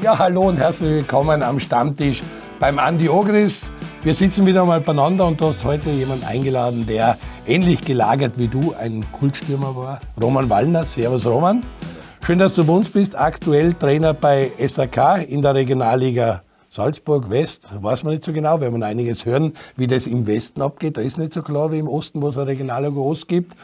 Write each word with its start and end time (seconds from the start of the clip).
Ja, 0.00 0.16
hallo 0.16 0.42
und 0.42 0.58
herzlich 0.58 0.90
willkommen 0.90 1.42
am 1.42 1.58
Stammtisch 1.58 2.22
beim 2.60 2.78
Andi 2.78 3.08
Ogris. 3.08 3.62
Wir 4.04 4.14
sitzen 4.14 4.46
wieder 4.46 4.64
mal 4.64 4.80
beieinander 4.80 5.26
und 5.26 5.40
du 5.40 5.46
hast 5.46 5.64
heute 5.64 5.90
jemanden 5.90 6.24
eingeladen, 6.24 6.86
der 6.86 7.18
ähnlich 7.48 7.80
gelagert 7.80 8.34
wie 8.36 8.46
du 8.46 8.74
ein 8.80 9.04
Kultstürmer 9.10 9.74
war. 9.74 9.98
Roman 10.22 10.48
Wallner. 10.48 10.84
Servus 10.84 11.26
Roman. 11.26 11.64
Schön, 12.24 12.38
dass 12.38 12.54
du 12.54 12.64
bei 12.64 12.74
uns 12.74 12.90
bist. 12.90 13.18
Aktuell 13.18 13.74
Trainer 13.74 14.14
bei 14.14 14.52
SAK 14.64 15.28
in 15.28 15.42
der 15.42 15.56
Regionalliga 15.56 16.42
Salzburg 16.68 17.28
West. 17.28 17.68
Weiß 17.82 18.04
man 18.04 18.12
nicht 18.12 18.24
so 18.24 18.32
genau, 18.32 18.60
wenn 18.60 18.70
man 18.70 18.84
einiges 18.84 19.26
hören, 19.26 19.54
wie 19.76 19.88
das 19.88 20.06
im 20.06 20.28
Westen 20.28 20.62
abgeht. 20.62 20.96
Da 20.96 21.00
ist 21.00 21.18
nicht 21.18 21.32
so 21.32 21.42
klar 21.42 21.72
wie 21.72 21.80
im 21.80 21.88
Osten, 21.88 22.22
wo 22.22 22.28
es 22.28 22.38
eine 22.38 22.46
Regionalliga 22.46 23.00
Ost 23.00 23.26
gibt. 23.26 23.56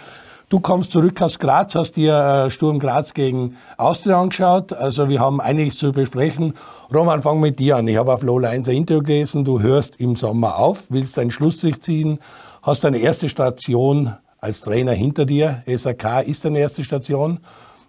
Du 0.51 0.61
kommst 0.61 0.93
zurück 0.93 1.23
aus 1.23 1.39
Graz, 1.39 1.75
hast 1.75 1.93
dir 1.93 2.15
äh, 2.15 2.51
Sturm 2.51 2.79
Graz 2.79 3.15
gegen 3.15 3.57
Austria 3.79 4.21
angeschaut. 4.21 4.75
Also 4.75 5.09
wir 5.09 5.19
haben 5.19 5.41
einiges 5.41 5.79
zu 5.79 5.91
besprechen. 5.91 6.53
Roman, 6.93 7.23
fang 7.23 7.41
mit 7.41 7.59
dir 7.59 7.79
an. 7.79 7.89
Ich 7.89 7.97
habe 7.97 8.13
auf 8.13 8.23
Lola 8.23 8.51
1 8.51 8.69
ein 8.69 8.77
Interview 8.77 9.03
gelesen. 9.03 9.45
Du 9.45 9.63
hörst 9.63 9.97
im 9.97 10.17
Sommer 10.17 10.59
auf, 10.59 10.85
willst 10.91 11.19
einen 11.19 11.31
Schlussstrich 11.31 11.81
ziehen, 11.81 12.19
hast 12.63 12.85
deine 12.85 12.99
erste 12.99 13.31
Station 13.31 14.15
als 14.39 14.61
Trainer 14.61 14.93
hinter 14.93 15.25
dir. 15.25 15.63
SAK 15.67 16.27
ist 16.27 16.45
deine 16.45 16.59
erste 16.59 16.85
Station. 16.85 17.41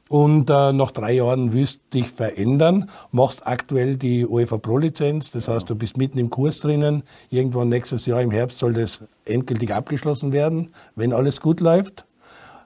Und 0.08 0.50
äh, 0.50 0.72
nach 0.72 0.92
drei 0.92 1.14
Jahren 1.14 1.52
willst 1.52 1.82
du 1.90 2.00
dich 2.00 2.08
verändern, 2.08 2.90
machst 3.12 3.46
aktuell 3.46 3.98
die 3.98 4.26
UEFA 4.26 4.58
Pro 4.58 4.78
Lizenz, 4.78 5.32
das 5.32 5.48
heißt, 5.48 5.68
du 5.68 5.76
bist 5.76 5.98
mitten 5.98 6.20
im 6.20 6.30
Kurs 6.30 6.60
drinnen. 6.60 7.04
Irgendwann 7.32 7.70
nächstes 7.70 8.06
Jahr 8.06 8.22
im 8.22 8.30
Herbst 8.30 8.60
soll 8.60 8.74
das 8.74 9.02
endgültig 9.26 9.74
abgeschlossen 9.74 10.32
werden, 10.32 10.70
wenn 10.96 11.12
alles 11.12 11.42
gut 11.42 11.60
läuft. 11.60 12.06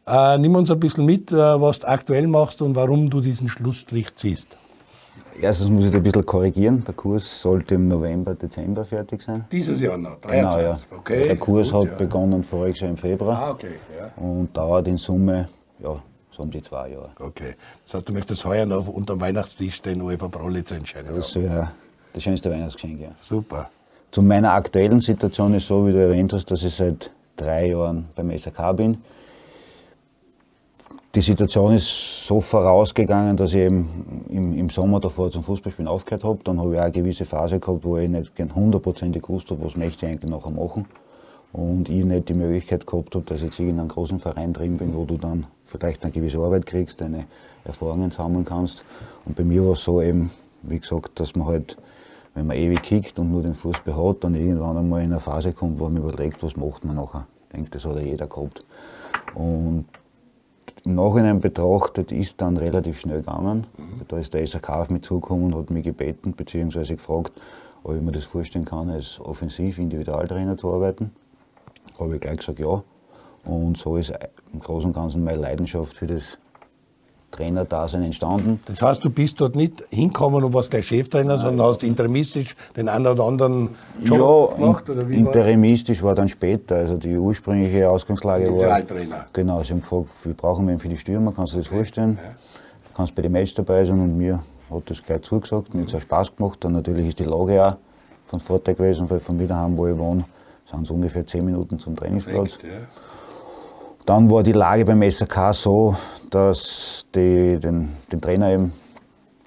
Äh, 0.08 0.38
nimm 0.38 0.56
uns 0.56 0.72
ein 0.72 0.80
bisschen 0.80 1.06
mit, 1.06 1.32
äh, 1.32 1.36
was 1.36 1.80
du 1.80 1.88
aktuell 1.88 2.28
machst 2.28 2.62
und 2.62 2.76
warum 2.76 3.10
du 3.10 3.22
diesen 3.22 3.48
Schlussstrich 3.48 4.16
ziehst. 4.16 4.58
Erstens 5.42 5.70
muss 5.70 5.86
ich 5.86 5.94
ein 5.94 6.04
bisschen 6.04 6.26
korrigieren. 6.26 6.84
Der 6.86 6.94
Kurs 6.94 7.42
sollte 7.42 7.76
im 7.76 7.88
November, 7.88 8.36
Dezember 8.36 8.84
fertig 8.84 9.22
sein. 9.22 9.46
Dieses 9.52 9.80
Jahr 9.80 9.98
noch, 9.98 10.20
23. 10.20 10.30
Genau, 10.30 10.58
ja. 10.60 10.78
Okay. 10.98 11.24
Der 11.24 11.38
Kurs 11.38 11.72
Gut, 11.72 11.86
hat 11.86 11.92
ja. 11.94 11.98
begonnen 11.98 12.44
voriges 12.44 12.80
Jahr 12.82 12.90
im 12.90 12.98
Februar 12.98 13.38
Ah, 13.44 13.52
okay. 13.52 13.76
Ja. 13.98 14.12
und 14.22 14.56
dauert 14.56 14.88
in 14.90 14.98
Summe 14.98 15.48
ja, 15.82 15.96
so 16.32 16.44
um 16.44 16.52
die 16.52 16.62
zwei 16.62 16.90
Jahre. 16.90 17.12
Okay. 17.20 17.56
Das 17.86 17.94
heißt, 17.94 18.10
du 18.10 18.14
möchtest 18.14 18.44
heuer 18.44 18.66
noch 18.66 18.88
unter 18.90 19.14
dem 19.16 19.22
Weihnachtstisch 19.22 19.82
den 19.82 20.02
UEFA 20.02 20.28
Pro 20.28 20.50
Lizenzschein 20.50 21.08
haben. 21.08 21.16
Das 21.16 21.34
wäre 21.36 21.72
das 22.14 22.24
schönste 22.24 22.52
Weihnachtsgeschenk, 22.52 23.00
ja. 23.00 23.10
Super. 23.22 23.70
Zu 24.12 24.22
meiner 24.22 24.52
aktuellen 24.54 25.00
Situation 25.00 25.54
ist 25.54 25.68
so, 25.68 25.88
wie 25.88 25.94
du 25.94 26.00
erwähnt 26.02 26.34
hast, 26.34 26.52
dass 26.52 26.64
ich 26.64 26.76
seit 26.76 27.12
drei 27.38 27.68
Jahren 27.70 28.10
beim 28.16 28.38
SAK 28.38 28.76
bin. 28.76 28.98
Die 31.16 31.22
Situation 31.22 31.74
ist 31.74 32.28
so 32.28 32.40
vorausgegangen, 32.40 33.36
dass 33.36 33.54
ich 33.54 33.62
eben 33.62 34.26
im, 34.30 34.54
im 34.56 34.70
Sommer 34.70 35.00
davor 35.00 35.32
zum 35.32 35.44
Fußballspielen 35.44 35.88
aufgehört 35.88 36.24
habe. 36.24 36.40
Dann 36.44 36.60
habe 36.60 36.76
ich 36.76 36.80
auch 36.80 36.84
eine 36.84 36.92
gewisse 36.92 37.26
Phase 37.26 37.60
gehabt, 37.60 37.84
wo 37.84 37.98
ich 37.98 38.08
nicht 38.08 38.32
hundertprozentig 38.54 39.24
gewusst 39.24 39.50
habe, 39.50 39.66
was 39.66 39.76
möchte 39.76 40.06
ich 40.06 40.12
eigentlich 40.12 40.30
nachher 40.30 40.52
machen. 40.52 40.86
Und 41.52 41.90
ich 41.90 42.06
nicht 42.06 42.30
die 42.30 42.36
Möglichkeit 42.36 42.86
gehabt 42.86 43.16
habe, 43.16 43.26
dass 43.26 43.38
ich 43.38 43.46
jetzt 43.46 43.60
in 43.60 43.80
einem 43.80 43.88
großen 43.88 44.20
Verein 44.20 44.54
drin 44.54 44.78
bin, 44.78 44.96
wo 44.96 45.06
du 45.06 45.18
dann 45.18 45.48
vielleicht 45.66 46.04
eine 46.04 46.12
gewisse 46.12 46.38
Arbeit 46.38 46.68
kriegst, 46.68 47.02
deine 47.02 47.26
Erfahrungen 47.66 48.12
sammeln 48.12 48.46
kannst. 48.46 48.86
Und 49.26 49.36
bei 49.36 49.44
mir 49.44 49.66
war 49.66 49.74
es 49.74 49.84
so 49.84 50.04
eben, 50.04 50.30
wie 50.62 50.80
gesagt, 50.80 51.20
dass 51.20 51.36
man 51.36 51.48
halt, 51.48 51.76
wenn 52.36 52.46
man 52.46 52.56
ewig 52.56 52.84
kickt 52.84 53.18
und 53.18 53.32
nur 53.32 53.42
den 53.42 53.56
Fußball 53.56 53.98
hat, 53.98 54.24
dann 54.24 54.36
irgendwann 54.36 54.78
einmal 54.78 55.02
in 55.02 55.12
eine 55.12 55.20
Phase 55.20 55.54
kommt, 55.54 55.80
wo 55.80 55.90
man 55.90 55.98
überlegt, 55.98 56.44
was 56.44 56.56
macht 56.56 56.86
man 56.86 56.98
nachher. 56.98 57.26
Ich 57.48 57.56
denke, 57.56 57.72
das 57.72 57.84
hat 57.84 57.96
ja 57.96 58.04
jeder 58.04 58.28
gehabt. 58.28 58.64
Und 59.34 59.86
im 60.86 60.96
Nachhinein 60.96 61.40
betrachtet 61.40 62.12
ist 62.12 62.42
dann 62.42 62.58
relativ 62.58 63.00
schnell 63.00 63.20
gegangen. 63.20 63.68
Da 64.08 64.18
ist 64.18 64.34
der 64.34 64.46
SAK 64.46 64.70
auf 64.70 64.90
mich 64.90 65.04
zugekommen 65.04 65.54
und 65.54 65.56
hat 65.56 65.70
mich 65.70 65.84
gebeten, 65.84 66.34
beziehungsweise 66.36 66.96
gefragt, 66.96 67.42
ob 67.84 67.96
ich 67.96 68.02
mir 68.02 68.12
das 68.12 68.26
vorstellen 68.26 68.66
kann, 68.66 68.90
als 68.90 69.20
Offensiv-Individualtrainer 69.20 70.58
zu 70.58 70.74
arbeiten. 70.74 71.12
Habe 72.00 72.16
ich 72.16 72.22
gleich 72.22 72.38
gesagt, 72.38 72.60
ja. 72.60 72.84
Und 73.46 73.78
so 73.78 73.98
ist 73.98 74.14
im 74.54 74.60
Großen 74.60 74.90
und 74.90 74.94
Ganzen 74.94 75.24
meine 75.24 75.40
Leidenschaft 75.40 75.96
für 75.96 76.08
das 76.08 76.38
Trainerdasein 77.32 78.04
entstanden. 78.04 78.60
Das 78.66 78.82
heißt, 78.82 79.04
du 79.04 79.10
bist 79.10 79.40
dort 79.40 79.56
nicht 79.56 79.84
hinkommen 79.90 80.44
und 80.44 80.54
warst 80.54 80.72
gleich 80.72 80.88
Cheftrainer, 80.88 81.38
sondern 81.38 81.68
hast 81.68 81.84
interimistisch 81.84 82.56
den 82.76 82.90
einen 82.90 83.08
oder 83.08 83.24
anderen 83.24 83.76
Job 84.04 84.52
ja, 84.52 84.58
gemacht? 84.58 84.90
Oder 84.90 85.08
wie 85.08 85.24
war 85.24 85.36
interimistisch 85.36 86.02
war 86.02 86.16
dann 86.16 86.30
später. 86.30 86.76
Also 86.76 86.98
die 86.98 87.18
ursprüngliche 87.18 87.90
Ausgangslage 87.90 88.46
war. 88.46 88.78
Individualtrainer. 88.78 89.26
Genau, 89.34 89.64
sie 89.64 89.74
haben 89.74 89.82
gefragt, 89.82 90.10
wie 90.24 90.34
brauchen 90.34 90.68
wir 90.68 90.74
ihn 90.74 90.80
für 90.80 90.90
die 90.90 90.98
Stürmer, 90.98 91.32
kannst 91.34 91.54
du 91.54 91.58
dir 91.58 91.64
das 91.64 91.72
vorstellen? 91.72 92.20
Kannst 92.96 93.16
bei 93.16 93.22
den 93.22 93.32
Match 93.32 93.54
dabei 93.54 93.86
sein 93.86 94.00
und 94.00 94.18
mir 94.18 94.44
hat 94.70 94.90
das 94.90 95.02
gleich 95.04 95.22
zugesagt, 95.22 95.74
mir 95.74 95.82
hat 95.82 95.90
es 95.90 95.96
auch 95.96 96.02
Spaß 96.02 96.36
gemacht. 96.36 96.64
Dann 96.64 96.74
natürlich 96.74 97.08
ist 97.08 97.20
die 97.20 97.24
Lage 97.24 97.66
auch 97.66 97.76
von 98.26 98.40
Vorteil 98.40 98.76
gewesen, 98.76 99.10
weil 99.10 99.20
von 99.20 99.38
mir 99.38 99.48
daheim, 99.48 99.78
wo 99.78 99.88
ich 99.88 99.98
wohne, 99.98 100.26
sind 100.70 100.84
es 100.84 100.92
ungefähr 100.92 101.26
10 101.26 101.46
Minuten 101.46 101.80
zum 101.80 101.96
Trainingsplatz. 101.96 102.58
Perfekt, 102.58 102.64
ja. 102.64 102.88
Dann 104.06 104.30
war 104.32 104.44
die 104.44 104.54
Lage 104.54 104.86
beim 104.86 105.02
SAK 105.10 105.54
so, 105.54 105.96
dass 106.30 107.06
die 107.14 107.60
den, 107.60 107.96
den 108.12 108.22
Trainer 108.22 108.50
eben 108.52 108.74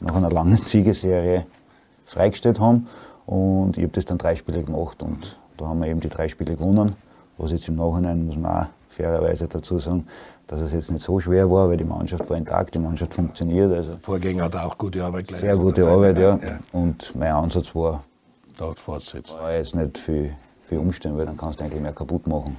nach 0.00 0.14
einer 0.14 0.30
langen 0.30 0.56
Siegeserie 0.64 1.46
freigestellt 2.06 2.60
haben. 2.60 2.86
Und 3.26 3.76
ich 3.76 3.82
habe 3.84 3.92
das 3.92 4.04
dann 4.04 4.18
drei 4.18 4.36
Spiele 4.36 4.62
gemacht 4.62 5.02
und 5.02 5.38
da 5.56 5.66
haben 5.66 5.80
wir 5.80 5.88
eben 5.88 6.00
die 6.00 6.08
drei 6.08 6.28
Spiele 6.28 6.56
gewonnen. 6.56 6.96
Was 7.38 7.50
jetzt 7.50 7.68
im 7.68 7.76
Nachhinein, 7.76 8.26
muss 8.26 8.36
man 8.36 8.64
auch 8.64 8.66
fairerweise 8.90 9.48
dazu 9.48 9.78
sagen, 9.78 10.06
dass 10.46 10.60
es 10.60 10.72
jetzt 10.72 10.90
nicht 10.90 11.02
so 11.02 11.18
schwer 11.18 11.50
war, 11.50 11.68
weil 11.70 11.76
die 11.76 11.84
Mannschaft 11.84 12.28
war 12.28 12.36
intakt, 12.36 12.74
die 12.74 12.78
Mannschaft 12.78 13.14
funktioniert. 13.14 13.72
Also 13.72 13.96
Vorgänger 14.00 14.44
hat 14.44 14.56
auch 14.56 14.76
gute 14.76 15.02
Arbeit 15.02 15.28
geleistet. 15.28 15.54
sehr 15.54 15.64
gute 15.64 15.88
Arbeit, 15.88 16.18
ja. 16.18 16.36
Trainer, 16.36 16.58
Und 16.72 17.14
mein 17.16 17.32
Ansatz 17.32 17.74
war, 17.74 18.04
Dort 18.58 18.78
fortsetzen. 18.78 19.34
war 19.38 19.52
jetzt 19.54 19.74
nicht 19.74 19.96
viel, 19.96 20.34
viel 20.68 20.78
umstellen, 20.78 21.16
weil 21.16 21.24
dann 21.24 21.36
kannst 21.38 21.58
du 21.60 21.64
eigentlich 21.64 21.80
mehr 21.80 21.92
kaputt 21.92 22.26
machen. 22.26 22.56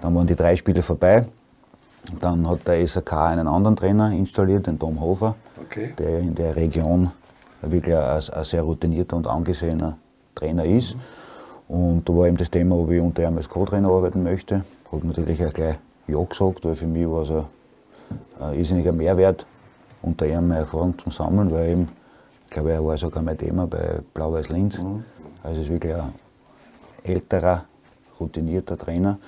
Dann 0.00 0.14
waren 0.14 0.26
die 0.26 0.36
drei 0.36 0.56
Spiele 0.56 0.82
vorbei. 0.82 1.24
Dann 2.20 2.48
hat 2.48 2.66
der 2.66 2.86
SAK 2.86 3.12
einen 3.12 3.46
anderen 3.46 3.76
Trainer 3.76 4.10
installiert, 4.10 4.66
den 4.66 4.78
Tom 4.78 5.00
Hofer, 5.00 5.34
Okay. 5.60 5.92
der 5.98 6.20
in 6.20 6.34
der 6.34 6.56
Region 6.56 7.10
wirklich 7.62 7.94
ein, 7.94 8.22
ein 8.32 8.44
sehr 8.44 8.62
routinierter 8.62 9.16
und 9.16 9.26
angesehener 9.26 9.98
Trainer 10.34 10.64
ist. 10.64 10.96
Und 11.68 12.08
da 12.08 12.16
war 12.16 12.26
eben 12.26 12.36
das 12.36 12.50
Thema, 12.50 12.76
ob 12.76 12.90
ich 12.90 13.00
unter 13.00 13.28
ihm 13.28 13.36
als 13.36 13.48
Co-Trainer 13.48 13.88
arbeiten 13.88 14.22
möchte. 14.22 14.64
Habe 14.90 15.06
natürlich 15.06 15.44
auch 15.44 15.52
gleich 15.52 15.76
Ja 16.08 16.22
gesagt, 16.24 16.64
weil 16.64 16.74
für 16.74 16.86
mich 16.86 17.06
war 17.06 17.22
es 17.22 17.30
ein, 17.30 17.44
ein 18.40 18.58
irrsinniger 18.58 18.92
Mehrwert, 18.92 19.46
unter 20.02 20.26
ihm 20.26 20.48
meine 20.48 20.60
Erfahrung 20.60 20.98
zu 20.98 21.10
sammeln, 21.10 21.50
weil 21.52 21.68
eben, 21.68 21.88
ich 22.46 22.50
glaube, 22.50 22.72
er 22.72 22.84
war 22.84 22.96
sogar 22.96 23.22
mein 23.22 23.36
Thema 23.38 23.66
bei 23.66 24.00
Blau-Weiß 24.14 24.48
Linz. 24.48 24.78
Also 25.44 25.60
es 25.60 25.66
ist 25.66 25.68
wirklich 25.70 25.94
ein 25.94 26.12
älterer, 27.04 27.64
routinierter 28.18 28.76
Trainer. 28.76 29.18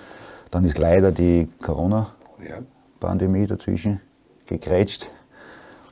Dann 0.53 0.65
ist 0.65 0.79
leider 0.79 1.11
die 1.11 1.49
Corona-Pandemie 1.63 3.47
dazwischen 3.47 4.01
gegrätscht. 4.47 5.09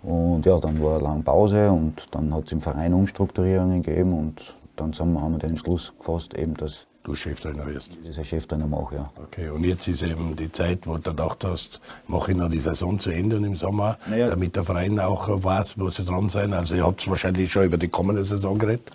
Und 0.03 0.47
ja, 0.47 0.59
dann 0.60 0.82
war 0.82 0.94
eine 0.97 1.03
lange 1.04 1.22
Pause 1.22 1.71
und 1.72 2.06
dann 2.12 2.32
hat 2.32 2.44
es 2.47 2.53
im 2.53 2.60
Verein 2.60 2.94
Umstrukturierungen 2.94 3.82
gegeben 3.82 4.16
und 4.16 4.54
dann 4.76 4.93
wir, 4.93 5.21
haben 5.21 5.32
wir 5.32 5.38
den 5.38 5.50
Entschluss 5.50 5.93
gefasst, 5.98 6.34
eben, 6.34 6.54
dass 6.54 6.87
Du 7.03 7.15
Cheftrainer 7.15 7.66
wirst. 7.66 7.91
dieser 8.04 8.22
Cheftrainer 8.25 8.66
mache. 8.66 8.97
Ja. 8.97 9.10
Okay, 9.25 9.48
und 9.48 9.65
jetzt 9.65 9.88
ist 9.88 10.03
eben 10.03 10.37
die 10.37 10.53
Zeit, 10.53 10.87
wo 10.87 10.97
du 10.97 11.10
gedacht 11.10 11.42
hast, 11.44 11.81
mache 12.06 12.32
ich 12.32 12.37
noch 12.37 12.50
die 12.50 12.60
Saison 12.60 12.98
zu 12.98 13.10
Ende 13.10 13.37
und 13.38 13.44
im 13.44 13.56
Sommer, 13.56 13.97
Naja. 14.06 14.28
damit 14.28 14.54
der 14.54 14.65
Verein 14.65 15.00
auch 15.00 15.27
weiß, 15.42 15.78
wo 15.78 15.88
sie 15.88 16.04
dran 16.04 16.28
sein. 16.28 16.53
Also 16.53 16.75
ihr 16.75 16.84
habt 16.84 17.09
wahrscheinlich 17.09 17.50
schon 17.50 17.65
über 17.65 17.78
die 17.78 17.88
kommende 17.88 18.22
Saison 18.25 18.59
geredet. 18.59 18.91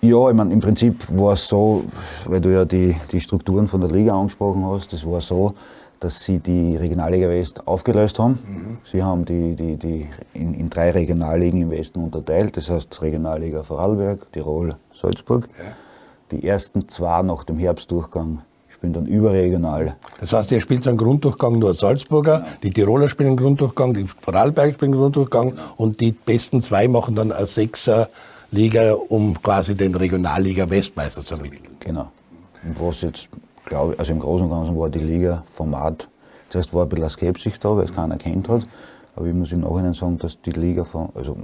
Ja, 0.00 0.28
ich 0.28 0.34
meine, 0.34 0.52
im 0.52 0.60
Prinzip 0.60 1.04
war 1.18 1.32
es 1.32 1.48
so, 1.48 1.84
weil 2.24 2.40
du 2.40 2.52
ja 2.52 2.64
die, 2.64 2.94
die 3.10 3.20
Strukturen 3.20 3.66
von 3.66 3.80
der 3.80 3.90
Liga 3.90 4.16
angesprochen 4.18 4.64
hast, 4.64 4.92
das 4.92 5.04
war 5.04 5.20
so, 5.20 5.54
dass 5.98 6.22
sie 6.22 6.38
die 6.38 6.76
Regionalliga 6.76 7.28
West 7.28 7.66
aufgelöst 7.66 8.20
haben. 8.20 8.78
Sie 8.84 9.02
haben 9.02 9.24
die, 9.24 9.56
die, 9.56 9.76
die 9.76 10.06
in, 10.34 10.54
in 10.54 10.70
drei 10.70 10.92
Regionalligen 10.92 11.62
im 11.62 11.70
Westen 11.72 12.04
unterteilt, 12.04 12.56
das 12.56 12.70
heißt 12.70 13.02
Regionalliga 13.02 13.64
Vorarlberg, 13.64 14.30
Tirol, 14.32 14.76
Salzburg. 14.94 15.48
Die 16.30 16.46
ersten 16.46 16.88
zwei 16.88 17.22
nach 17.22 17.42
dem 17.42 17.58
Herbstdurchgang 17.58 18.42
spielen 18.68 18.92
dann 18.92 19.06
überregional. 19.06 19.96
Das 20.20 20.32
heißt, 20.32 20.52
ihr 20.52 20.60
spielt 20.60 20.86
einen 20.86 20.98
Grunddurchgang 20.98 21.58
nur 21.58 21.70
als 21.70 21.78
Salzburger, 21.78 22.44
die 22.62 22.70
Tiroler 22.70 23.08
spielen 23.08 23.30
einen 23.30 23.36
Grunddurchgang, 23.36 23.94
die 23.94 24.06
Vorarlberg 24.20 24.74
spielen 24.74 24.92
einen 24.92 25.00
Grunddurchgang 25.00 25.54
und 25.76 26.00
die 26.00 26.12
besten 26.12 26.60
zwei 26.62 26.86
machen 26.86 27.16
dann 27.16 27.32
eine 27.32 27.48
Sechser-Liga, 28.50 28.94
um 29.08 29.40
quasi 29.42 29.74
den 29.74 29.94
Regionalliga 29.94 30.68
Westmeister 30.68 31.24
zu 31.24 31.34
ermitteln. 31.34 31.76
Genau. 31.80 32.10
Was 32.74 33.02
jetzt, 33.02 33.28
glaube 33.64 33.94
ich, 33.94 33.98
also 34.00 34.12
im 34.12 34.20
Großen 34.20 34.46
und 34.46 34.52
Ganzen 34.52 34.78
war 34.78 34.88
die 34.90 34.98
Liga 34.98 35.44
Format, 35.54 36.08
zuerst 36.48 36.72
war 36.72 36.84
ein 36.84 36.88
bisschen 36.88 37.10
Skepsis 37.10 37.58
da, 37.60 37.76
weil 37.76 37.84
es 37.84 37.92
keiner 37.92 38.16
kennt 38.16 38.48
hat. 38.48 38.66
Aber 39.16 39.26
ich 39.26 39.34
muss 39.34 39.52
im 39.52 39.60
Nachhinein 39.60 39.94
sagen, 39.94 40.18
dass 40.18 40.40
die 40.40 40.50
Liga 40.50 40.84
von, 40.84 41.10
also 41.14 41.36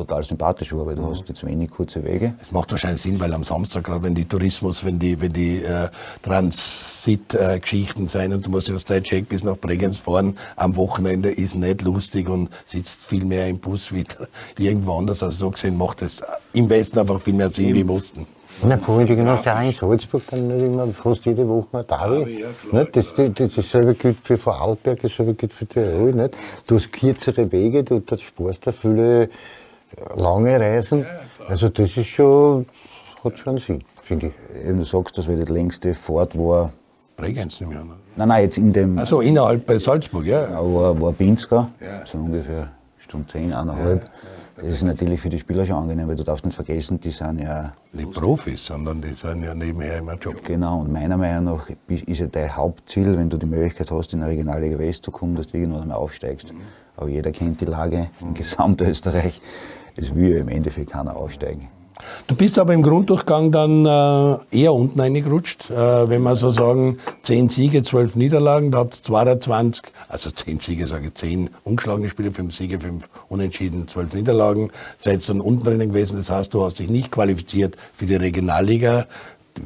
total 0.00 0.24
sympathisch 0.24 0.72
war, 0.72 0.86
weil 0.86 0.96
du 0.96 1.06
hast 1.06 1.28
jetzt 1.28 1.44
wenig 1.44 1.70
kurze 1.70 2.02
Wege. 2.04 2.34
Es 2.40 2.52
macht 2.52 2.70
wahrscheinlich 2.70 3.02
Sinn, 3.02 3.20
weil 3.20 3.32
am 3.34 3.44
Samstag, 3.44 3.84
gerade 3.84 4.02
wenn 4.02 4.14
die 4.14 4.24
Tourismus, 4.24 4.84
wenn 4.84 4.98
die, 4.98 5.20
wenn 5.20 5.32
die 5.32 5.62
äh, 5.62 5.88
Transit-Geschichten 6.22 8.06
äh, 8.06 8.08
sein 8.08 8.32
und 8.32 8.46
du 8.46 8.50
musst 8.50 8.70
aus 8.70 8.84
Check 8.84 9.28
bis 9.28 9.44
nach 9.44 9.56
Bregenz 9.56 9.98
fahren, 9.98 10.36
am 10.56 10.76
Wochenende 10.76 11.30
ist 11.30 11.54
nicht 11.54 11.82
lustig 11.82 12.28
und 12.28 12.48
sitzt 12.64 13.00
viel 13.00 13.24
mehr 13.24 13.48
im 13.48 13.58
Bus 13.58 13.92
wieder 13.92 14.28
irgendwo 14.58 14.98
anders. 14.98 15.22
Also 15.22 15.46
so 15.46 15.50
gesehen 15.50 15.76
macht 15.76 16.02
es 16.02 16.22
im 16.52 16.68
Westen 16.70 16.98
einfach 16.98 17.20
viel 17.20 17.34
mehr 17.34 17.50
Sinn 17.50 17.66
Eben. 17.66 17.74
wie 17.74 17.80
im 17.80 17.90
Osten. 17.90 18.26
Na, 18.62 18.76
vorhin 18.76 19.06
genau 19.06 19.36
da 19.42 19.62
in 19.62 19.72
Salzburg, 19.72 20.22
dann 20.30 20.48
nicht 20.48 20.66
immer 20.66 20.86
fast 20.92 21.24
jede 21.24 21.48
Woche 21.48 21.78
ein 21.78 21.86
Derby. 21.86 22.44
Ja, 22.72 22.84
das, 22.84 23.14
das, 23.14 23.30
das, 23.34 23.54
dasselbe 23.54 23.94
gilt 23.94 24.18
für 24.22 24.36
Vorarlberg, 24.36 25.00
dasselbe 25.00 25.32
gilt 25.32 25.52
für 25.52 25.66
Tirol. 25.66 26.12
Nicht? 26.12 26.36
Du 26.66 26.76
hast 26.76 26.92
kürzere 26.92 27.50
Wege, 27.50 27.84
du, 27.84 28.00
du 28.00 28.18
sparst 28.18 28.66
da 28.66 28.72
viele 28.72 29.30
lange 30.16 30.58
Reisen. 30.58 31.06
also 31.48 31.68
das 31.68 31.96
ist 31.96 32.06
schon, 32.06 32.66
hat 33.24 33.38
schon 33.38 33.58
Sinn, 33.58 33.84
finde 34.02 34.28
ich. 34.28 34.66
Eben, 34.66 34.78
du 34.78 34.84
sagst, 34.84 35.18
das 35.18 35.28
war 35.28 35.36
die 35.36 35.50
längste 35.50 35.94
Fahrt 35.94 36.36
war. 36.38 36.72
Bregenz 37.16 37.60
nicht 37.60 37.70
mehr. 37.70 37.84
Ne? 37.84 37.94
Nein, 38.16 38.28
nein, 38.28 38.44
jetzt 38.44 38.58
in 38.58 38.72
dem. 38.72 38.98
Also 38.98 39.20
innerhalb 39.20 39.66
bei 39.66 39.78
Salzburg, 39.78 40.24
ja. 40.24 40.48
ja 40.48 40.58
war, 40.58 40.98
war 41.00 41.12
Pinska, 41.12 41.70
ja. 41.80 42.04
so 42.06 42.18
ungefähr 42.18 42.70
Stunde 42.98 43.26
10, 43.26 43.52
eineinhalb. 43.52 44.04
Ja. 44.04 44.10
Das 44.62 44.72
ist 44.72 44.82
natürlich 44.82 45.20
für 45.20 45.30
die 45.30 45.38
Spieler 45.38 45.64
schon 45.64 45.76
angenehm, 45.76 46.08
weil 46.08 46.16
du 46.16 46.24
darfst 46.24 46.44
nicht 46.44 46.54
vergessen, 46.54 47.00
die 47.00 47.10
sind 47.10 47.40
ja. 47.40 47.72
Nicht 47.92 48.12
Profis, 48.12 48.66
sondern 48.66 49.00
die 49.00 49.14
sind 49.14 49.42
ja 49.42 49.54
nebenher 49.54 49.98
immer 49.98 50.14
Job. 50.14 50.44
Genau, 50.44 50.80
und 50.80 50.92
meiner 50.92 51.16
Meinung 51.16 51.56
nach 51.56 51.68
ist 51.88 52.20
ja 52.20 52.26
dein 52.26 52.54
Hauptziel, 52.54 53.16
wenn 53.16 53.30
du 53.30 53.38
die 53.38 53.46
Möglichkeit 53.46 53.90
hast, 53.90 54.12
in 54.12 54.20
der 54.20 54.28
Regionalliga 54.28 54.78
West 54.78 55.04
zu 55.04 55.10
kommen, 55.10 55.34
dass 55.34 55.48
du 55.48 55.56
irgendwann 55.56 55.82
einmal 55.82 55.96
aufsteigst. 55.96 56.52
Mhm. 56.52 56.60
Aber 56.96 57.08
jeder 57.08 57.32
kennt 57.32 57.60
die 57.60 57.64
Lage 57.64 58.10
in 58.20 58.34
Gesamtösterreich. 58.34 59.40
Es 59.96 60.14
will 60.14 60.36
im 60.36 60.48
Endeffekt 60.48 60.90
keiner 60.90 61.16
aufsteigen. 61.16 61.68
Du 62.26 62.34
bist 62.34 62.58
aber 62.58 62.74
im 62.74 62.82
Grunddurchgang 62.82 63.52
dann 63.52 63.84
äh, 63.84 64.38
eher 64.62 64.72
unten 64.72 65.00
reingerutscht. 65.00 65.70
Äh, 65.70 66.08
wenn 66.08 66.22
wir 66.22 66.36
so 66.36 66.50
sagen, 66.50 66.98
10 67.22 67.48
Siege, 67.48 67.82
12 67.82 68.16
Niederlagen, 68.16 68.70
da 68.70 68.78
habt 68.78 68.96
ihr 68.96 69.02
22, 69.02 69.84
also 70.08 70.30
10 70.30 70.60
Siege, 70.60 70.86
sage 70.86 71.08
ich, 71.08 71.14
10 71.14 71.50
ungeschlagene 71.64 72.08
Spiele, 72.08 72.32
5 72.32 72.54
Siege, 72.54 72.80
5 72.80 73.08
Unentschieden, 73.28 73.88
12 73.88 74.14
Niederlagen. 74.14 74.70
Seid 74.96 75.28
dann 75.28 75.40
unten 75.40 75.64
drinnen 75.64 75.90
gewesen, 75.90 76.16
das 76.16 76.30
heißt, 76.30 76.54
du 76.54 76.62
hast 76.64 76.78
dich 76.78 76.88
nicht 76.88 77.10
qualifiziert 77.10 77.76
für 77.92 78.06
die 78.06 78.16
Regionalliga 78.16 79.06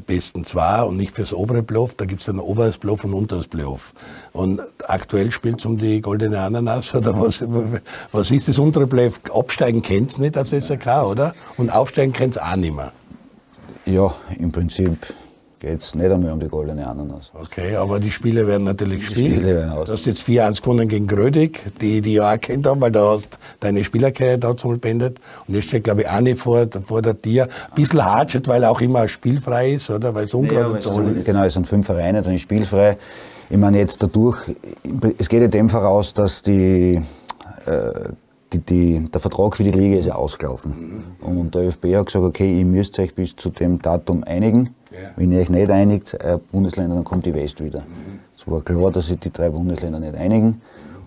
besten 0.02 0.44
zwei 0.44 0.82
und 0.82 0.96
nicht 0.96 1.14
fürs 1.14 1.32
obere 1.32 1.62
Playoff. 1.62 1.94
Da 1.94 2.04
gibt 2.04 2.20
es 2.20 2.26
dann 2.26 2.38
oberes 2.38 2.78
Playoff 2.78 3.04
und 3.04 3.14
unteres 3.14 3.48
Playoff. 3.48 3.92
Und 4.32 4.60
aktuell 4.86 5.30
spielt 5.32 5.60
es 5.60 5.66
um 5.66 5.78
die 5.78 6.00
goldene 6.00 6.40
Ananas 6.40 6.94
oder 6.94 7.20
was, 7.20 7.44
was 8.12 8.30
ist 8.30 8.48
das 8.48 8.58
untere 8.58 8.86
Playoff? 8.86 9.20
Absteigen 9.32 9.82
kennt 9.82 10.10
es 10.10 10.18
nicht 10.18 10.36
als 10.36 10.50
SRK, 10.50 11.04
oder? 11.04 11.34
Und 11.56 11.70
aufsteigen 11.70 12.12
kennt 12.12 12.36
es 12.36 12.42
auch 12.42 12.56
nicht 12.56 12.74
mehr. 12.74 12.92
Ja, 13.86 14.14
im 14.38 14.50
Prinzip 14.50 14.96
geht 15.64 15.82
es 15.82 15.94
nicht 15.94 16.10
einmal 16.10 16.32
um 16.32 16.40
die 16.40 16.48
goldene 16.48 16.86
Ananas. 16.86 17.30
Okay, 17.32 17.76
aber 17.76 17.98
die 17.98 18.10
Spiele 18.10 18.46
werden 18.46 18.64
natürlich 18.64 19.00
gespielt. 19.00 19.42
Du 19.42 19.92
hast 19.92 20.04
jetzt 20.06 20.22
4-1 20.22 20.62
gewonnen 20.62 20.88
gegen 20.88 21.06
Grödig, 21.06 21.60
die 21.80 22.00
die 22.00 22.14
ja 22.14 22.34
auch 22.34 22.40
kennt 22.40 22.66
haben, 22.66 22.80
weil 22.80 22.92
du 22.92 23.00
hast 23.00 23.28
deine 23.60 23.82
Spielerkarriere 23.82 24.38
da 24.38 24.56
zum 24.56 24.78
beendet. 24.78 25.18
Und 25.46 25.54
jetzt 25.54 25.68
steht, 25.68 25.84
glaube 25.84 26.02
ich, 26.02 26.08
eine 26.08 26.36
vor, 26.36 26.66
vor 26.84 27.00
der 27.00 27.20
Tier. 27.20 27.44
Ein 27.44 27.74
bisschen 27.74 28.04
hart, 28.04 28.46
weil 28.46 28.62
er 28.62 28.70
auch 28.70 28.80
immer 28.80 29.08
spielfrei 29.08 29.72
ist, 29.72 29.88
oder? 29.90 30.14
Weil 30.14 30.24
es 30.24 30.34
ungerade 30.34 30.74
nee, 30.74 30.80
so 30.80 31.00
ist. 31.00 31.24
Genau, 31.24 31.44
es 31.44 31.54
sind 31.54 31.66
fünf 31.66 31.86
Vereine, 31.86 32.22
dann 32.22 32.34
ist 32.34 32.42
spielfrei. 32.42 32.96
Ich 33.48 33.56
meine, 33.56 33.78
jetzt 33.78 34.02
dadurch, 34.02 34.38
es 35.18 35.28
geht 35.28 35.42
in 35.42 35.50
dem 35.50 35.70
voraus, 35.70 36.12
dass 36.12 36.42
die, 36.42 37.00
äh, 37.66 37.90
die, 38.52 38.58
die, 38.58 39.10
der 39.10 39.20
Vertrag 39.20 39.56
für 39.56 39.64
die 39.64 39.70
Liga 39.70 39.98
ist 39.98 40.06
ja 40.06 40.14
ausgelaufen. 40.14 41.04
Mhm. 41.20 41.26
Und 41.40 41.54
der 41.54 41.68
ÖFB 41.68 41.94
hat 41.94 42.06
gesagt, 42.06 42.24
okay, 42.24 42.58
ihr 42.58 42.64
müsst 42.64 42.98
euch 42.98 43.14
bis 43.14 43.36
zu 43.36 43.50
dem 43.50 43.80
Datum 43.80 44.24
einigen. 44.24 44.74
Ja. 45.02 45.10
Wenn 45.16 45.32
ihr 45.32 45.40
euch 45.40 45.48
nicht 45.48 45.70
einigt, 45.70 46.14
äh, 46.14 46.38
Bundesländer, 46.52 46.94
dann 46.94 47.04
kommt 47.04 47.26
die 47.26 47.34
West 47.34 47.62
wieder. 47.62 47.80
Mhm. 47.80 48.20
Es 48.36 48.46
war 48.46 48.62
klar, 48.62 48.90
dass 48.90 49.08
sich 49.08 49.18
die 49.18 49.32
drei 49.32 49.50
Bundesländer 49.50 50.00
nicht 50.00 50.14
einigen. 50.14 50.60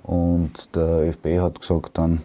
Und 0.03 0.69
der 0.73 1.07
ÖFB 1.07 1.39
hat 1.39 1.59
gesagt, 1.59 1.97
dann 1.97 2.21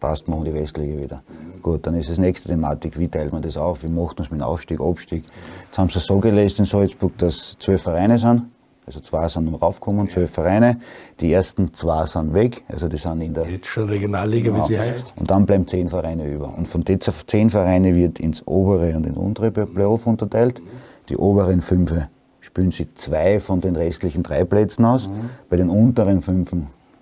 passt, 0.00 0.28
machen 0.28 0.44
die 0.44 0.54
Westliga 0.54 1.00
wieder. 1.00 1.22
Mhm. 1.28 1.62
Gut, 1.62 1.86
dann 1.86 1.94
ist 1.94 2.08
das 2.08 2.18
nächste 2.18 2.48
Thematik, 2.48 2.98
wie 2.98 3.08
teilt 3.08 3.32
man 3.32 3.42
das 3.42 3.56
auf, 3.56 3.82
wie 3.82 3.88
macht 3.88 4.18
man 4.18 4.26
es 4.26 4.30
mit 4.30 4.42
Aufstieg, 4.42 4.80
Abstieg. 4.80 5.24
Jetzt 5.64 5.78
haben 5.78 5.90
sie 5.90 5.98
es 5.98 6.06
so 6.06 6.18
gelesen 6.18 6.60
in 6.60 6.66
Salzburg, 6.66 7.16
dass 7.18 7.56
zwölf 7.58 7.82
Vereine 7.82 8.18
sind, 8.18 8.42
also 8.86 9.00
zwei 9.00 9.28
sind 9.28 9.50
noch 9.50 9.60
raufgekommen, 9.60 10.08
zwölf 10.08 10.30
Vereine. 10.30 10.78
Die 11.18 11.32
ersten 11.32 11.74
zwei 11.74 12.06
sind 12.06 12.34
weg, 12.34 12.62
also 12.68 12.88
die 12.88 12.98
sind 12.98 13.20
in 13.20 13.34
der... 13.34 13.48
Jetzt 13.50 13.66
schon 13.66 13.88
Regionalliga, 13.88 14.52
genau. 14.52 14.64
wie 14.64 14.74
sie 14.74 14.78
heißt. 14.78 15.14
Und 15.18 15.28
dann 15.30 15.44
bleiben 15.44 15.66
zehn 15.66 15.88
Vereine 15.88 16.24
über. 16.30 16.56
Und 16.56 16.68
von 16.68 16.84
den 16.84 17.00
zehn 17.00 17.50
Vereine 17.50 17.94
wird 17.94 18.20
ins 18.20 18.46
obere 18.46 18.94
und 18.96 19.06
ins 19.06 19.16
untere 19.16 19.50
Playoff 19.50 20.06
unterteilt. 20.06 20.60
Mhm. 20.60 20.68
Die 21.08 21.16
oberen 21.16 21.62
fünf 21.62 21.92
spielen 22.40 22.70
sie 22.70 22.92
zwei 22.94 23.40
von 23.40 23.60
den 23.60 23.76
restlichen 23.76 24.22
drei 24.22 24.44
Plätzen 24.44 24.84
aus. 24.84 25.08
Mhm. 25.08 25.30
Bei 25.48 25.56
den 25.56 25.68
unteren 25.68 26.22
fünf 26.22 26.50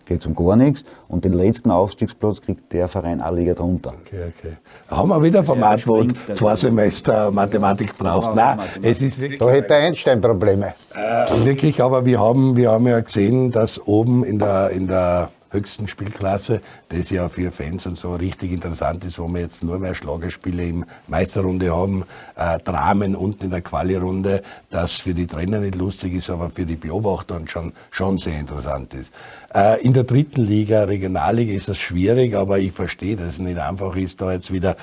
geht 0.05 0.21
es 0.21 0.27
um 0.27 0.35
gar 0.35 0.57
nichts. 0.57 0.85
Und 1.09 1.25
den 1.25 1.33
letzten 1.33 1.71
Aufstiegsplatz 1.71 2.41
kriegt 2.41 2.73
der 2.73 2.89
Verein 2.89 3.21
alle 3.21 3.41
Liga 3.41 3.55
drunter. 3.55 3.95
Okay, 4.05 4.33
okay. 4.39 4.57
Haben 4.89 5.09
wir 5.09 5.23
wieder 5.23 5.41
ein 5.41 5.45
Format, 5.45 5.87
wo 5.87 6.03
du 6.03 6.15
zwei 6.35 6.57
Semester 6.57 7.31
Mathematik 7.31 7.97
brauchst. 7.97 8.35
Nein, 8.35 8.59
es 8.83 9.01
ist 9.01 9.21
wirklich. 9.21 9.39
Da 9.41 9.49
hätte 9.51 9.75
Einstein 9.75 10.21
Probleme. 10.21 10.75
Äh, 10.95 11.45
wirklich, 11.45 11.83
aber 11.83 12.05
wir 12.05 12.21
haben, 12.21 12.57
wir 12.57 12.71
haben 12.71 12.87
ja 12.87 13.01
gesehen, 13.01 13.51
dass 13.51 13.81
oben 13.87 14.25
in 14.25 14.39
der, 14.39 14.71
in 14.71 14.87
der 14.87 15.31
höchsten 15.55 15.89
Spielklasse, 15.89 16.61
das 16.91 17.09
ja 17.11 17.29
für 17.29 17.51
Fans 17.51 17.87
und 17.87 17.97
so 17.97 18.15
richtig 18.15 18.53
interessant 18.53 19.05
ist, 19.05 19.19
wo 19.19 19.29
wir 19.29 19.41
jetzt 19.41 19.63
nur 19.63 19.79
mehr 19.79 19.95
Schlagerspiele 19.95 20.67
im 20.67 20.85
Meisterrunde 21.07 21.75
haben, 21.75 22.05
äh, 22.37 22.59
Dramen 22.59 23.17
unten 23.17 23.45
in 23.45 23.51
der 23.51 23.63
Quali-Runde, 23.63 24.43
das 24.71 24.93
für 24.93 25.15
die 25.15 25.27
Trainer 25.27 25.61
nicht 25.61 25.77
lustig 25.77 26.15
ist, 26.15 26.29
aber 26.29 26.51
für 26.51 26.67
die 26.67 26.77
Beobachter 26.77 27.41
schon, 27.47 27.73
schon 27.91 28.19
sehr 28.19 28.39
interessant 28.39 28.93
ist. 28.93 29.13
Äh, 29.55 29.81
in 29.83 29.93
der 29.93 30.05
dritten 30.05 30.43
Liga, 30.43 30.85
Regionalliga 30.85 31.55
ist 31.55 31.69
das 31.69 31.79
schwierig, 31.79 32.35
aber 32.35 32.59
ich 32.59 32.73
verstehe, 32.73 33.17
dass 33.17 33.35
es 33.35 33.39
nicht 33.39 33.59
einfach 33.59 33.95
ist, 33.97 34.21
da 34.21 34.33
jetzt 34.33 34.53
wieder 34.53 34.77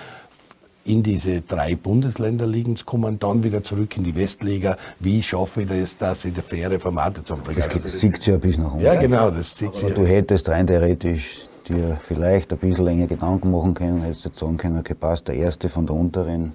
in 0.83 1.03
diese 1.03 1.41
drei 1.41 1.75
Bundesländer 1.75 2.51
zu 2.75 2.85
kommen, 2.85 3.19
dann 3.19 3.43
wieder 3.43 3.63
zurück 3.63 3.97
in 3.97 4.03
die 4.03 4.15
Westliga. 4.15 4.77
Wie 4.99 5.21
schaffe 5.21 5.61
ich 5.61 5.67
das, 5.67 5.97
dass 5.97 6.25
ich 6.25 6.33
die 6.33 6.41
faire 6.41 6.79
Formate 6.79 7.23
zu 7.23 7.35
bringen? 7.35 7.63
Das 7.83 7.99
sieht 7.99 8.25
ja 8.25 8.37
bis 8.37 8.57
nach 8.57 8.73
unten. 8.73 8.85
Ja, 8.85 8.95
genau, 8.95 9.29
das 9.29 9.57
sieht 9.57 9.75
ja. 9.75 9.89
Du 9.89 10.05
hättest 10.05 10.49
rein 10.49 10.65
theoretisch 10.65 11.45
dir 11.67 11.97
vielleicht 12.01 12.51
ein 12.51 12.57
bisschen 12.57 12.85
länger 12.85 13.07
Gedanken 13.07 13.51
machen 13.51 13.73
können, 13.73 14.01
hättest 14.01 14.25
jetzt 14.25 14.39
sagen 14.39 14.57
können, 14.57 14.79
okay, 14.79 14.95
passt, 14.95 15.27
der 15.27 15.35
Erste 15.35 15.69
von 15.69 15.85
der 15.85 15.95
unteren 15.95 16.53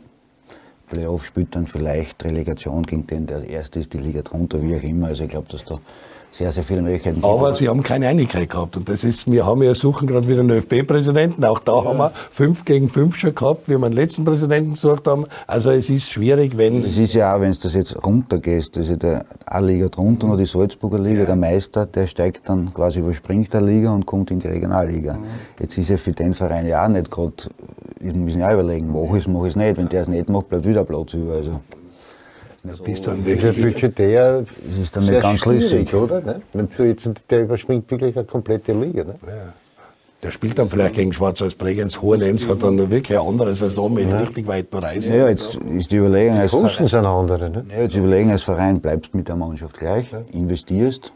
Playoff 0.88 1.26
spielt 1.26 1.54
dann 1.54 1.66
vielleicht 1.66 2.24
Relegation 2.24 2.82
gegen 2.84 3.06
den, 3.06 3.26
der 3.26 3.44
Erste 3.48 3.80
ist, 3.80 3.92
die 3.92 3.98
Liga 3.98 4.22
drunter, 4.22 4.62
wie 4.62 4.76
auch 4.76 4.82
immer. 4.82 5.08
Also 5.08 5.24
ich 5.24 5.30
glaube, 5.30 5.48
dass 5.50 5.64
da 5.64 5.78
sehr, 6.36 6.52
sehr 6.52 6.64
viele 6.64 6.82
Möglichkeiten. 6.82 7.24
Aber 7.24 7.54
sie 7.54 7.68
haben 7.68 7.82
keine 7.82 8.08
Einigkeit 8.08 8.50
gehabt. 8.50 8.76
Und 8.76 8.88
das 8.88 9.04
ist, 9.04 9.30
wir 9.30 9.46
haben 9.46 9.62
ja 9.62 9.74
suchen 9.74 10.06
gerade 10.06 10.28
wieder 10.28 10.40
einen 10.40 10.50
ÖFB-Präsidenten. 10.50 11.44
Auch 11.44 11.58
da 11.60 11.72
ja. 11.72 11.84
haben 11.84 11.98
wir 11.98 12.12
fünf 12.30 12.64
gegen 12.66 12.90
fünf 12.90 13.16
schon 13.16 13.34
gehabt, 13.34 13.68
wie 13.68 13.78
wir 13.78 13.88
den 13.88 13.94
letzten 13.94 14.24
Präsidenten 14.24 14.72
gesucht 14.72 15.06
haben. 15.06 15.24
Also 15.46 15.70
es 15.70 15.88
ist 15.88 16.10
schwierig, 16.10 16.58
wenn. 16.58 16.84
Es 16.84 16.98
ist 16.98 17.14
ja 17.14 17.34
auch, 17.34 17.40
wenn 17.40 17.52
du 17.52 17.58
das 17.58 17.72
jetzt 17.72 18.04
runtergehst, 18.04 18.76
das 18.76 18.88
ist 18.88 19.02
ja 19.02 19.24
der 19.50 19.60
Liga 19.62 19.88
drunter, 19.88 20.26
noch 20.26 20.36
die 20.36 20.44
Salzburger 20.44 20.98
Liga, 20.98 21.20
ja. 21.20 21.26
der 21.26 21.36
Meister, 21.36 21.86
der 21.86 22.06
steigt 22.06 22.48
dann 22.48 22.72
quasi, 22.74 22.98
überspringt 22.98 23.54
der 23.54 23.62
Liga 23.62 23.94
und 23.94 24.04
kommt 24.04 24.30
in 24.30 24.40
die 24.40 24.48
Regionalliga. 24.48 25.14
Mhm. 25.14 25.24
Jetzt 25.60 25.78
ist 25.78 25.88
ja 25.88 25.96
für 25.96 26.12
den 26.12 26.34
Verein 26.34 26.66
ja 26.66 26.84
auch 26.84 26.88
nicht 26.88 27.10
gerade, 27.10 27.34
wir 27.98 28.12
müssen 28.12 28.40
ja 28.40 28.52
überlegen, 28.52 28.92
mache 28.92 29.16
ich 29.16 29.26
es, 29.26 29.28
mache 29.28 29.46
ich 29.46 29.50
es 29.52 29.56
nicht. 29.56 29.78
Wenn 29.78 29.88
der 29.88 30.02
es 30.02 30.08
nicht 30.08 30.28
macht, 30.28 30.50
bleibt 30.50 30.66
wieder 30.66 30.84
Platz 30.84 31.14
über. 31.14 31.32
Also. 31.32 31.60
So, 32.74 32.82
bist 32.82 33.06
dann 33.06 33.24
wirklich 33.24 33.60
budgetär 33.60 34.42
das 34.42 34.78
ist 34.78 34.96
dann 34.96 35.04
nicht 35.04 35.20
ganz 35.20 35.40
schlüssig, 35.40 35.92
oder? 35.94 36.20
Ne? 36.20 36.42
Wenn 36.52 36.68
du 36.74 36.84
jetzt, 36.84 37.10
der 37.30 37.42
überspringt 37.42 37.90
wirklich 37.90 38.16
eine 38.16 38.26
komplette 38.26 38.72
Liga. 38.72 39.04
Ne? 39.04 39.14
Ja. 39.26 39.52
Der 40.22 40.30
spielt 40.30 40.58
dann 40.58 40.68
vielleicht 40.68 40.94
gegen 40.94 41.12
Schwarz-Weiß 41.12 41.56
Bregenz. 41.56 42.00
Hohenems 42.00 42.48
hat 42.48 42.62
dann 42.62 42.78
wirklich 42.78 43.18
eine 43.18 43.28
andere 43.28 43.54
Saison 43.54 43.92
mit 43.92 44.10
ja. 44.10 44.20
richtig 44.20 44.46
weiten 44.46 44.76
Reisen. 44.76 45.14
Ja, 45.14 45.28
jetzt 45.28 45.54
ist 45.54 45.92
die 45.92 45.96
Überlegung 45.96 46.38
als 46.38 46.52
Verein, 46.52 46.88
sind 46.88 47.06
andere, 47.06 47.50
ne? 47.50 47.66
ja, 47.70 47.82
jetzt 47.82 47.96
Überlegung 47.96 48.32
als 48.32 48.42
Verein, 48.42 48.80
bleibst 48.80 49.14
mit 49.14 49.28
der 49.28 49.36
Mannschaft 49.36 49.78
gleich, 49.78 50.10
ja. 50.10 50.22
investierst, 50.32 51.12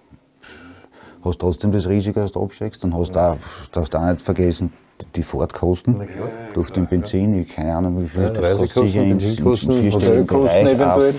hast 1.25 1.41
trotzdem 1.41 1.73
das 1.73 1.89
Risiko, 1.89 2.21
dass 2.21 2.33
du 2.33 2.43
absteigst, 2.43 2.85
dann 2.85 2.95
hast 2.95 3.13
du 3.13 3.19
auch, 3.19 3.37
darfst 3.73 3.95
du 3.95 3.99
auch 3.99 4.07
nicht 4.07 4.21
vergessen, 4.21 4.73
die 5.17 5.23
Fahrtkosten 5.23 5.97
ja, 5.99 6.07
durch 6.53 6.71
den 6.71 6.87
Benzin, 6.87 7.41
ich 7.41 7.49
keine 7.49 7.75
Ahnung 7.75 8.03
wie 8.03 8.09
viel, 8.09 8.23
ja, 8.23 8.29
das 8.29 8.59
kostet 8.59 8.83
sicher 8.85 9.03
ins, 9.03 9.25
ins 9.25 9.41
vierstelligen 9.41 10.27
Bereich 10.27 11.15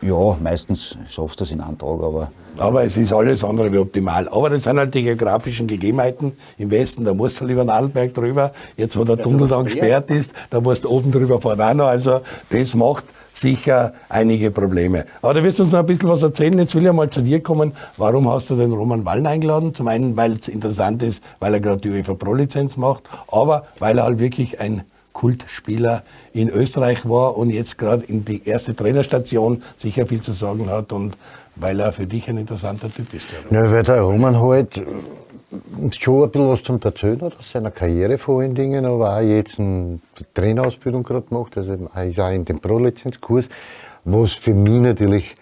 ja, 0.00 0.36
meistens 0.42 0.96
schaffst 1.08 1.40
du 1.40 1.44
das 1.44 1.50
in 1.50 1.60
einem 1.60 1.78
Tag, 1.78 2.02
aber. 2.02 2.30
Aber 2.56 2.84
es 2.84 2.96
ist 2.96 3.12
alles 3.12 3.42
andere 3.42 3.72
wie 3.72 3.78
optimal. 3.78 4.28
Aber 4.28 4.50
das 4.50 4.64
sind 4.64 4.78
halt 4.78 4.94
die 4.94 5.02
geografischen 5.02 5.66
Gegebenheiten 5.66 6.32
im 6.56 6.70
Westen. 6.70 7.04
Da 7.04 7.12
musst 7.12 7.40
du 7.40 7.46
lieber 7.46 7.64
Nadelberg 7.64 8.14
drüber. 8.14 8.52
Jetzt, 8.76 8.96
wo 8.96 9.04
der 9.04 9.18
Tunnel 9.18 9.48
dann 9.48 9.64
gesperrt 9.64 10.10
ist, 10.10 10.32
da 10.50 10.60
musst 10.60 10.84
du 10.84 10.90
oben 10.90 11.10
drüber 11.10 11.40
fahren 11.40 11.60
auch 11.60 11.74
noch. 11.74 11.86
Also, 11.86 12.20
das 12.50 12.74
macht 12.74 13.04
sicher 13.32 13.92
einige 14.08 14.50
Probleme. 14.52 15.04
Aber 15.20 15.34
da 15.34 15.42
wirst 15.42 15.58
du 15.58 15.64
uns 15.64 15.72
noch 15.72 15.80
ein 15.80 15.86
bisschen 15.86 16.08
was 16.08 16.22
erzählen. 16.22 16.56
Jetzt 16.58 16.74
will 16.76 16.86
ich 16.86 16.92
mal 16.92 17.10
zu 17.10 17.22
dir 17.22 17.42
kommen. 17.42 17.72
Warum 17.96 18.30
hast 18.30 18.50
du 18.50 18.56
den 18.56 18.72
Roman 18.72 19.04
Wallen 19.04 19.26
eingeladen? 19.26 19.74
Zum 19.74 19.88
einen, 19.88 20.16
weil 20.16 20.34
es 20.34 20.46
interessant 20.46 21.02
ist, 21.02 21.22
weil 21.40 21.54
er 21.54 21.60
gerade 21.60 21.80
die 21.80 21.90
UEFA 21.90 22.14
Pro 22.14 22.34
Lizenz 22.34 22.76
macht, 22.76 23.02
aber 23.26 23.64
weil 23.78 23.98
er 23.98 24.04
halt 24.04 24.20
wirklich 24.20 24.60
ein 24.60 24.84
Kultspieler 25.14 26.02
in 26.34 26.50
Österreich 26.50 27.08
war 27.08 27.38
und 27.38 27.48
jetzt 27.48 27.78
gerade 27.78 28.04
in 28.04 28.26
die 28.26 28.46
erste 28.46 28.76
Trainerstation 28.76 29.62
sicher 29.76 30.06
viel 30.06 30.20
zu 30.20 30.32
sagen 30.32 30.68
hat 30.68 30.92
und 30.92 31.16
weil 31.56 31.80
er 31.80 31.92
für 31.92 32.06
dich 32.06 32.28
ein 32.28 32.36
interessanter 32.36 32.92
Typ 32.92 33.14
ist. 33.14 33.26
Ja, 33.50 33.70
weil 33.70 33.82
der 33.84 34.02
Roman 34.02 34.38
halt 34.38 34.82
schon 35.98 36.22
ein 36.24 36.30
bisschen 36.30 36.48
was 36.48 36.62
zum 36.62 36.80
Erzählen 36.82 37.20
hat 37.22 37.38
aus 37.38 37.52
seiner 37.52 37.70
Karriere 37.70 38.18
vor 38.18 38.40
allen 38.40 38.56
Dingen, 38.56 38.84
aber 38.84 39.16
auch 39.16 39.20
jetzt 39.20 39.60
eine 39.60 40.00
Trainerausbildung 40.34 41.04
gerade 41.04 41.22
gemacht, 41.28 41.56
also 41.56 41.88
er 41.94 42.04
ist 42.04 42.18
auch 42.18 42.30
in 42.30 42.44
dem 42.44 42.58
Pro-Lizenzkurs, 42.58 43.48
was 44.04 44.32
für 44.32 44.52
mich 44.52 44.80
natürlich 44.80 45.36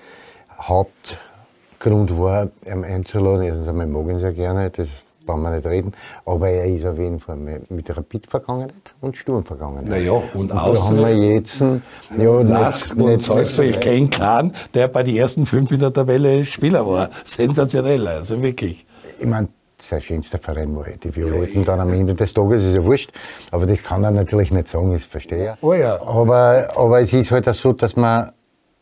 Hauptgrund 0.61 2.17
war, 2.19 2.51
ihn 2.67 2.85
einzuladen. 2.85 3.43
Erstens 3.43 3.69
einmal 3.69 3.87
mag 3.87 4.05
ich 4.05 4.13
ihn 4.13 4.19
sehr 4.19 4.33
gerne, 4.33 4.71
das 4.71 5.03
brauchen 5.25 5.43
wir 5.43 5.51
nicht 5.51 5.67
reden. 5.67 5.93
Aber 6.25 6.49
er 6.49 6.67
ist 6.67 6.85
auf 6.85 6.99
jeden 6.99 7.21
Fall 7.21 7.37
mit 7.37 7.97
Rapid 7.97 8.27
Vergangenheit 8.27 8.95
und 9.01 9.17
Sturm 9.17 9.45
Vergangenheit. 9.45 9.89
Naja, 9.89 10.13
und, 10.13 10.35
und 10.35 10.49
da 10.51 10.63
haben 10.63 10.97
wir 10.97 11.35
jetzt, 11.35 11.61
ja, 11.61 12.41
Lask 12.43 12.95
nicht, 12.97 13.07
nicht 13.07 13.23
Salzburg, 13.23 13.81
Ken 13.81 14.11
Kahn, 14.11 14.55
der 14.75 14.89
bei 14.89 15.03
den 15.03 15.17
ersten 15.17 15.47
fünf 15.47 15.71
in 15.71 15.81
der 15.81 15.93
Tabelle 15.93 16.45
Spieler 16.45 16.87
war. 16.87 17.11
Sensationell, 17.25 18.07
also 18.07 18.43
wirklich. 18.43 18.87
Ich 19.19 19.27
meine, 19.27 19.49
sein 19.79 20.01
schönster 20.01 20.39
Verein 20.39 20.75
war 20.77 20.85
die 20.85 21.15
Violetten 21.15 21.61
ja, 21.61 21.65
dann 21.65 21.81
am 21.81 21.93
Ende 21.93 22.15
des 22.15 22.33
Tages, 22.33 22.65
ist 22.65 22.75
ja 22.75 22.85
wurscht. 22.85 23.11
Aber 23.51 23.67
das 23.67 23.83
kann 23.83 24.05
er 24.05 24.11
natürlich 24.11 24.51
nicht 24.53 24.69
sagen, 24.69 24.93
das 24.93 25.05
verstehe 25.05 25.53
ich. 25.53 25.63
Oh 25.63 25.75
ja. 25.75 26.01
Aber, 26.03 26.69
aber 26.77 27.01
es 27.01 27.13
ist 27.13 27.31
halt 27.31 27.49
auch 27.49 27.55
so, 27.55 27.73
dass 27.73 27.97
man 27.97 28.31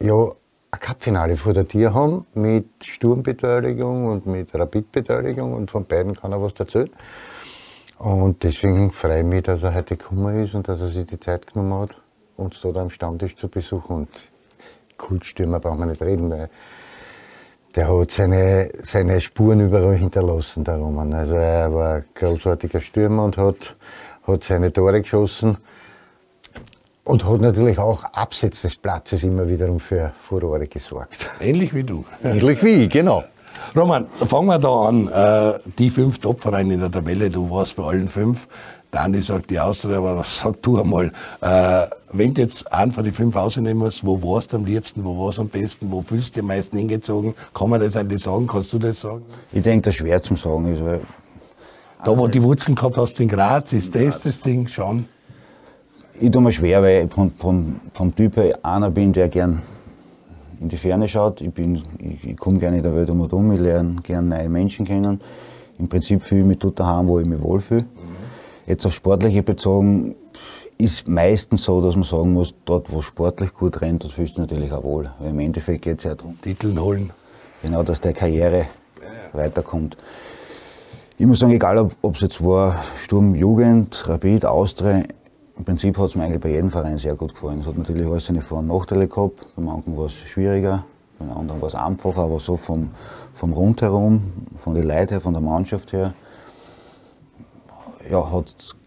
ja 0.03 0.31
ein 0.73 0.81
Cup-Finale 0.81 1.37
vor 1.37 1.53
der 1.53 1.67
Tür 1.67 1.95
haben 1.95 2.27
mit 2.35 2.85
Sturmbeteiligung 2.85 4.07
und 4.07 4.27
mit 4.27 4.55
Rapid-Beteiligung 4.55 5.53
und 5.55 5.71
von 5.71 5.85
beiden 5.85 6.15
kann 6.15 6.33
er 6.33 6.41
was 6.41 6.53
erzählen. 6.59 6.91
Und 7.99 8.45
deswegen 8.45 8.93
freue 8.93 9.21
ich 9.21 9.27
mich, 9.27 9.43
dass 9.43 9.63
er 9.63 9.75
heute 9.75 9.97
gekommen 9.97 10.45
ist 10.45 10.55
und 10.55 10.69
dass 10.69 10.81
er 10.81 10.89
sich 10.89 11.07
die 11.07 11.19
Zeit 11.19 11.47
genommen 11.47 11.75
hat, 11.75 11.97
uns 12.37 12.61
dort 12.63 12.77
am 12.77 12.91
Stammtisch 12.91 13.37
zu 13.37 13.49
besuchen. 13.49 13.97
Und 13.97 14.29
Kultstürmer 14.97 15.59
brauchen 15.61 15.81
wir 15.81 15.87
nicht 15.87 16.03
reden, 16.03 16.31
weil 16.31 16.49
der 17.75 17.89
hat 17.89 18.11
seine, 18.13 18.71
seine 18.83 19.21
Spuren 19.21 19.61
überall 19.61 19.97
hinterlassen, 19.97 20.65
der 20.65 20.77
Roman. 20.77 21.13
Also 21.13 21.35
er 21.35 21.75
war 21.75 21.95
ein 21.97 22.05
großartiger 22.15 22.81
Stürmer 22.81 23.25
und 23.25 23.37
hat, 23.37 23.77
hat 24.23 24.45
seine 24.45 24.73
Tore 24.73 25.03
geschossen. 25.03 25.59
Und 27.05 27.25
hat 27.25 27.41
natürlich 27.41 27.79
auch 27.79 28.05
abseits 28.05 28.63
des 28.63 28.77
Platzes 28.77 29.23
immer 29.23 29.49
wiederum 29.49 29.81
für 29.81 30.13
Furore 30.29 30.67
gesorgt. 30.67 31.29
Ähnlich 31.41 31.75
wie 31.75 31.83
du. 31.83 32.05
Ähnlich 32.23 32.63
wie, 32.63 32.89
genau. 32.89 33.25
Roman, 33.75 34.07
fangen 34.27 34.47
wir 34.47 34.59
da 34.59 34.89
an. 34.89 35.09
Äh, 35.09 35.59
die 35.79 35.91
fünf 35.91 36.19
Topvereine 36.19 36.75
in 36.75 36.81
der 36.81 36.91
Tabelle, 36.91 37.31
du 37.31 37.51
warst 37.51 37.77
bei 37.77 37.85
allen 37.85 38.09
fünf. 38.09 38.49
Der 38.93 39.03
Andi 39.03 39.23
sagt 39.23 39.51
die 39.51 39.61
Austria, 39.61 39.99
aber 39.99 40.19
was 40.19 40.39
sag 40.41 40.61
du 40.63 40.81
einmal? 40.81 41.13
Äh, 41.41 41.87
wenn 42.13 42.35
du 42.35 42.43
jetzt 42.43 42.73
einen 42.73 42.93
von 42.93 43.05
den 43.05 43.13
fünf 43.13 43.37
rausnehmen 43.37 43.79
musst, 43.79 44.05
wo 44.05 44.21
warst 44.23 44.53
du 44.53 44.57
am 44.57 44.65
liebsten, 44.65 45.05
wo 45.05 45.25
warst 45.25 45.39
du 45.39 45.43
am 45.43 45.49
besten, 45.49 45.91
wo 45.91 46.03
fühlst 46.03 46.31
du 46.31 46.33
dich 46.35 46.41
am 46.43 46.49
meisten 46.49 46.77
hingezogen? 46.77 47.35
Kann 47.55 47.71
man 47.71 47.81
das 47.81 47.97
eigentlich 47.97 48.23
sagen? 48.23 48.47
Kannst 48.47 48.73
du 48.73 48.79
das 48.79 49.01
sagen? 49.01 49.23
Ich 49.53 49.63
denke, 49.63 49.83
das 49.83 49.95
schwer 49.95 50.23
zum 50.23 50.37
sagen 50.37 50.75
ist, 50.75 50.85
weil 50.85 51.01
da, 52.05 52.17
wo 52.17 52.27
die 52.27 52.43
Wurzeln 52.43 52.75
gehabt 52.75 52.97
hast 52.97 53.21
in 53.21 53.29
Graz, 53.29 53.73
ist 53.73 53.95
das 53.95 54.23
das 54.23 54.41
Ding 54.41 54.67
schon? 54.67 55.07
Ich 56.23 56.31
tue 56.31 56.43
mir 56.43 56.53
schwer, 56.53 56.83
weil 56.83 57.07
ich 57.07 57.15
von, 57.15 57.31
von, 57.31 57.81
vom 57.95 58.15
Typ 58.15 58.37
her 58.37 58.59
einer 58.63 58.91
bin, 58.91 59.11
der 59.11 59.31
gern 59.31 59.63
in 60.61 60.69
die 60.69 60.77
Ferne 60.77 61.09
schaut. 61.09 61.41
Ich, 61.41 61.51
bin, 61.51 61.83
ich, 61.99 62.23
ich 62.23 62.37
komme 62.37 62.59
gerne 62.59 62.77
in 62.77 62.83
der 62.83 62.95
Welt 62.95 63.09
um 63.09 63.23
und 63.23 63.33
um, 63.33 63.51
ich 63.53 63.59
lerne 63.59 63.97
gerne 64.03 64.37
neue 64.37 64.51
Menschen 64.51 64.85
kennen. 64.85 65.19
Im 65.79 65.89
Prinzip 65.89 66.23
fühle 66.23 66.43
ich 66.43 66.47
mich 66.47 66.59
dort 66.59 66.79
daheim, 66.79 67.09
wo 67.09 67.19
ich 67.21 67.27
mich 67.27 67.41
wohlfühle. 67.41 67.83
Mhm. 67.85 67.87
Jetzt 68.67 68.85
auf 68.85 68.93
Sportliche 68.93 69.43
bezogen 69.43 70.15
ist 70.77 71.09
meistens 71.09 71.65
so, 71.65 71.81
dass 71.81 71.95
man 71.95 72.05
sagen 72.05 72.35
muss, 72.35 72.55
dort 72.67 72.93
wo 72.93 73.01
sportlich 73.01 73.55
gut 73.55 73.81
rennt, 73.81 74.05
das 74.05 74.13
fühlst 74.13 74.37
du 74.37 74.43
natürlich 74.43 74.73
auch 74.73 74.85
wohl. 74.85 75.11
Weil 75.21 75.31
im 75.31 75.41
Endeffekt 75.41 75.81
geht 75.83 75.99
es 75.99 76.05
ja 76.05 76.15
darum. 76.15 76.39
Titel 76.43 76.79
holen. 76.79 77.11
Genau, 77.63 77.83
dass 77.83 77.99
der 77.99 78.13
Karriere 78.13 78.59
ja. 78.59 79.39
weiterkommt. 79.39 79.97
Ich 81.17 81.27
muss 81.27 81.39
sagen, 81.39 81.53
egal 81.53 81.91
ob 82.03 82.15
es 82.15 82.21
jetzt 82.21 82.45
war 82.45 82.85
Sturm 83.03 83.35
Jugend, 83.35 84.07
Rapid, 84.07 84.45
Austria, 84.45 85.03
im 85.61 85.65
Prinzip 85.67 85.99
hat 85.99 86.07
es 86.07 86.15
mir 86.15 86.25
eigentlich 86.25 86.41
bei 86.41 86.49
jedem 86.49 86.71
Verein 86.71 86.97
sehr 86.97 87.15
gut 87.15 87.35
gefallen. 87.35 87.61
Es 87.61 87.67
hat 87.67 87.77
natürlich 87.77 88.07
alles 88.07 88.25
seine 88.25 88.41
Vor- 88.41 88.61
und 88.61 88.69
Nachteile 88.69 89.07
gehabt. 89.07 89.45
Bei 89.57 89.63
manchen 89.63 89.95
war 89.95 90.07
es 90.07 90.15
schwieriger, 90.15 90.87
bei 91.19 91.27
anderen 91.27 91.61
war 91.61 91.69
es 91.69 91.75
einfacher, 91.75 92.23
aber 92.23 92.41
so 92.41 92.57
vom, 92.57 92.93
vom 93.35 93.53
Rundherum, 93.53 94.23
von 94.57 94.75
den 94.75 94.89
Leuten 94.89 95.11
her, 95.11 95.21
von 95.21 95.35
der 95.35 95.43
Mannschaft 95.43 95.93
her, 95.93 96.15
ja, 98.11 98.25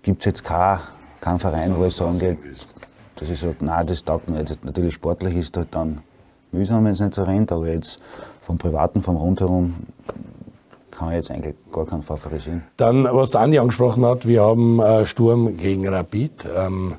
gibt 0.02 0.22
es 0.22 0.26
jetzt 0.26 0.44
keinen 0.44 0.80
kein 1.22 1.38
Verein, 1.38 1.78
wo 1.78 1.86
ich 1.86 1.96
sagen 1.96 2.18
geht, 2.18 2.40
das 3.18 3.30
ist 3.30 3.44
halt, 3.44 3.62
nein, 3.62 3.86
das 3.86 4.04
taugt 4.04 4.28
mir 4.28 4.42
nicht. 4.42 4.66
Natürlich 4.66 4.96
sportlich 4.96 5.36
ist 5.36 5.56
halt 5.56 5.68
dann 5.76 6.02
mühsam, 6.52 6.86
wenn 6.86 6.94
es 6.94 7.00
nicht 7.00 7.14
so 7.14 7.22
rennt, 7.22 7.52
aber 7.52 7.68
jetzt 7.68 8.00
vom 8.42 8.58
Privaten, 8.58 9.04
vom 9.04 9.18
Rundherum 9.18 9.76
kann 10.96 11.14
jetzt 11.14 11.32
eigentlich 11.32 11.56
gar 11.72 11.86
keinen 11.86 12.04
favorisieren. 12.04 12.64
Dann, 12.78 13.06
was 13.06 13.32
der 13.32 13.42
Andi 13.42 13.60
angesprochen 13.60 14.06
hat, 14.06 14.28
wir 14.28 14.44
haben 14.44 14.80
äh, 14.80 15.06
Sturm 15.06 15.58
gegen 15.58 15.88
Rapid. 15.88 16.48
Ähm, 16.56 16.96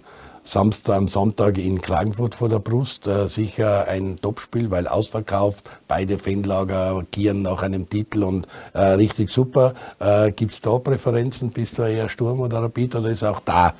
Samstag, 0.46 0.96
am 0.96 1.08
Sonntag 1.08 1.56
in 1.56 1.80
Klagenfurt 1.80 2.34
vor 2.34 2.50
der 2.50 2.58
Brust. 2.58 3.06
Äh, 3.06 3.28
sicher 3.28 3.88
ein 3.88 4.16
Topspiel, 4.20 4.70
weil 4.70 4.86
ausverkauft, 4.86 5.70
beide 5.88 6.18
Fanlager 6.18 7.02
gieren 7.10 7.42
nach 7.42 7.62
einem 7.62 7.88
Titel 7.88 8.24
und 8.24 8.46
äh, 8.74 8.82
richtig 8.82 9.30
super. 9.30 9.72
Äh, 10.00 10.32
Gibt 10.32 10.52
es 10.52 10.60
da 10.60 10.78
Präferenzen? 10.78 11.50
Bist 11.50 11.78
du 11.78 11.82
eher 11.82 12.10
Sturm 12.10 12.40
oder 12.40 12.62
Rapid 12.62 12.96
oder 12.96 13.08
ist 13.08 13.24
auch 13.24 13.40
da 13.40 13.72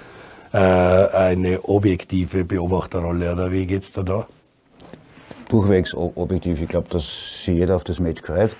äh, 0.53 0.57
eine 0.57 1.63
objektive 1.65 2.45
Beobachterrolle 2.45 3.33
oder 3.35 3.53
wie 3.53 3.67
geht 3.67 3.83
es 3.83 3.93
da 3.93 4.03
da? 4.03 4.27
Durchwegs 5.51 5.95
objektiv. 5.95 6.63
Ich 6.63 6.69
glaube, 6.69 6.89
dass 6.89 7.43
sich 7.45 7.57
jeder 7.57 7.77
auf 7.77 7.85
das 7.85 8.01
Match 8.01 8.23
freut. 8.23 8.53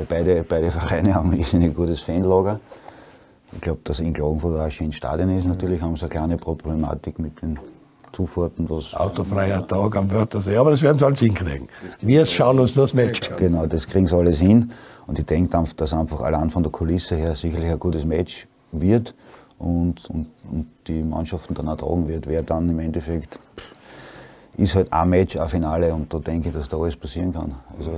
Weil 0.00 0.06
beide, 0.06 0.44
beide 0.44 0.70
Vereine 0.70 1.14
haben 1.14 1.32
ein 1.32 1.74
gutes 1.74 2.00
Fanlager. 2.00 2.58
Ich 3.52 3.60
glaube, 3.60 3.80
dass 3.84 4.00
in 4.00 4.14
Klagenfurt 4.14 4.58
auch 4.58 4.64
ein 4.64 4.70
schönes 4.70 4.94
Stadion 4.94 5.36
ist. 5.38 5.46
Natürlich 5.46 5.82
haben 5.82 5.94
sie 5.96 6.02
eine 6.02 6.08
kleine 6.08 6.36
Problematik 6.38 7.18
mit 7.18 7.42
den 7.42 7.58
Zufahrten. 8.12 8.70
Was 8.70 8.94
Autofreier 8.94 9.66
Tag 9.66 9.96
am 9.96 10.10
Wörthersee, 10.10 10.56
aber 10.56 10.70
das 10.70 10.80
werden 10.80 10.98
sie 10.98 11.04
alles 11.04 11.20
hinkriegen. 11.20 11.68
Wir 12.00 12.24
schauen 12.24 12.58
uns 12.60 12.74
das 12.74 12.94
Match 12.94 13.30
an. 13.30 13.36
Genau, 13.36 13.66
das 13.66 13.86
kriegen 13.86 14.06
sie 14.06 14.16
alles 14.16 14.38
hin. 14.38 14.72
Und 15.06 15.18
ich 15.18 15.26
denke, 15.26 15.62
dass 15.76 15.92
einfach 15.92 16.20
allein 16.20 16.48
von 16.48 16.62
der 16.62 16.72
Kulisse 16.72 17.16
her 17.16 17.36
sicherlich 17.36 17.70
ein 17.70 17.78
gutes 17.78 18.06
Match 18.06 18.46
wird 18.72 19.14
und, 19.58 20.08
und, 20.08 20.28
und 20.50 20.66
die 20.86 21.02
Mannschaften 21.02 21.52
dann 21.54 21.68
auch 21.68 21.76
tragen 21.76 22.08
wird. 22.08 22.26
Wer 22.26 22.42
dann 22.42 22.70
im 22.70 22.78
Endeffekt 22.78 23.38
ist 24.56 24.74
halt 24.74 24.90
ein 24.92 25.10
Match, 25.10 25.36
ein 25.36 25.48
Finale 25.48 25.92
und 25.92 26.12
da 26.12 26.18
denke 26.20 26.48
ich, 26.48 26.54
dass 26.54 26.68
da 26.68 26.78
alles 26.78 26.96
passieren 26.96 27.34
kann. 27.34 27.54
Also, 27.78 27.92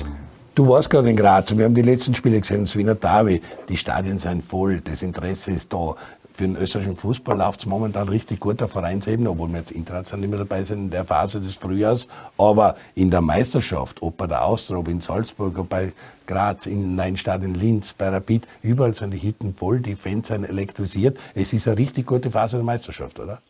Du 0.55 0.69
warst 0.69 0.91
gerade 0.91 1.09
in 1.09 1.17
Graz 1.17 1.51
und 1.51 1.57
wir 1.57 1.65
haben 1.65 1.75
die 1.75 1.81
letzten 1.81 2.15
Spiele 2.15 2.39
gesehen, 2.39 2.65
das 2.65 2.77
Wiener 2.77 2.95
Derby. 2.95 3.41
Die 3.71 3.77
Stadien 3.79 4.19
sind 4.19 4.45
voll, 4.45 4.83
das 4.83 5.01
Interesse 5.01 5.51
ist 5.53 5.73
da. 5.73 5.95
Für 6.35 6.45
den 6.45 6.57
österreichischen 6.57 6.97
Fußball 6.97 7.39
läuft 7.39 7.61
es 7.61 7.67
momentan 7.67 8.09
richtig 8.09 8.39
gut 8.41 8.63
auf 8.63 8.73
Vereinsebene, 8.73 9.31
obwohl 9.31 9.49
wir 9.49 9.61
jetzt 9.61 9.71
international 9.71 10.21
nicht 10.21 10.29
mehr 10.29 10.39
dabei 10.39 10.65
sind 10.65 10.79
in 10.79 10.91
der 10.91 11.07
Phase 11.07 11.41
des 11.41 11.55
Frühjahrs. 11.55 12.09
Aber 12.37 12.77
in 12.95 13.11
der 13.11 13.23
Meisterschaft, 13.23 14.03
ob 14.03 14.19
bei 14.19 14.27
der 14.27 14.45
Austria, 14.45 14.77
ob 14.77 14.89
in 14.89 15.01
Salzburg, 15.01 15.59
ob 15.59 15.71
bei 15.71 15.93
Graz, 16.27 16.67
in 16.67 16.97
Neinstadt, 16.97 17.43
in 17.43 17.55
Linz, 17.55 17.95
bei 17.95 18.11
Rapid, 18.11 18.47
überall 18.63 18.95
sind 18.95 19.13
die 19.13 19.19
Hitten 19.19 19.55
voll, 19.55 19.81
die 19.81 19.95
Fans 19.95 20.29
sind 20.29 20.45
elektrisiert. 20.45 21.19
Es 21.35 21.55
ist 21.55 21.67
eine 21.67 21.79
richtig 21.79 22.07
gute 22.07 22.31
Phase 22.31 22.57
der 22.59 22.65
Meisterschaft, 22.65 23.19
oder? 23.19 23.41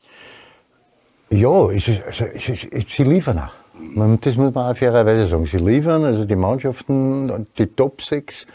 Ja, 1.30 1.68
es 1.70 1.88
ist, 1.88 2.02
also, 2.04 2.24
es 2.26 2.48
ist, 2.48 2.88
sie 2.90 3.02
liefern 3.02 3.40
auch. 3.40 3.61
Das 4.20 4.36
muss 4.36 4.54
man 4.54 4.70
auch 4.70 4.76
fairerweise 4.76 5.28
sagen. 5.28 5.46
Sie 5.46 5.58
liefern, 5.58 6.04
also 6.04 6.24
die 6.24 6.36
Mannschaften, 6.36 7.46
die 7.58 7.66
Top 7.66 8.00
6, 8.02 8.46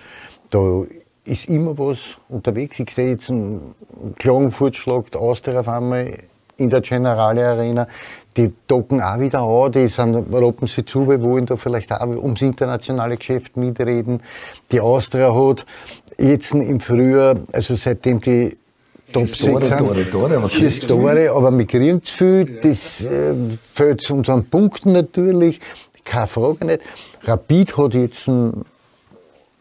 da 0.49 0.83
ist 1.25 1.49
immer 1.49 1.77
was 1.77 1.99
unterwegs. 2.29 2.79
Ich 2.79 2.89
sehe 2.89 3.09
jetzt 3.09 3.29
einen 3.29 3.75
Klagenfurt 4.17 4.75
schlagt 4.75 5.15
Austria 5.15 5.59
auf 5.59 5.67
einmal 5.67 6.13
in 6.57 6.69
der 6.69 6.81
Generale 6.81 7.45
Arena. 7.45 7.87
Die 8.35 8.53
docken 8.67 9.01
auch 9.01 9.19
wieder 9.19 9.41
an, 9.41 9.71
die 9.71 9.87
sind, 9.87 10.33
roppen 10.33 10.67
sie 10.67 10.85
zu, 10.85 11.07
wir 11.07 11.21
wollen 11.21 11.45
da 11.45 11.55
vielleicht 11.55 11.91
auch 11.91 12.07
ums 12.07 12.41
internationale 12.41 13.17
Geschäft 13.17 13.57
mitreden. 13.57 14.21
Die 14.71 14.81
Austria 14.81 15.33
hat 15.33 15.65
jetzt 16.17 16.53
im 16.53 16.79
Frühjahr, 16.79 17.35
also 17.51 17.75
seitdem 17.75 18.21
die 18.21 18.57
Top 19.13 19.27
6 19.27 19.39
Tore, 19.39 19.69
Tore, 19.69 20.11
Tore, 20.11 20.35
aber 20.35 20.49
schießt 20.49 20.87
Tore, 20.87 21.31
aber 21.31 21.57
wir 21.57 21.65
kriegen 21.65 22.03
zu 22.03 22.13
viel. 22.13 22.59
Das 22.61 23.01
äh, 23.05 23.33
fällt 23.73 24.01
zu 24.01 24.13
unseren 24.15 24.45
Punkten 24.45 24.91
natürlich, 24.91 25.61
keine 26.03 26.27
Frage 26.27 26.65
nicht. 26.65 26.81
Rapid 27.23 27.77
hat 27.77 27.93
jetzt 27.93 28.27
ein, 28.27 28.65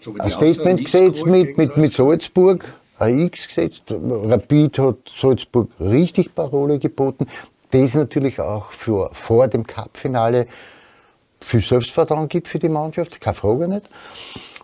so 0.00 0.14
ein 0.18 0.30
Statement 0.30 0.84
gesetzt 0.84 1.26
mit, 1.26 1.56
mit, 1.56 1.76
mit 1.76 1.92
Salzburg, 1.92 2.72
ein 2.98 3.20
X 3.20 3.46
gesetzt. 3.46 3.82
Rapid 3.88 4.78
hat 4.80 4.96
Salzburg 5.20 5.68
richtig 5.78 6.34
Parole 6.34 6.80
geboten. 6.80 7.26
Das 7.70 7.94
natürlich 7.94 8.40
auch 8.40 8.72
für, 8.72 9.10
vor 9.12 9.46
dem 9.46 9.64
Cup-Finale 9.64 10.46
viel 11.40 11.60
Selbstvertrauen 11.60 12.28
gibt 12.28 12.48
für 12.48 12.58
die 12.58 12.68
Mannschaft, 12.68 13.20
keine 13.20 13.34
Frage 13.34 13.68
nicht. 13.68 13.88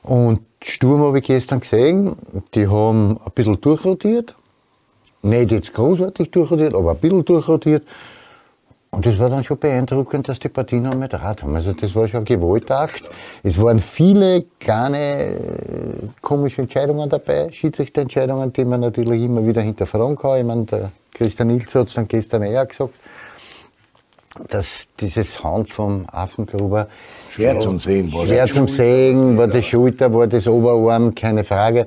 Und 0.02 0.40
Sturm 0.64 1.02
habe 1.02 1.18
ich 1.18 1.24
gestern 1.24 1.60
gesehen, 1.60 2.16
die 2.54 2.66
haben 2.66 3.20
ein 3.24 3.32
bisschen 3.32 3.60
durchrotiert 3.60 4.34
Nicht 5.22 5.52
jetzt 5.52 5.72
großartig 5.72 6.30
durchrotiert, 6.30 6.74
aber 6.74 6.92
ein 6.92 6.98
bisschen 6.98 7.24
durchrotiert. 7.24 7.84
Und 8.90 9.06
das 9.06 9.18
war 9.18 9.30
dann 9.30 9.42
schon 9.42 9.58
beeindruckend, 9.58 10.28
dass 10.28 10.38
die 10.38 10.50
Partien 10.50 10.82
noch 10.82 10.94
mit 10.94 11.14
Rad 11.14 11.42
haben. 11.42 11.56
Also 11.56 11.72
das 11.72 11.94
war 11.94 12.06
schon 12.08 12.20
ein 12.20 12.24
Gewaltakt. 12.26 13.08
Es 13.42 13.58
waren 13.58 13.78
viele 13.78 14.44
kleine 14.60 14.98
äh, 14.98 15.38
komische 16.20 16.60
Entscheidungen 16.60 17.08
dabei, 17.08 17.50
Schiedsrichterentscheidungen, 17.50 18.52
die 18.52 18.66
man 18.66 18.80
natürlich 18.80 19.22
immer 19.22 19.46
wieder 19.46 19.62
hinterfragen 19.62 20.16
kann. 20.16 20.40
Ich 20.40 20.44
meine, 20.44 20.64
der 20.66 20.92
Christian 21.14 21.48
Ilz 21.48 21.74
hat 21.74 21.88
es 21.88 21.94
dann 21.94 22.06
gestern 22.06 22.42
eher 22.42 22.66
gesagt, 22.66 22.92
dass 24.48 24.88
dieses 25.00 25.42
Hand 25.42 25.70
vom 25.70 26.04
Affengruber 26.12 26.88
schwer 27.30 27.60
zum 27.60 27.78
Sehen 27.78 28.12
war. 28.12 28.26
Schwer 28.26 28.46
zum 28.46 28.68
Sehen, 28.68 29.38
war 29.38 29.48
die 29.48 29.62
Schulter, 29.62 30.12
war 30.12 30.26
das 30.26 30.46
Oberarm, 30.46 31.14
keine 31.14 31.44
Frage. 31.44 31.86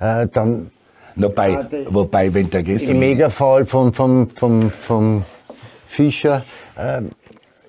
Äh, 0.00 0.28
dann 0.30 0.70
Wobei, 1.16 1.66
wobei, 1.88 2.32
wenn 2.34 2.50
der 2.50 2.62
gestern... 2.62 2.94
Im 2.94 3.00
Megafall 3.00 3.64
von, 3.66 3.92
von, 3.92 4.30
von, 4.30 4.70
von 4.70 5.24
Fischer 5.86 6.44
äh, 6.76 7.02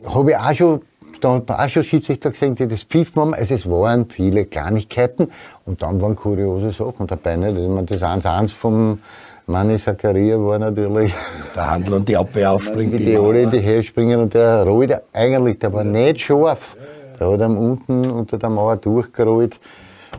habe 0.06 0.32
ich 0.32 0.38
auch 0.38 0.54
schon 0.54 0.82
da 1.24 1.36
hat 1.36 1.48
man 1.48 1.58
auch 1.58 1.70
schon 1.70 1.84
Schiedsrichter 1.84 2.32
gesehen, 2.32 2.56
die 2.56 2.68
das 2.68 2.84
pfiffen 2.84 3.22
haben. 3.22 3.34
Also 3.34 3.56
es 3.56 3.70
waren 3.70 4.10
viele 4.10 4.46
Kleinigkeiten 4.46 5.30
und 5.66 5.82
dann 5.82 6.02
waren 6.02 6.18
kuriose 6.18 6.72
Sachen 6.72 7.08
dabei. 7.08 7.38
Nicht? 7.38 7.58
Also 7.58 7.82
das 7.82 8.02
1-1 8.02 8.54
vom 8.54 9.00
Manni 9.46 9.78
Zakaria 9.78 10.38
war 10.38 10.60
natürlich. 10.60 11.14
Der 11.56 11.72
Handel 11.72 11.94
und 11.94 12.10
die 12.10 12.18
Abwehr 12.18 12.52
aufspringen. 12.52 12.98
Die, 12.98 13.06
die 13.06 13.18
alle 13.18 13.44
in 13.44 13.52
die 13.52 13.64
Höhe 13.64 13.84
springen 13.84 14.20
und 14.20 14.34
der 14.34 14.64
Rode, 14.64 15.04
eigentlich, 15.14 15.60
der 15.60 15.72
war 15.72 15.84
nicht 15.84 16.22
scharf. 16.22 16.76
Der 17.20 17.30
hat 17.30 17.42
ihm 17.42 17.58
unten 17.58 18.10
unter 18.10 18.38
der 18.38 18.50
Mauer 18.50 18.78
durchgerollt. 18.78 19.60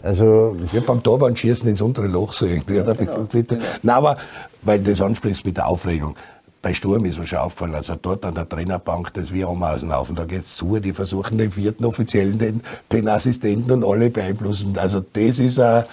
Also, 0.03 0.57
ja, 0.73 0.81
beim 0.81 1.03
Torwand 1.03 1.39
schießen 1.39 1.69
ins 1.69 1.81
untere 1.81 2.07
Loch 2.07 2.33
so 2.33 2.47
irgendwie. 2.47 2.81
Ein 2.81 2.87
bisschen 2.97 3.47
genau. 3.47 3.63
Nein, 3.83 3.97
aber, 3.97 4.17
weil 4.63 4.81
du 4.81 4.91
das 4.91 5.01
ansprichst 5.01 5.45
mit 5.45 5.57
der 5.57 5.69
Aufregung 5.69 6.17
bei 6.65 6.73
Sturm 6.73 7.05
ist 7.05 7.19
mir 7.19 7.27
schon 7.27 7.41
aufgefallen, 7.41 7.75
also 7.75 7.95
dort 8.01 8.25
an 8.25 8.35
der 8.35 8.49
Trainerbank, 8.49 9.13
das 9.13 9.31
wir 9.35 9.49
Ameisen 9.49 9.93
auf 9.93 10.09
und 10.09 10.19
da 10.19 10.25
geht's 10.25 10.57
zu, 10.57 10.81
die 10.81 10.95
versuchen 10.95 11.37
den 11.37 11.51
vierten 11.51 11.85
Offiziellen, 11.85 12.39
den, 12.39 12.63
den 12.91 13.07
Assistenten 13.07 13.71
und 13.71 13.85
alle 13.85 14.09
beeinflussen. 14.09 14.75
Also 14.79 15.05
das 15.13 15.39
ist, 15.39 15.61
a, 15.61 15.85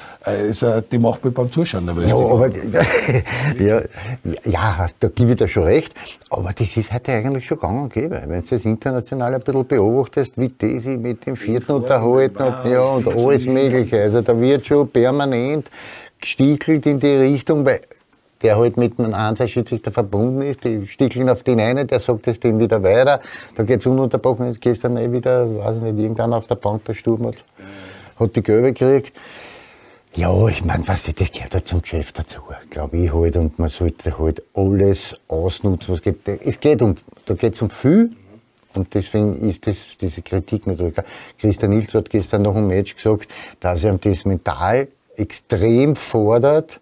ist 0.50 0.63
a, 0.63 0.80
die 0.80 0.98
macht 0.98 1.25
mich 1.25 1.34
beim 1.34 1.51
Zuschauen 1.51 1.84
nervös. 1.84 2.10
Ja, 2.10 2.16
aber, 2.16 2.48
ja, 3.60 3.82
ja, 4.46 4.88
da 4.98 5.08
gebe 5.10 5.32
ich 5.32 5.38
dir 5.38 5.50
schon 5.50 5.63
recht, 5.63 5.94
aber 6.30 6.51
das 6.54 6.78
ist 6.78 6.94
heute 6.94 7.12
eigentlich 7.12 7.46
schon 7.46 7.60
gang 7.60 7.84
und 7.84 7.94
gäbe. 7.94 8.24
Wenn 8.25 8.42
du 8.42 8.48
das 8.50 8.63
international 8.63 9.36
ein 9.36 9.42
bisschen 9.42 9.68
beobachtest, 9.68 10.38
wie 10.38 10.48
die 10.48 10.80
sich 10.80 10.98
mit 10.98 11.25
dem 11.25 11.36
vierten 11.36 11.74
unterhalten 11.74 12.44
und, 12.44 12.72
ja, 12.72 12.82
und 12.82 13.10
alles 13.10 13.46
Mögliche. 13.46 14.04
Also 14.04 14.22
da 14.22 14.40
wird 14.40 14.66
schon 14.66 14.88
permanent 14.88 15.70
gestichelt 16.22 16.86
in 16.86 16.98
die 16.98 17.08
Richtung, 17.08 17.66
weil 17.66 17.82
der 18.41 18.57
halt 18.57 18.77
mit 18.77 19.00
einem 19.00 19.13
Einzelschiedsrichter 19.13 19.91
verbunden 19.91 20.41
ist. 20.41 20.63
Die 20.63 20.88
stickeln 20.88 21.29
auf 21.29 21.43
den 21.43 21.60
einen, 21.60 21.88
der 21.88 22.00
sagt 22.00 22.27
es 22.27 22.39
dem 22.39 22.60
wieder 22.60 22.83
weiter. 22.83 23.19
Da 23.55 23.63
geht 23.63 23.81
es 23.81 23.86
ununterbrochen. 23.86 24.48
Jetzt 24.48 24.62
gestern 24.62 24.98
eh 24.98 25.12
wieder, 25.12 25.48
weiß 25.57 25.77
ich 25.77 25.81
nicht, 25.83 26.00
irgendwann 26.00 26.33
auf 26.33 26.48
der 26.48 26.55
Bank 26.55 26.83
bei 26.83 26.93
Sturm 26.93 27.27
hat, 27.27 27.43
hat 28.19 28.36
die 28.36 28.43
Gelbe 28.43 28.74
gekriegt. 28.74 29.13
Ja, 30.13 30.48
ich 30.48 30.65
meine, 30.65 30.86
was 30.88 31.03
das 31.03 31.31
gehört 31.31 31.53
halt 31.53 31.67
zum 31.67 31.81
Geschäft 31.81 32.19
dazu, 32.19 32.41
glaube 32.69 32.98
ich 32.98 33.13
halt. 33.13 33.38
Und 33.38 33.57
man 33.60 33.69
sollte 33.69 34.17
halt 34.19 34.43
alles 34.53 35.15
ausnutzen, 35.29 35.93
was 35.93 36.01
geht. 36.01 36.27
Es 36.27 36.60
geht 36.60 36.81
um, 36.81 36.95
da 37.25 37.33
geht 37.33 37.53
es 37.53 37.62
um 37.62 37.69
viel. 37.69 38.12
Und 38.74 38.93
deswegen 38.93 39.38
ist 39.50 39.67
das, 39.67 39.98
diese 40.00 40.21
Kritik 40.21 40.67
natürlich. 40.67 40.95
Christian 41.39 41.71
Ilz 41.74 41.93
hat 41.93 42.10
gestern 42.10 42.41
noch 42.41 42.55
im 42.55 42.67
Match 42.67 42.95
gesagt, 42.95 43.27
dass 43.60 43.83
er 43.83 43.98
das 43.98 44.25
mental 44.25 44.88
extrem 45.15 45.95
fordert, 45.95 46.81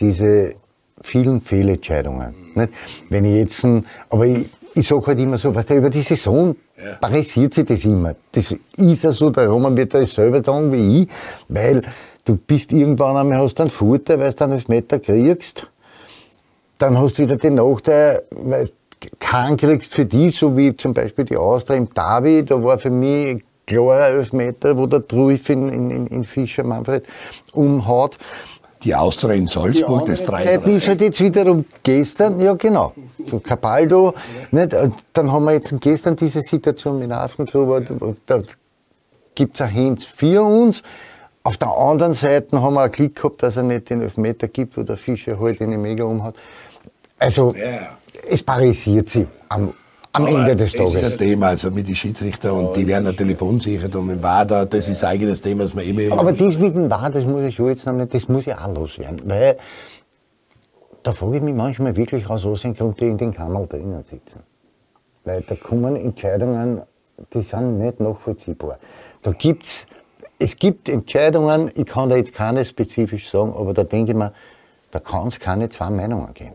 diese 0.00 0.54
vielen 1.06 1.40
Fehlentscheidungen. 1.40 2.34
Nicht? 2.54 2.72
Wenn 3.08 3.24
ich 3.24 3.36
jetzt, 3.36 3.66
aber 4.10 4.26
ich, 4.26 4.48
ich 4.74 4.86
sage 4.86 5.06
halt 5.06 5.18
immer 5.18 5.38
so, 5.38 5.54
was 5.54 5.66
der 5.66 5.78
über 5.78 5.90
die 5.90 6.02
Saison 6.02 6.54
ja. 6.76 6.96
passiert 6.96 7.54
sich 7.54 7.64
das 7.64 7.84
immer. 7.84 8.14
Das 8.32 8.54
ist 8.76 9.02
ja 9.04 9.12
so, 9.12 9.30
der 9.30 9.48
Roman 9.48 9.76
wird 9.76 9.94
das 9.94 10.12
selber 10.12 10.42
sagen 10.42 10.72
wie 10.72 11.02
ich, 11.02 11.08
weil 11.48 11.82
du 12.24 12.36
bist 12.36 12.72
irgendwann 12.72 13.16
einmal, 13.16 13.38
hast 13.38 13.60
einen 13.60 13.70
Vorteil, 13.70 14.18
weil 14.18 14.30
du 14.30 14.36
dann 14.36 14.52
einen 14.52 14.64
Meter 14.68 14.98
kriegst, 14.98 15.70
dann 16.78 16.98
hast 16.98 17.18
du 17.18 17.22
wieder 17.22 17.36
den 17.36 17.54
Nachteil, 17.54 18.22
weil 18.30 18.66
du 18.66 19.08
keinen 19.18 19.56
kriegst 19.56 19.94
für 19.94 20.04
die, 20.04 20.30
so 20.30 20.56
wie 20.56 20.76
zum 20.76 20.92
Beispiel 20.92 21.24
die 21.24 21.36
Austria 21.36 21.76
im 21.76 21.92
Davi, 21.94 22.44
da 22.44 22.62
war 22.62 22.78
für 22.78 22.90
mich 22.90 23.42
klarer 23.66 24.08
Elfmeter, 24.08 24.76
wo 24.76 24.86
der 24.86 25.06
Truif 25.06 25.48
in, 25.50 25.68
in, 25.68 26.06
in 26.06 26.24
Fischer 26.24 26.64
Manfred 26.64 27.04
umhaut 27.52 28.18
die 28.86 28.94
Austria 28.94 29.34
in 29.34 29.48
Salzburg, 29.48 30.06
das 30.06 30.22
3 30.22 30.58
3 30.58 30.70
ist 30.70 30.86
halt 30.86 31.00
jetzt 31.00 31.20
wiederum 31.20 31.64
gestern, 31.82 32.40
ja 32.40 32.54
genau, 32.54 32.92
so 33.26 33.40
Capaldo, 33.40 34.14
nicht? 34.52 34.74
dann 35.12 35.32
haben 35.32 35.44
wir 35.44 35.52
jetzt 35.54 35.74
gestern 35.80 36.14
diese 36.14 36.40
Situation 36.40 36.98
mit 36.98 37.10
Affengruber, 37.10 37.82
da 38.26 38.42
gibt 39.34 39.56
es 39.56 39.60
ein 39.60 39.68
Hint 39.70 40.02
für 40.04 40.42
uns. 40.42 40.82
Auf 41.42 41.56
der 41.58 41.68
anderen 41.68 42.14
Seite 42.14 42.60
haben 42.60 42.74
wir 42.74 42.82
einen 42.82 42.92
Klick 42.92 43.16
gehabt, 43.16 43.42
dass 43.42 43.56
er 43.56 43.64
nicht 43.64 43.90
den 43.90 44.02
Elfmeter 44.02 44.48
gibt, 44.48 44.76
wo 44.76 44.82
der 44.82 44.96
Fischer 44.96 45.38
halt 45.38 45.60
in 45.60 45.70
die 45.72 45.76
Mega 45.76 46.04
umhat. 46.04 46.34
Also, 47.18 47.52
ja. 47.54 47.96
es 48.28 48.42
parisiert 48.42 49.08
sie 49.10 49.26
am 49.48 49.72
am 50.16 50.26
Ende 50.26 50.56
des 50.56 50.72
Tages. 50.72 50.92
Das 50.92 51.02
ist 51.02 51.12
ein 51.12 51.18
Thema, 51.18 51.48
also 51.48 51.70
mit 51.70 51.86
den 51.88 51.94
Schiedsrichtern 51.94 52.52
und 52.52 52.76
die 52.76 52.86
werden 52.86 53.04
natürlich 53.04 53.36
verunsichert 53.36 53.94
und 53.94 54.06
mit 54.06 54.22
WADA, 54.22 54.64
das 54.64 54.88
ist 54.88 55.04
eigentlich 55.04 55.30
das 55.30 55.40
Thema, 55.40 55.64
das 55.64 55.74
man 55.74 55.84
immer... 55.84 56.18
Aber 56.18 56.32
das 56.32 56.58
mit 56.58 56.74
dem 56.74 56.90
WADA, 56.90 57.10
das 57.10 57.24
muss 57.24 57.42
ich 57.44 57.54
schon 57.54 57.68
jetzt 57.68 57.86
noch 57.86 57.92
nicht, 57.94 58.12
das 58.14 58.28
muss 58.28 58.44
ja 58.46 58.64
auch 58.64 58.74
loswerden, 58.74 59.20
weil 59.24 59.56
da 61.02 61.12
frage 61.12 61.36
ich 61.36 61.42
mich 61.42 61.54
manchmal 61.54 61.94
wirklich 61.94 62.28
aus, 62.28 62.44
was 62.44 62.62
sind 62.62 62.76
Grund, 62.76 63.00
die 63.00 63.06
in 63.06 63.16
den 63.16 63.32
Kammern 63.32 63.68
drinnen 63.68 64.02
sitzen. 64.02 64.40
Weil 65.24 65.42
da 65.42 65.54
kommen 65.54 65.94
Entscheidungen, 65.96 66.82
die 67.32 67.40
sind 67.42 67.78
nicht 67.78 68.00
nachvollziehbar. 68.00 68.78
Da 69.22 69.32
gibt's, 69.32 69.86
es 70.38 70.56
gibt 70.56 70.88
Entscheidungen, 70.88 71.70
ich 71.74 71.86
kann 71.86 72.08
da 72.08 72.16
jetzt 72.16 72.32
keine 72.32 72.64
spezifisch 72.64 73.30
sagen, 73.30 73.54
aber 73.56 73.72
da 73.72 73.84
denke 73.84 74.12
ich 74.12 74.18
mir, 74.18 74.32
da 74.90 74.98
kann 74.98 75.28
es 75.28 75.38
keine 75.38 75.68
zwei 75.68 75.90
Meinungen 75.90 76.32
geben. 76.34 76.54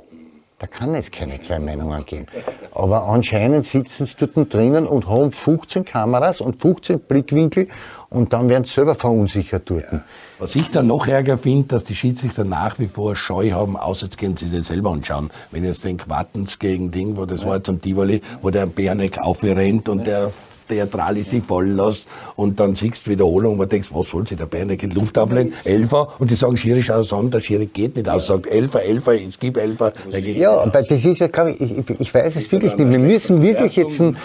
Da 0.61 0.67
kann 0.67 0.93
es 0.93 1.09
keine 1.09 1.41
zwei 1.41 1.57
Meinungen 1.57 2.05
geben. 2.05 2.27
Aber 2.71 3.05
anscheinend 3.07 3.65
sitzen 3.65 4.05
sie 4.05 4.13
dort 4.19 4.53
drinnen 4.53 4.85
und 4.85 5.09
haben 5.09 5.31
15 5.31 5.85
Kameras 5.85 6.39
und 6.39 6.61
15 6.61 6.99
Blickwinkel 6.99 7.67
und 8.11 8.31
dann 8.31 8.47
werden 8.47 8.63
sie 8.65 8.73
selber 8.73 8.93
verunsichert 8.93 9.63
dort. 9.65 9.91
Ja. 9.91 10.03
Was 10.37 10.55
ich 10.55 10.69
dann 10.69 10.85
noch 10.85 11.07
ärger 11.07 11.39
finde, 11.39 11.69
dass 11.69 11.85
die 11.85 11.95
Schiedsrichter 11.95 12.43
nach 12.43 12.77
wie 12.77 12.87
vor 12.87 13.15
Scheu 13.15 13.49
haben, 13.49 13.75
außer 13.75 14.05
jetzt 14.05 14.19
gehen 14.19 14.37
sie 14.37 14.47
sich 14.47 14.63
selber 14.63 14.91
anschauen. 14.91 15.31
Wenn 15.49 15.65
jetzt 15.65 15.83
den 15.83 15.97
Quartens 15.97 16.59
gegen 16.59 16.91
Ding, 16.91 17.17
wo 17.17 17.25
das 17.25 17.41
ja. 17.41 17.47
war 17.47 17.63
zum 17.63 17.81
Tivoli, 17.81 18.21
wo 18.43 18.51
der 18.51 18.67
Bernek 18.67 19.17
aufrennt 19.17 19.89
und 19.89 20.05
der 20.05 20.31
theatralisch 20.71 21.27
sich 21.27 21.43
fallen 21.43 21.75
lässt 21.75 22.05
und 22.35 22.59
dann 22.59 22.75
siehst 22.75 23.05
du 23.05 23.11
Wiederholung 23.11 23.53
und 23.53 23.57
man 23.59 23.69
denkst, 23.69 23.89
was 23.91 24.09
soll 24.09 24.25
sich 24.25 24.37
der 24.37 24.45
Bayern 24.45 24.69
in 24.69 24.91
Luft 24.91 25.17
auflegen? 25.17 25.53
Elfer 25.65 26.07
und 26.19 26.31
die 26.31 26.35
sagen, 26.35 26.55
Schiri 26.55 26.81
schau 26.81 27.01
es 27.01 27.11
an, 27.11 27.29
der 27.29 27.41
Schiri 27.41 27.65
geht 27.65 27.97
nicht 27.97 28.07
aus, 28.07 28.27
sagt 28.27 28.47
Elfer, 28.47 28.81
Elfer, 28.81 29.13
es 29.13 29.37
gibt 29.37 29.57
Elfer. 29.57 29.93
ja, 30.11 30.51
aber 30.51 30.81
das 30.81 31.03
ist 31.03 31.19
ja, 31.19 31.27
glaube 31.27 31.51
ich, 31.51 31.61
ich, 31.61 31.99
ich 31.99 32.13
weiß 32.13 32.37
es 32.37 32.51
wirklich 32.51 32.77
nicht. 32.77 32.89
Wir 32.89 32.99
müssen 32.99 33.41
wirklich 33.41 33.75
jetzt, 33.75 33.99
ein, 33.99 34.15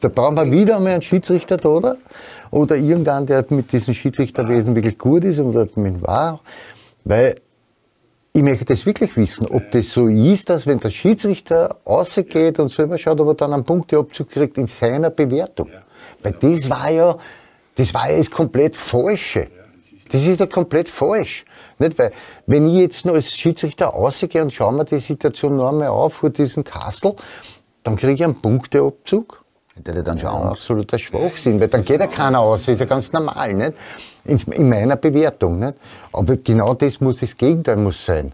da 0.00 0.08
brauchen 0.08 0.36
wir 0.36 0.50
wieder 0.50 0.76
einmal 0.76 0.92
einen 0.92 1.02
Schiedsrichter 1.02 1.56
da, 1.56 1.68
oder? 1.68 1.96
Oder 2.50 2.76
irgendeinen, 2.76 3.26
der 3.26 3.44
mit 3.50 3.72
diesem 3.72 3.94
Schiedsrichterwesen 3.94 4.74
wirklich 4.76 4.98
gut 4.98 5.24
ist 5.24 5.40
oder 5.40 5.66
mit 5.76 6.02
war, 6.02 6.40
weil 7.04 7.36
ich 8.36 8.42
möchte 8.42 8.64
das 8.64 8.84
wirklich 8.84 9.16
wissen, 9.16 9.46
ob 9.46 9.70
das 9.70 9.90
so 9.90 10.08
ist, 10.08 10.50
dass 10.50 10.66
wenn 10.66 10.80
der 10.80 10.90
Schiedsrichter 10.90 11.76
rausgeht 11.86 12.58
und 12.58 12.68
selber 12.68 12.98
schaut, 12.98 13.20
ob 13.20 13.28
er 13.28 13.34
dann 13.34 13.52
einen 13.52 13.62
Punkteabzug 13.62 14.28
kriegt 14.28 14.58
in 14.58 14.66
seiner 14.66 15.10
Bewertung. 15.10 15.68
Weil 16.24 16.32
das 16.32 16.68
war 16.68 16.90
ja, 16.90 17.16
das 17.76 17.94
war 17.94 18.10
ja 18.10 18.18
das 18.18 18.30
komplett 18.30 18.74
Falsche. 18.74 19.48
Das 20.10 20.26
ist 20.26 20.40
ja 20.40 20.46
komplett 20.46 20.88
falsch. 20.88 21.44
Nicht? 21.78 21.98
Weil, 21.98 22.12
wenn 22.46 22.68
ich 22.68 22.76
jetzt 22.76 23.04
noch 23.04 23.14
als 23.14 23.32
Schiedsrichter 23.32 23.86
rausgehe 23.86 24.42
und 24.42 24.52
schaue 24.52 24.72
mir 24.72 24.84
die 24.84 24.98
Situation 24.98 25.56
noch 25.56 25.68
einmal 25.68 25.88
auf 25.88 26.14
vor 26.14 26.30
diesem 26.30 26.64
Kastel, 26.64 27.14
dann 27.82 27.96
kriege 27.96 28.12
ich 28.14 28.24
einen 28.24 28.34
Punkteabzug. 28.34 29.44
Der 29.76 30.02
dann 30.04 30.18
schon 30.18 30.30
ja, 30.30 30.50
absoluter 30.50 30.98
Schwachsinn, 31.00 31.60
weil 31.60 31.66
dann 31.66 31.84
geht 31.84 31.98
ja 31.98 32.06
keiner 32.06 32.38
aus, 32.38 32.60
das 32.60 32.74
ist 32.74 32.80
ja 32.80 32.86
ganz 32.86 33.12
normal, 33.12 33.54
nicht? 33.54 33.72
In, 34.24 34.38
in 34.52 34.68
meiner 34.68 34.94
Bewertung, 34.94 35.58
nicht? 35.58 35.74
Aber 36.12 36.36
genau 36.36 36.74
das 36.74 37.00
muss 37.00 37.18
das 37.18 37.36
Gegenteil 37.36 37.76
muss 37.76 38.04
sein. 38.04 38.32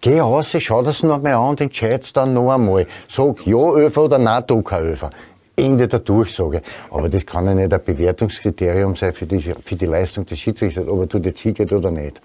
Geh 0.00 0.18
raus, 0.20 0.56
schau 0.58 0.82
das 0.82 1.02
noch 1.02 1.16
einmal 1.16 1.34
an 1.34 1.50
und 1.50 1.60
entscheid's 1.60 2.12
dann 2.14 2.32
noch 2.32 2.54
einmal. 2.54 2.86
Sag 3.10 3.46
ja 3.46 3.58
Öfer 3.58 4.04
oder 4.04 4.16
nein, 4.16 4.42
du 4.46 4.62
kein 4.62 4.82
Öfer. 4.82 5.10
Ende 5.58 5.88
der 5.88 6.00
Durchsage. 6.00 6.62
Aber 6.90 7.08
das 7.08 7.26
kann 7.26 7.46
ja 7.46 7.54
nicht 7.54 7.72
ein 7.72 7.80
Bewertungskriterium 7.84 8.94
sein 8.94 9.12
für 9.12 9.26
die, 9.26 9.40
für 9.40 9.76
die 9.76 9.86
Leistung 9.86 10.24
des 10.24 10.38
Schiedsrichters, 10.38 10.86
ob 10.86 11.00
er 11.00 11.08
tut 11.08 11.26
jetzt 11.26 11.40
hingeht 11.40 11.72
oder 11.72 11.90
nicht. 11.90 12.20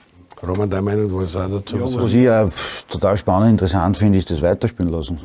Roman, 0.46 0.70
deine 0.70 0.82
Meinung, 0.82 1.10
was 1.14 1.36
auch 1.38 1.48
dazu 1.50 1.78
ja, 1.78 1.86
Was 1.86 2.14
ich 2.14 2.30
auch 2.30 2.50
total 2.90 3.18
spannend 3.18 3.52
interessant 3.52 3.96
finde, 3.96 4.18
ist 4.18 4.30
das 4.30 4.42
Weiterspielen 4.42 4.92
lassen. 4.92 5.18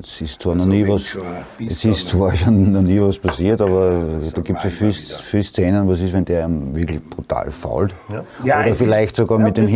Es 0.00 0.20
ist 0.20 0.40
zwar 0.40 0.52
also 0.52 0.64
noch 0.64 0.72
nie 0.72 0.86
was, 0.86 1.16
es 1.58 1.84
ist 1.84 2.08
zwar 2.08 2.36
schon 2.36 2.72
noch 2.72 2.82
nie 2.82 3.00
was 3.00 3.18
passiert, 3.18 3.60
aber 3.60 3.90
da 4.32 4.40
gibt 4.42 4.58
es 4.58 4.64
ja 4.64 4.70
viele, 4.70 4.92
viele 4.92 5.42
Szenen, 5.42 5.88
was 5.88 6.00
ist, 6.00 6.12
wenn 6.12 6.24
der 6.24 6.48
wirklich 6.72 7.00
brutal 7.02 7.50
fault. 7.50 7.94
Ja. 8.44 8.60
oder, 8.60 8.74
vielleicht 8.76 9.16
sogar 9.16 9.38
mit 9.38 9.56
dem, 9.56 9.68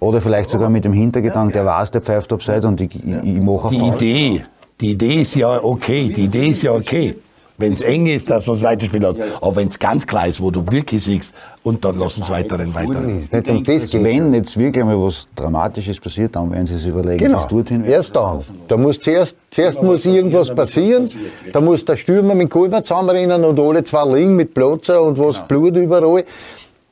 oder 0.00 0.20
vielleicht 0.20 0.50
sogar 0.50 0.68
mit 0.68 0.84
dem 0.84 0.92
Hintergedanken, 0.92 1.52
der 1.52 1.64
weiß, 1.64 1.92
der 1.92 2.02
pfeift 2.02 2.30
Upside 2.32 2.66
und 2.66 2.80
ich, 2.80 2.94
ich, 2.94 3.16
ich 3.24 3.40
mache 3.40 3.70
Die 3.70 3.78
Idee, 3.78 4.44
die 4.80 4.90
Idee 4.92 5.22
ist 5.22 5.34
ja 5.34 5.62
okay, 5.62 6.12
die 6.14 6.24
Idee 6.24 6.48
ist 6.48 6.62
ja 6.62 6.72
okay. 6.72 7.16
Wenn 7.58 7.72
es 7.72 7.80
eng 7.80 8.06
ist, 8.06 8.28
dass 8.28 8.46
man 8.46 8.56
es 8.56 8.62
weiterspielen 8.62 9.06
hat. 9.06 9.16
Aber 9.40 9.56
wenn 9.56 9.68
es 9.68 9.78
ganz 9.78 10.06
klar 10.06 10.26
ist, 10.28 10.42
wo 10.42 10.50
du 10.50 10.62
wirklich 10.70 11.02
siehst, 11.02 11.34
und 11.62 11.82
dann 11.84 11.98
lass 11.98 12.18
uns 12.18 12.28
weiterhin 12.28 12.74
weiter. 12.74 13.00
Nicht 13.00 13.32
um 13.48 13.64
das 13.64 13.90
geht. 13.90 14.04
Wenn 14.04 14.34
jetzt 14.34 14.58
wirklich 14.58 14.84
mal 14.84 15.00
was 15.00 15.26
Dramatisches 15.34 15.98
passiert, 15.98 16.36
dann 16.36 16.52
werden 16.52 16.66
sie 16.66 16.76
sich 16.76 16.88
überlegen, 16.88 17.16
genau. 17.16 17.38
was 17.38 17.48
dorthin 17.48 17.82
Erst 17.84 18.14
dann. 18.14 18.42
Da 18.68 18.76
muss 18.76 19.00
zuerst, 19.00 19.38
zuerst 19.50 19.82
muss 19.82 20.04
irgendwas 20.04 20.54
passieren. 20.54 21.08
Da 21.50 21.62
muss 21.62 21.82
der 21.84 21.96
Stürmer 21.96 22.34
mit 22.34 22.50
Kulmer 22.50 22.84
zusammenrennen 22.84 23.42
und 23.42 23.58
alle 23.58 23.82
zwei 23.82 24.04
liegen 24.14 24.36
mit 24.36 24.52
Blotzer 24.52 25.02
und 25.02 25.18
was 25.18 25.36
genau. 25.36 25.46
Blut 25.48 25.76
überall. 25.76 26.24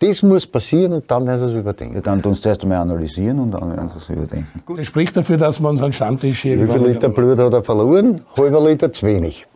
Das 0.00 0.22
muss 0.22 0.46
passieren 0.46 0.92
und 0.92 1.10
dann 1.10 1.26
werden 1.26 1.40
sie 1.40 1.54
es 1.54 1.60
überdenken. 1.60 1.94
Ja, 1.94 2.00
dann 2.00 2.20
tun 2.20 2.34
sie 2.34 2.42
zuerst 2.42 2.62
einmal 2.62 2.78
analysieren 2.78 3.38
und 3.38 3.52
dann 3.52 3.76
werden 3.76 3.90
sie 3.90 3.98
es 3.98 4.08
überdenken. 4.08 4.62
Gut, 4.66 4.80
das 4.80 4.86
spricht 4.86 5.16
dafür, 5.16 5.36
dass 5.36 5.60
man 5.60 5.72
unseren 5.72 5.92
Stammtisch 5.92 6.42
hier... 6.42 6.60
Wie 6.60 6.70
viel 6.70 6.88
Liter 6.88 7.08
Blut 7.08 7.38
hat 7.38 7.52
er 7.52 7.62
verloren? 7.62 8.22
Halber 8.36 8.68
Liter 8.68 8.92
zu 8.92 9.06
wenig. 9.06 9.46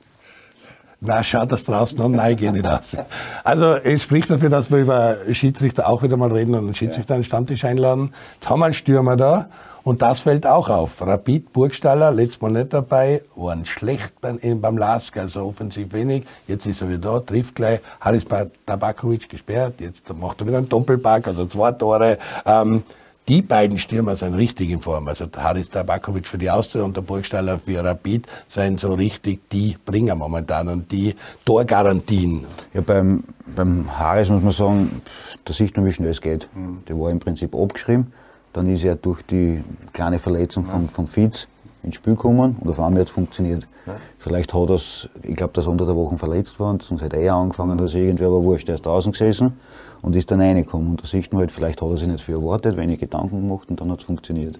Na, 1.00 1.22
schau 1.22 1.44
das 1.44 1.64
draußen 1.64 2.00
an, 2.00 2.12
nein, 2.12 2.36
geh 2.36 2.50
nicht 2.50 2.66
raus. 2.66 2.96
Also, 3.44 3.74
es 3.74 4.02
spricht 4.02 4.30
dafür, 4.30 4.50
dass 4.50 4.68
wir 4.68 4.78
über 4.78 5.16
Schiedsrichter 5.30 5.88
auch 5.88 6.02
wieder 6.02 6.16
mal 6.16 6.32
reden 6.32 6.54
und 6.54 6.64
einen 6.64 6.74
Schiedsrichter 6.74 7.14
einen 7.14 7.22
Stammtisch 7.22 7.64
einladen. 7.64 8.12
Jetzt 8.34 8.50
haben 8.50 8.58
wir 8.58 8.64
einen 8.64 8.74
Stürmer 8.74 9.16
da 9.16 9.48
und 9.84 10.02
das 10.02 10.18
fällt 10.20 10.44
auch 10.44 10.68
auf. 10.68 11.00
Rapid, 11.00 11.52
Burgstaller, 11.52 12.10
letztes 12.10 12.40
Mal 12.40 12.50
nicht 12.50 12.72
dabei, 12.72 13.22
waren 13.36 13.64
schlecht 13.64 14.20
beim, 14.20 14.40
beim 14.60 14.76
Lask, 14.76 15.16
also 15.18 15.44
offensiv 15.44 15.92
wenig. 15.92 16.24
Jetzt 16.48 16.66
ist 16.66 16.82
er 16.82 16.88
wieder 16.88 17.12
da, 17.12 17.20
trifft 17.20 17.54
gleich. 17.54 17.78
Haris 18.00 18.26
Tabakovic 18.66 19.28
gesperrt, 19.28 19.74
jetzt 19.78 20.12
macht 20.18 20.40
er 20.40 20.48
wieder 20.48 20.58
einen 20.58 20.68
Doppelpack, 20.68 21.28
also 21.28 21.46
zwei 21.46 21.70
Tore. 21.72 22.18
Ähm, 22.44 22.82
die 23.28 23.42
beiden 23.42 23.76
Stürmer 23.76 24.16
sind 24.16 24.34
richtig 24.34 24.70
in 24.70 24.80
Form. 24.80 25.06
Also 25.06 25.26
Haris 25.36 25.68
Tabakovic 25.68 26.26
für 26.26 26.38
die 26.38 26.50
Austria 26.50 26.82
und 26.82 26.96
der 26.96 27.02
Burgstaller 27.02 27.58
für 27.58 27.84
Rapid 27.84 28.26
sind 28.46 28.80
so 28.80 28.94
richtig 28.94 29.50
die 29.50 29.76
Bringer 29.84 30.14
momentan 30.14 30.68
und 30.68 30.90
die 30.90 31.14
Torgarantien. 31.44 32.46
Ja, 32.72 32.80
beim, 32.80 33.24
beim 33.54 33.98
Haris 33.98 34.30
muss 34.30 34.42
man 34.42 34.52
sagen, 34.52 35.02
da 35.44 35.52
sieht 35.52 35.76
man, 35.76 35.84
wie 35.84 35.92
schnell 35.92 36.10
es 36.10 36.22
geht. 36.22 36.48
Mhm. 36.54 36.78
Der 36.88 36.98
war 36.98 37.10
im 37.10 37.20
Prinzip 37.20 37.54
abgeschrieben. 37.54 38.12
Dann 38.54 38.66
ist 38.66 38.82
er 38.82 38.96
durch 38.96 39.20
die 39.22 39.62
kleine 39.92 40.18
Verletzung 40.18 40.64
ja. 40.64 40.72
von, 40.72 40.88
von 40.88 41.06
Fitz 41.06 41.46
ins 41.82 41.96
Spiel 41.96 42.14
gekommen 42.14 42.56
und 42.58 42.70
auf 42.70 42.80
einmal 42.80 43.02
hat 43.02 43.08
es 43.08 43.14
funktioniert. 43.14 43.68
Ja. 43.86 43.96
Vielleicht 44.18 44.54
hat 44.54 44.70
er 44.70 44.80
ich 45.22 45.36
glaube, 45.36 45.52
dass 45.52 45.66
er 45.66 45.70
unter 45.70 45.86
der 45.86 45.96
Woche 45.96 46.16
verletzt 46.16 46.58
war 46.58 46.70
und 46.70 46.82
sonst 46.82 47.02
hätte 47.02 47.16
er 47.16 47.34
angefangen, 47.34 47.76
dass 47.76 47.92
irgendwie, 47.92 48.24
aber 48.24 48.42
wurscht, 48.42 48.68
er 48.68 48.76
ist 48.76 48.86
draußen 48.86 49.12
gesessen 49.12 49.58
und 50.02 50.16
ist 50.16 50.30
dann 50.30 50.40
reingekommen. 50.40 50.90
Und 50.90 51.02
da 51.02 51.06
sieht 51.06 51.32
man 51.32 51.40
halt, 51.40 51.52
vielleicht 51.52 51.82
hat 51.82 51.88
er 51.88 51.96
sich 51.96 52.08
nicht 52.08 52.24
viel 52.24 52.36
erwartet, 52.36 52.76
wenig 52.76 53.00
Gedanken 53.00 53.48
gemacht 53.48 53.68
und 53.70 53.80
dann 53.80 53.90
hat 53.90 54.00
es 54.00 54.04
funktioniert. 54.04 54.58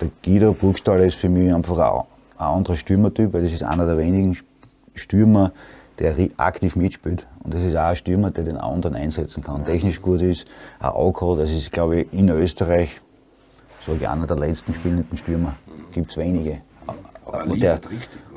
Der 0.00 0.08
Guido 0.24 0.52
Burgstaller 0.52 1.04
ist 1.04 1.16
für 1.16 1.28
mich 1.28 1.52
einfach 1.52 1.78
auch 1.78 2.06
ein 2.36 2.46
anderer 2.46 2.76
Stürmertyp, 2.76 3.32
weil 3.32 3.42
das 3.42 3.52
ist 3.52 3.62
einer 3.62 3.86
der 3.86 3.98
wenigen 3.98 4.36
Stürmer, 4.94 5.52
der 5.98 6.14
aktiv 6.36 6.76
mitspielt. 6.76 7.26
Und 7.42 7.54
das 7.54 7.62
ist 7.62 7.76
auch 7.76 7.90
ein 7.90 7.96
Stürmer, 7.96 8.30
der 8.30 8.44
den 8.44 8.56
anderen 8.56 8.96
einsetzen 8.96 9.42
kann. 9.42 9.64
Technisch 9.64 10.02
gut 10.02 10.22
ist, 10.22 10.46
ein 10.80 10.90
Auge 10.90 11.30
hat. 11.30 11.38
Das 11.38 11.50
ist, 11.50 11.70
glaube 11.70 12.00
ich, 12.00 12.12
in 12.12 12.28
Österreich, 12.28 13.00
sage 13.86 13.98
ich, 14.00 14.08
einer 14.08 14.26
der 14.26 14.36
letzten 14.36 14.74
spielenden 14.74 15.16
Stürmer. 15.16 15.54
Gibt 15.92 16.10
es 16.10 16.16
wenige. 16.16 16.62
Aber 17.24 17.44
und 17.44 17.62
der 17.62 17.80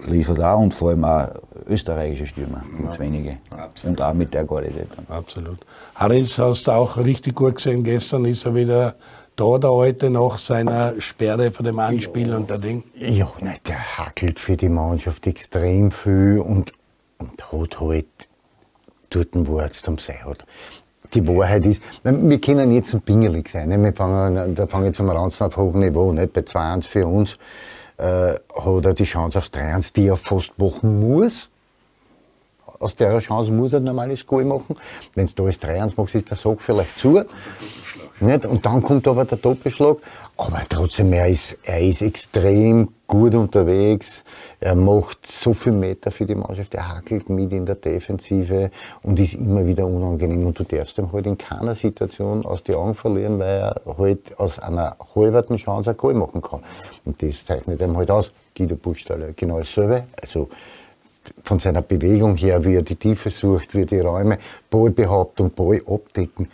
liefert 0.07 0.41
auch 0.41 0.59
und 0.59 0.73
vor 0.73 0.89
allem 0.89 1.03
auch 1.03 1.29
österreichische 1.67 2.27
Stürmer. 2.27 2.63
Gibt 2.75 2.93
es 2.93 2.99
wenige. 2.99 3.37
Absolut. 3.49 3.99
Und 3.99 4.05
auch 4.05 4.13
mit 4.13 4.33
der 4.33 4.45
Qualität. 4.45 4.87
Absolut. 5.09 5.57
Harris 5.95 6.37
hast 6.37 6.67
du 6.67 6.71
auch 6.71 6.97
richtig 6.97 7.35
gut 7.35 7.55
gesehen. 7.55 7.83
Gestern 7.83 8.25
ist 8.25 8.45
er 8.45 8.55
wieder 8.55 8.95
da, 9.35 9.57
der 9.57 9.69
Alte, 9.69 10.09
nach 10.09 10.39
seiner 10.39 10.99
Sperre 10.99 11.51
von 11.51 11.65
dem 11.65 11.79
Anspiel 11.79 12.29
ja. 12.29 12.37
und 12.37 12.49
der 12.49 12.57
Ding. 12.57 12.83
Ja, 12.95 13.31
nein, 13.39 13.57
der 13.67 13.97
hackelt 13.97 14.39
für 14.39 14.57
die 14.57 14.69
Mannschaft 14.69 15.27
extrem 15.27 15.91
viel 15.91 16.39
und, 16.39 16.71
und 17.17 17.51
hat 17.51 17.79
halt 17.79 18.07
dort, 19.09 19.27
wo 19.33 19.59
er 19.59 19.65
es 19.65 19.81
zum 19.81 19.97
Sein 19.97 20.23
hat 20.25 20.45
die 21.13 21.27
Wahrheit 21.27 21.65
ist, 21.65 21.81
wir 22.03 22.41
können 22.41 22.71
jetzt 22.71 22.93
ein 22.93 23.01
Pingelig 23.01 23.49
sein. 23.49 23.69
Wir 23.81 23.93
fangen, 23.93 24.55
da 24.55 24.67
fangen 24.67 24.87
jetzt 24.87 24.99
am 24.99 25.09
Ranzen 25.09 25.45
auf 25.45 25.57
hohem 25.57 25.79
Niveau. 25.79 26.11
Nicht? 26.11 26.33
Bei 26.33 26.41
2-1 26.41 26.87
für 26.87 27.07
uns 27.07 27.37
äh, 27.97 28.33
hat 28.33 28.85
er 28.85 28.93
die 28.93 29.03
Chance 29.03 29.37
aufs 29.37 29.49
3-1, 29.49 29.93
die 29.93 30.07
er 30.07 30.17
fast 30.17 30.57
machen 30.57 30.99
muss 30.99 31.49
aus 32.79 32.95
der 32.95 33.19
Chance 33.19 33.51
muss 33.51 33.73
er 33.73 33.79
ein 33.79 33.85
normales 33.85 34.25
Goal 34.25 34.45
machen. 34.45 34.75
Wenn 35.15 35.27
du 35.27 35.33
da 35.33 35.43
das 35.43 35.59
3-1 35.59 35.93
machst, 35.97 36.15
ist 36.15 36.29
der 36.29 36.37
Sack 36.37 36.61
vielleicht 36.61 36.99
zu. 36.99 37.23
Nicht? 38.19 38.45
Und 38.45 38.65
dann 38.65 38.81
kommt 38.81 39.07
aber 39.07 39.25
der 39.25 39.37
Doppelschlag. 39.37 39.97
Aber 40.37 40.61
trotzdem, 40.67 41.13
er 41.13 41.27
ist, 41.27 41.57
er 41.63 41.81
ist 41.81 42.01
extrem 42.01 42.89
gut 43.05 43.35
unterwegs. 43.35 44.23
Er 44.59 44.75
macht 44.75 45.25
so 45.25 45.53
viele 45.53 45.75
Meter 45.75 46.09
für 46.11 46.25
die 46.25 46.35
Mannschaft. 46.35 46.73
Er 46.73 46.95
hackelt 46.95 47.29
mit 47.29 47.51
in 47.51 47.65
der 47.65 47.75
Defensive 47.75 48.71
und 49.03 49.19
ist 49.19 49.35
immer 49.35 49.65
wieder 49.65 49.85
unangenehm. 49.85 50.47
Und 50.47 50.57
du 50.57 50.63
darfst 50.63 50.97
ihm 50.97 51.11
halt 51.11 51.27
in 51.27 51.37
keiner 51.37 51.75
Situation 51.75 52.45
aus 52.45 52.63
den 52.63 52.75
Augen 52.75 52.95
verlieren, 52.95 53.37
weil 53.39 53.59
er 53.59 53.81
halt 53.97 54.39
aus 54.39 54.59
einer 54.59 54.97
halberten 55.15 55.57
Chance 55.57 55.91
ein 55.91 55.97
Goal 55.97 56.15
machen 56.15 56.41
kann. 56.41 56.61
Und 57.05 57.21
das 57.21 57.45
zeichnet 57.45 57.81
ihm 57.81 57.95
halt 57.95 58.09
aus. 58.09 58.31
Guido 58.55 58.75
Buchstaller, 58.75 59.33
genau 59.35 59.59
dasselbe. 59.59 60.05
Also, 60.19 60.49
von 61.43 61.59
seiner 61.59 61.81
Bewegung 61.81 62.35
her, 62.35 62.63
wie 62.63 62.75
er 62.75 62.81
die 62.81 62.95
Tiefe 62.95 63.29
sucht, 63.29 63.75
wie 63.75 63.81
er 63.81 63.85
die 63.85 63.99
Räume, 63.99 64.37
Ballbehauptung, 64.69 65.51
Ball 65.51 65.81
abdecken. 65.85 66.47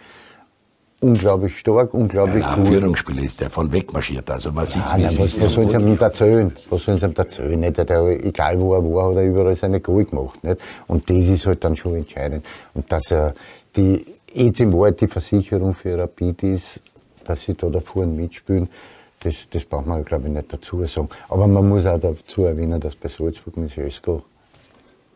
Unglaublich 1.04 1.60
stark, 1.60 1.94
unglaublich 1.94 2.44
ja, 2.44 2.56
gut. 2.56 2.68
Führungsspieler 2.68 3.24
ist 3.24 3.42
der 3.42 3.50
von 3.50 3.70
wegmarschiert. 3.70 4.30
Also 4.32 4.54
man 4.54 4.66
sieht, 4.66 4.78
ja, 4.78 4.98
nein, 4.98 5.18
was, 5.18 5.42
was 5.42 5.52
sollen 5.52 5.70
sie 5.70 5.76
ihm 5.76 5.98
erzählen? 5.98 6.54
Was 6.70 6.84
sollen 6.84 6.98
sie 6.98 7.06
ihm 7.06 7.14
erzählen? 7.14 7.60
Nicht? 7.60 7.78
Der, 7.78 8.26
egal 8.26 8.58
wo 8.58 8.74
er 8.74 8.84
war, 8.84 9.10
hat 9.10 9.18
er 9.18 9.26
überall 9.26 9.56
seine 9.58 9.82
Goal 9.82 10.06
gemacht. 10.06 10.42
Nicht? 10.46 10.62
Und 10.88 11.10
das 11.10 11.18
ist 11.18 11.46
halt 11.46 11.62
dann 11.62 11.76
schon 11.76 11.96
entscheidend. 11.96 12.46
Und 12.74 12.90
dass 12.90 13.12
er 13.12 13.34
die, 13.76 14.06
jetzt 14.34 14.62
im 14.62 14.72
Wald 14.72 15.02
die 15.02 15.10
Versicherung 15.10 15.76
für 15.76 15.98
Rapid 15.98 16.44
ist, 16.44 16.82
dass 17.26 17.42
sie 17.42 17.54
da 17.54 17.68
davor 17.68 18.06
mitspielen, 18.06 18.70
das, 19.20 19.36
das 19.50 19.66
braucht 19.66 19.88
man, 19.88 20.06
glaube 20.06 20.28
ich, 20.28 20.34
nicht 20.34 20.54
dazu 20.54 20.86
sagen. 20.86 21.10
Aber 21.28 21.48
man 21.48 21.68
muss 21.68 21.86
auch 21.86 22.00
dazu 22.00 22.46
erwähnen, 22.46 22.80
dass 22.80 22.96
bei 22.96 23.10
Salzburg 23.10 23.58
mit 23.58 23.76
Jesko 23.76 24.24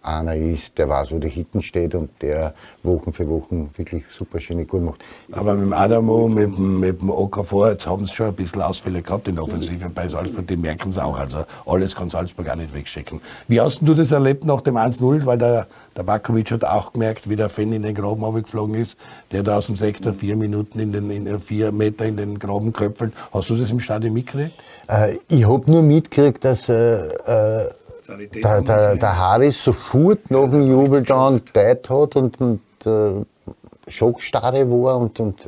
einer 0.08 0.36
ist, 0.36 0.78
der 0.78 0.89
weiß, 0.89 1.12
wo 1.12 1.20
die 1.20 1.30
Hitten 1.30 1.62
steht 1.62 1.93
und 1.96 2.10
der 2.22 2.54
Wochen 2.84 3.13
für 3.13 3.28
Wochen 3.30 3.70
wirklich 3.76 4.04
super 4.10 4.39
schöne 4.39 4.65
Goal 4.65 4.82
macht. 4.82 5.04
Aber 5.32 5.54
mit 5.54 5.63
dem 5.63 5.74
Adamo, 5.74 6.28
mit 6.28 6.58
dem, 6.58 6.80
mit 6.80 7.02
dem 7.02 7.10
Okafor, 7.10 7.72
jetzt 7.72 7.86
haben 7.86 8.06
sie 8.06 8.13
schon 8.13 8.28
ein 8.28 8.36
bisschen 8.36 8.62
Ausfälle 8.62 9.02
gehabt 9.02 9.28
in 9.28 9.36
der 9.36 9.43
Offensive 9.43 9.89
bei 9.89 10.08
Salzburg, 10.08 10.48
die 10.48 10.58
merken 10.58 10.89
es 10.89 10.98
auch. 10.98 11.17
Also 11.17 11.46
alles 11.65 11.96
kann 11.96 12.10
Salzburg 12.10 12.50
auch 12.50 12.56
nicht 12.56 12.74
wegschicken. 12.74 13.22
Wie 13.48 13.60
hast 13.60 13.82
du 13.82 13.93
das 13.93 14.12
erlebt 14.12 14.46
nach 14.46 14.62
dem 14.62 14.78
1-0? 14.78 15.26
Weil 15.26 15.38
der, 15.38 15.67
der 15.96 16.04
Bakovic 16.04 16.52
hat 16.52 16.63
auch 16.63 16.93
gemerkt, 16.93 17.30
wie 17.30 17.36
der 17.36 17.50
Fan 17.50 17.74
in 17.74 17.84
den 17.84 17.93
Graben 17.96 18.24
abgeflogen 18.24 18.76
ist, 18.76 18.98
der 19.32 19.43
da 19.43 19.58
aus 19.58 19.67
dem 19.67 19.76
Sektor 19.76 20.13
vier 20.13 20.36
Minuten 20.36 20.80
in 20.80 20.91
den 20.91 21.10
in, 21.10 21.39
vier 21.39 21.72
Meter 21.72 22.06
in 22.06 22.17
den 22.17 22.39
Graben 22.39 22.74
köpfelt. 22.74 23.13
Hast 23.34 23.50
du 23.50 23.56
das 23.56 23.72
im 23.72 23.80
Stadion 23.80 24.13
mitgekriegt? 24.13 24.54
Äh, 24.88 25.17
ich 25.28 25.48
habe 25.48 25.70
nur 25.70 25.82
mitgekriegt, 25.82 26.43
dass 26.46 26.70
äh, 26.70 27.08
äh 27.08 27.70
der, 28.08 28.62
der, 28.62 28.96
der 28.96 29.17
Harris 29.17 29.62
sofort 29.63 30.32
nach 30.32 30.50
dem 30.50 30.70
Jubel 30.70 31.04
dann 31.04 31.41
Zeit 31.54 31.89
hat 31.89 32.15
und, 32.15 32.39
und 32.39 32.62
äh, 32.86 33.26
Schockstarre 33.89 34.70
war 34.70 34.98
und, 34.98 35.20
und 35.20 35.48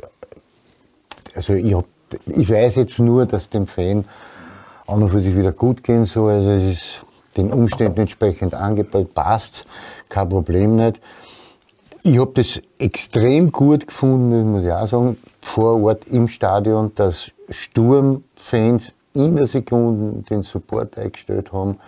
also 1.34 1.54
ich, 1.54 1.74
hab, 1.74 1.86
ich 2.26 2.50
weiß 2.50 2.76
jetzt 2.76 2.98
nur, 2.98 3.26
dass 3.26 3.48
dem 3.48 3.66
Fan 3.66 4.04
an 4.86 5.02
und 5.02 5.08
für 5.08 5.20
sich 5.20 5.36
wieder 5.36 5.52
gut 5.52 5.82
gehen 5.82 6.04
soll. 6.04 6.32
Also 6.32 6.50
es 6.50 6.62
ist 6.64 7.02
den 7.36 7.52
Umständen 7.52 8.00
entsprechend 8.00 8.54
angepasst, 8.54 9.14
passt, 9.14 9.64
kein 10.08 10.28
Problem 10.28 10.76
nicht. 10.76 11.00
Ich 12.02 12.18
habe 12.18 12.32
das 12.34 12.60
extrem 12.78 13.52
gut 13.52 13.86
gefunden, 13.86 14.52
muss 14.52 14.64
ich 14.64 14.72
auch 14.72 14.86
sagen, 14.86 15.18
vor 15.40 15.82
Ort 15.82 16.06
im 16.06 16.28
Stadion, 16.28 16.92
dass 16.94 17.30
Sturmfans 17.50 18.94
in 19.12 19.36
der 19.36 19.46
Sekunde 19.46 20.22
den 20.22 20.42
Support 20.42 20.98
eingestellt 20.98 21.52
haben 21.52 21.78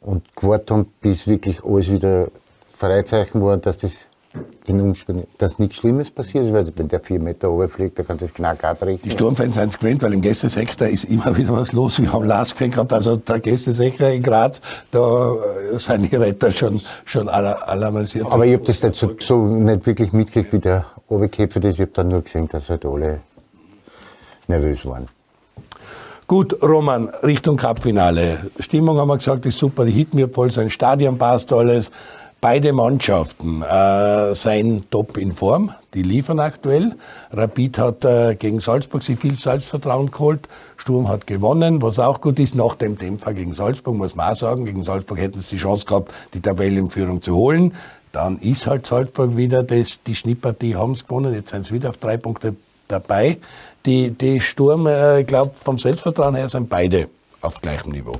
und 0.00 0.24
gewartet 0.36 0.70
haben, 0.70 0.86
bis 1.00 1.26
wirklich 1.26 1.64
alles 1.64 1.90
wieder 1.90 2.28
Freizeichen 2.68 3.42
war, 3.42 3.56
dass 3.56 3.78
das 3.78 4.08
den 4.66 4.80
Umständen, 4.80 5.26
dass 5.38 5.58
nichts 5.58 5.76
Schlimmes 5.76 6.10
passiert 6.10 6.44
ist, 6.44 6.52
weil 6.52 6.70
wenn 6.76 6.88
der 6.88 7.00
vier 7.00 7.18
Meter 7.18 7.48
runterfliegt, 7.48 7.98
dann 7.98 8.06
kann 8.06 8.18
das 8.18 8.32
knack 8.32 8.62
abbrechen. 8.62 9.00
Die 9.04 9.10
Sturmfans 9.10 9.54
sind 9.54 9.70
es 9.70 9.78
gewöhnt, 9.78 10.02
weil 10.02 10.12
im 10.12 10.20
Gästesektor 10.20 10.86
ist 10.86 11.04
immer 11.04 11.36
wieder 11.36 11.56
was 11.56 11.72
los. 11.72 11.98
Wir 12.00 12.12
haben 12.12 12.26
Lars 12.26 12.52
gesehen 12.52 12.70
gehabt, 12.70 12.92
also 12.92 13.16
der 13.16 13.40
Gästesektor 13.40 14.08
in 14.08 14.22
Graz, 14.22 14.60
da 14.90 15.32
äh, 15.72 15.78
sind 15.78 16.12
die 16.12 16.16
Retter 16.16 16.50
schon, 16.50 16.80
schon 17.04 17.28
alarmisiert. 17.28 18.26
Aber 18.30 18.44
ich 18.44 18.52
habe 18.52 18.64
das 18.64 18.82
nicht 18.82 18.96
so, 18.96 19.14
so, 19.18 19.46
nicht 19.46 19.86
wirklich 19.86 20.12
mitgekriegt, 20.12 20.52
wie 20.52 20.58
der 20.58 20.84
Oberkämpfer 21.08 21.60
das. 21.60 21.74
Ich 21.74 21.80
habe 21.80 21.92
dann 21.92 22.08
nur 22.08 22.22
gesehen, 22.22 22.46
dass 22.48 22.68
halt 22.68 22.84
alle 22.84 23.20
nervös 24.46 24.84
waren. 24.84 25.08
Gut, 26.28 26.62
Roman, 26.62 27.08
Richtung 27.22 27.56
Cupfinale. 27.56 28.50
Stimmung 28.60 28.98
haben 28.98 29.08
wir 29.08 29.16
gesagt, 29.16 29.46
ist 29.46 29.56
super, 29.56 29.86
die 29.86 29.92
hitten 29.92 30.18
wir 30.18 30.28
voll, 30.28 30.52
sein 30.52 30.68
Stadion 30.68 31.16
passt 31.16 31.54
alles. 31.54 31.90
Beide 32.42 32.74
Mannschaften 32.74 33.62
äh, 33.62 34.34
seien 34.34 34.84
top 34.90 35.16
in 35.16 35.32
Form, 35.32 35.72
die 35.94 36.02
liefern 36.02 36.38
aktuell. 36.38 36.96
Rapid 37.32 37.78
hat 37.78 38.04
äh, 38.04 38.34
gegen 38.34 38.60
Salzburg 38.60 39.02
sich 39.02 39.18
viel 39.18 39.38
Selbstvertrauen 39.38 40.10
geholt. 40.10 40.50
Sturm 40.76 41.08
hat 41.08 41.26
gewonnen, 41.26 41.80
was 41.80 41.98
auch 41.98 42.20
gut 42.20 42.38
ist. 42.38 42.54
Nach 42.54 42.74
dem 42.74 42.98
Dämpfer 42.98 43.32
gegen 43.32 43.54
Salzburg 43.54 43.96
muss 43.96 44.14
man 44.14 44.34
auch 44.34 44.36
sagen, 44.36 44.66
gegen 44.66 44.82
Salzburg 44.82 45.18
hätten 45.18 45.40
sie 45.40 45.56
die 45.56 45.62
Chance 45.62 45.86
gehabt, 45.86 46.12
die 46.34 46.42
Tabellenführung 46.42 47.22
zu 47.22 47.34
holen. 47.36 47.72
Dann 48.12 48.36
ist 48.38 48.66
halt 48.66 48.86
Salzburg 48.86 49.38
wieder 49.38 49.62
das, 49.62 50.00
die 50.06 50.14
Schnittpartie 50.14 50.76
haben 50.76 50.92
es 50.92 51.06
gewonnen. 51.06 51.32
Jetzt 51.32 51.52
sind 51.52 51.64
sie 51.64 51.72
wieder 51.72 51.88
auf 51.88 51.96
drei 51.96 52.18
Punkte 52.18 52.54
dabei 52.88 53.38
die, 53.86 54.10
die 54.10 54.40
Sturm, 54.40 54.86
äh, 54.86 55.20
ich 55.20 55.26
glaube, 55.26 55.52
vom 55.62 55.78
Selbstvertrauen 55.78 56.34
her 56.34 56.48
sind 56.48 56.68
beide 56.68 57.08
auf 57.40 57.60
gleichem 57.60 57.92
Niveau. 57.92 58.16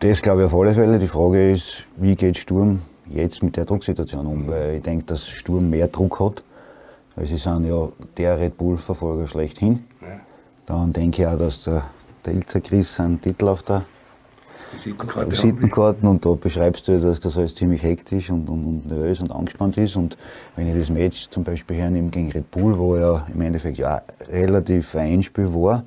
Das 0.00 0.20
glaube 0.20 0.42
ich 0.42 0.46
auf 0.46 0.54
alle 0.54 0.74
Fälle. 0.74 0.98
Die 0.98 1.08
Frage 1.08 1.52
ist, 1.52 1.84
wie 1.96 2.14
geht 2.14 2.36
Sturm 2.36 2.82
jetzt 3.08 3.42
mit 3.42 3.56
der 3.56 3.64
Drucksituation 3.64 4.26
um? 4.26 4.48
Weil 4.48 4.76
ich 4.76 4.82
denke, 4.82 5.04
dass 5.06 5.28
Sturm 5.28 5.70
mehr 5.70 5.88
Druck 5.88 6.20
hat. 6.20 6.42
Weil 7.16 7.26
sie 7.26 7.36
sind 7.36 7.66
ja 7.66 7.88
der 8.16 8.38
Red 8.38 8.58
Bull-Verfolger 8.58 9.28
schlechthin. 9.28 9.84
Ja. 10.02 10.20
Dann 10.66 10.92
denke 10.92 11.22
ich 11.22 11.28
auch, 11.28 11.38
dass 11.38 11.62
der, 11.62 11.84
der 12.26 12.34
Ilzer 12.34 12.60
Chris 12.60 12.94
seinen 12.94 13.20
Titel 13.20 13.48
auf 13.48 13.62
der 13.62 13.84
Visitenkarten, 14.74 15.32
Visitenkarten 15.32 16.08
und 16.08 16.24
da 16.24 16.34
beschreibst 16.34 16.88
du, 16.88 17.00
dass 17.00 17.20
das 17.20 17.36
alles 17.36 17.54
ziemlich 17.54 17.82
hektisch 17.82 18.30
und, 18.30 18.48
und, 18.48 18.66
und, 18.66 18.86
nervös 18.86 19.20
und 19.20 19.30
angespannt 19.30 19.76
ist. 19.76 19.96
Und 19.96 20.16
wenn 20.56 20.68
ich 20.68 20.78
das 20.78 20.90
Match 20.90 21.28
zum 21.30 21.44
Beispiel 21.44 21.76
hernehme 21.76 22.10
gegen 22.10 22.30
Red 22.32 22.50
Bull, 22.50 22.76
wo 22.76 22.96
ja 22.96 23.26
im 23.32 23.40
Endeffekt 23.40 23.78
ja 23.78 24.02
relativ 24.28 24.94
ein 24.94 25.14
Einspiel 25.14 25.52
war, 25.54 25.84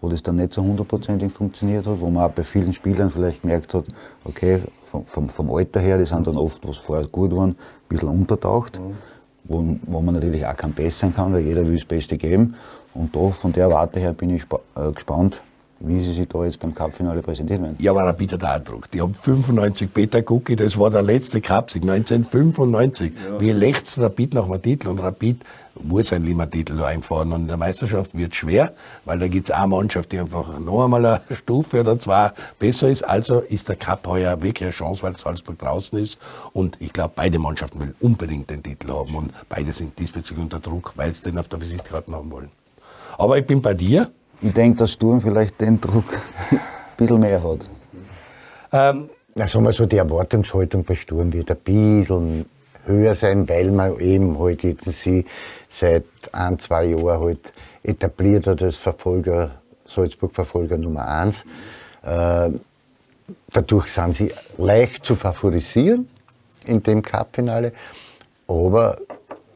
wo 0.00 0.08
das 0.08 0.22
dann 0.22 0.36
nicht 0.36 0.54
so 0.54 0.62
hundertprozentig 0.62 1.32
funktioniert 1.32 1.86
hat, 1.86 2.00
wo 2.00 2.08
man 2.08 2.24
auch 2.24 2.30
bei 2.30 2.44
vielen 2.44 2.72
Spielern 2.72 3.10
vielleicht 3.10 3.42
gemerkt 3.42 3.74
hat, 3.74 3.84
okay, 4.24 4.62
vom, 4.90 5.06
vom, 5.06 5.28
vom 5.28 5.50
Alter 5.50 5.80
her, 5.80 5.98
die 5.98 6.06
sind 6.06 6.26
dann 6.26 6.36
oft, 6.36 6.66
was 6.66 6.78
vorher 6.78 7.06
gut 7.06 7.34
waren, 7.34 7.50
ein 7.50 7.56
bisschen 7.88 8.08
untertaucht, 8.08 8.78
mhm. 8.78 8.96
wo, 9.44 9.76
wo 9.82 10.00
man 10.00 10.14
natürlich 10.14 10.46
auch 10.46 10.56
kein 10.56 10.72
Best 10.72 11.00
sein 11.00 11.14
kann, 11.14 11.32
weil 11.32 11.42
jeder 11.42 11.66
will 11.66 11.76
das 11.76 11.84
Beste 11.84 12.16
geben. 12.16 12.54
Und 12.94 13.14
da, 13.14 13.28
von 13.28 13.52
der 13.52 13.70
Warte 13.70 14.00
her 14.00 14.12
bin 14.12 14.30
ich 14.30 14.42
äh, 14.74 14.90
gespannt, 14.92 15.40
wie 15.80 16.04
sie 16.04 16.12
sich 16.12 16.28
da 16.28 16.44
jetzt 16.44 16.60
beim 16.60 16.74
Cup-Finale 16.74 17.22
präsentieren 17.22 17.62
werden. 17.62 17.76
Ja, 17.80 17.92
aber 17.92 18.04
Rapid 18.04 18.32
hat 18.32 18.44
auch 18.44 18.58
Druck. 18.60 18.90
Die 18.90 19.00
haben 19.00 19.14
95 19.14 19.92
Peter 19.92 20.20
Gucki, 20.20 20.54
das 20.54 20.78
war 20.78 20.90
der 20.90 21.02
letzte 21.02 21.40
Cup-Sieg, 21.40 21.82
1995. 21.82 23.12
Ja. 23.12 23.40
Wie 23.40 23.50
lächzt 23.52 23.98
Rapid 23.98 24.34
nach 24.34 24.46
dem 24.46 24.60
Titel? 24.60 24.88
Und 24.88 24.98
Rapid 24.98 25.42
muss 25.82 26.12
einen 26.12 26.26
Lima-Titel 26.26 26.82
einfahren. 26.82 27.32
Und 27.32 27.42
in 27.42 27.48
der 27.48 27.56
Meisterschaft 27.56 28.14
wird 28.14 28.34
schwer, 28.34 28.74
weil 29.06 29.18
da 29.18 29.28
gibt 29.28 29.48
es 29.48 29.54
eine 29.54 29.68
Mannschaft, 29.68 30.12
die 30.12 30.18
einfach 30.18 30.58
noch 30.58 30.84
einmal 30.84 31.04
eine 31.06 31.20
Stufe 31.36 31.80
oder 31.80 31.98
zwei 31.98 32.32
besser 32.58 32.90
ist. 32.90 33.02
Also 33.02 33.40
ist 33.40 33.68
der 33.68 33.76
Cup 33.76 34.06
heuer 34.06 34.42
wirklich 34.42 34.64
eine 34.64 34.72
Chance, 34.72 35.02
weil 35.02 35.16
Salzburg 35.16 35.58
draußen 35.58 35.98
ist. 35.98 36.18
Und 36.52 36.76
ich 36.80 36.92
glaube, 36.92 37.12
beide 37.16 37.38
Mannschaften 37.38 37.80
wollen 37.80 37.94
unbedingt 38.00 38.50
den 38.50 38.62
Titel 38.62 38.92
haben. 38.92 39.14
Und 39.14 39.32
beide 39.48 39.72
sind 39.72 39.98
diesbezüglich 39.98 40.44
unter 40.44 40.60
Druck, 40.60 40.92
weil 40.96 41.14
sie 41.14 41.22
den 41.22 41.38
auf 41.38 41.48
der 41.48 41.60
Visitenkarte 41.60 42.12
haben 42.12 42.30
wollen. 42.30 42.50
Aber 43.16 43.38
ich 43.38 43.46
bin 43.46 43.62
bei 43.62 43.74
dir 43.74 44.10
ich 44.40 44.52
denke, 44.52 44.78
dass 44.78 44.92
Sturm 44.92 45.20
vielleicht 45.20 45.60
den 45.60 45.80
Druck 45.80 46.18
ein 46.50 46.58
bisschen 46.96 47.20
mehr 47.20 47.42
hat. 47.42 47.68
Ähm, 48.72 49.10
sagen 49.34 49.64
wir 49.64 49.72
so, 49.72 49.86
die 49.86 49.96
Erwartungshaltung 49.96 50.84
bei 50.84 50.94
Sturm 50.94 51.32
wird 51.32 51.50
ein 51.50 51.56
bisschen 51.58 52.46
höher 52.86 53.14
sein, 53.14 53.48
weil 53.48 53.70
man 53.70 53.98
eben 54.00 54.38
halt 54.38 54.62
jetzt 54.62 54.84
sie 54.84 55.24
seit 55.68 56.04
ein, 56.32 56.58
zwei 56.58 56.86
Jahren 56.86 57.20
halt 57.20 57.52
etabliert 57.82 58.46
hat 58.46 58.62
als 58.62 58.76
Verfolger, 58.76 59.50
Salzburg-Verfolger 59.86 60.78
Nummer 60.78 61.06
eins. 61.06 61.44
Äh, 62.02 62.50
dadurch 63.52 63.88
sind 63.92 64.14
sie 64.14 64.32
leicht 64.56 65.04
zu 65.04 65.14
favorisieren 65.14 66.08
in 66.66 66.82
dem 66.82 67.02
Cup-Finale. 67.02 67.72
Aber 68.48 68.96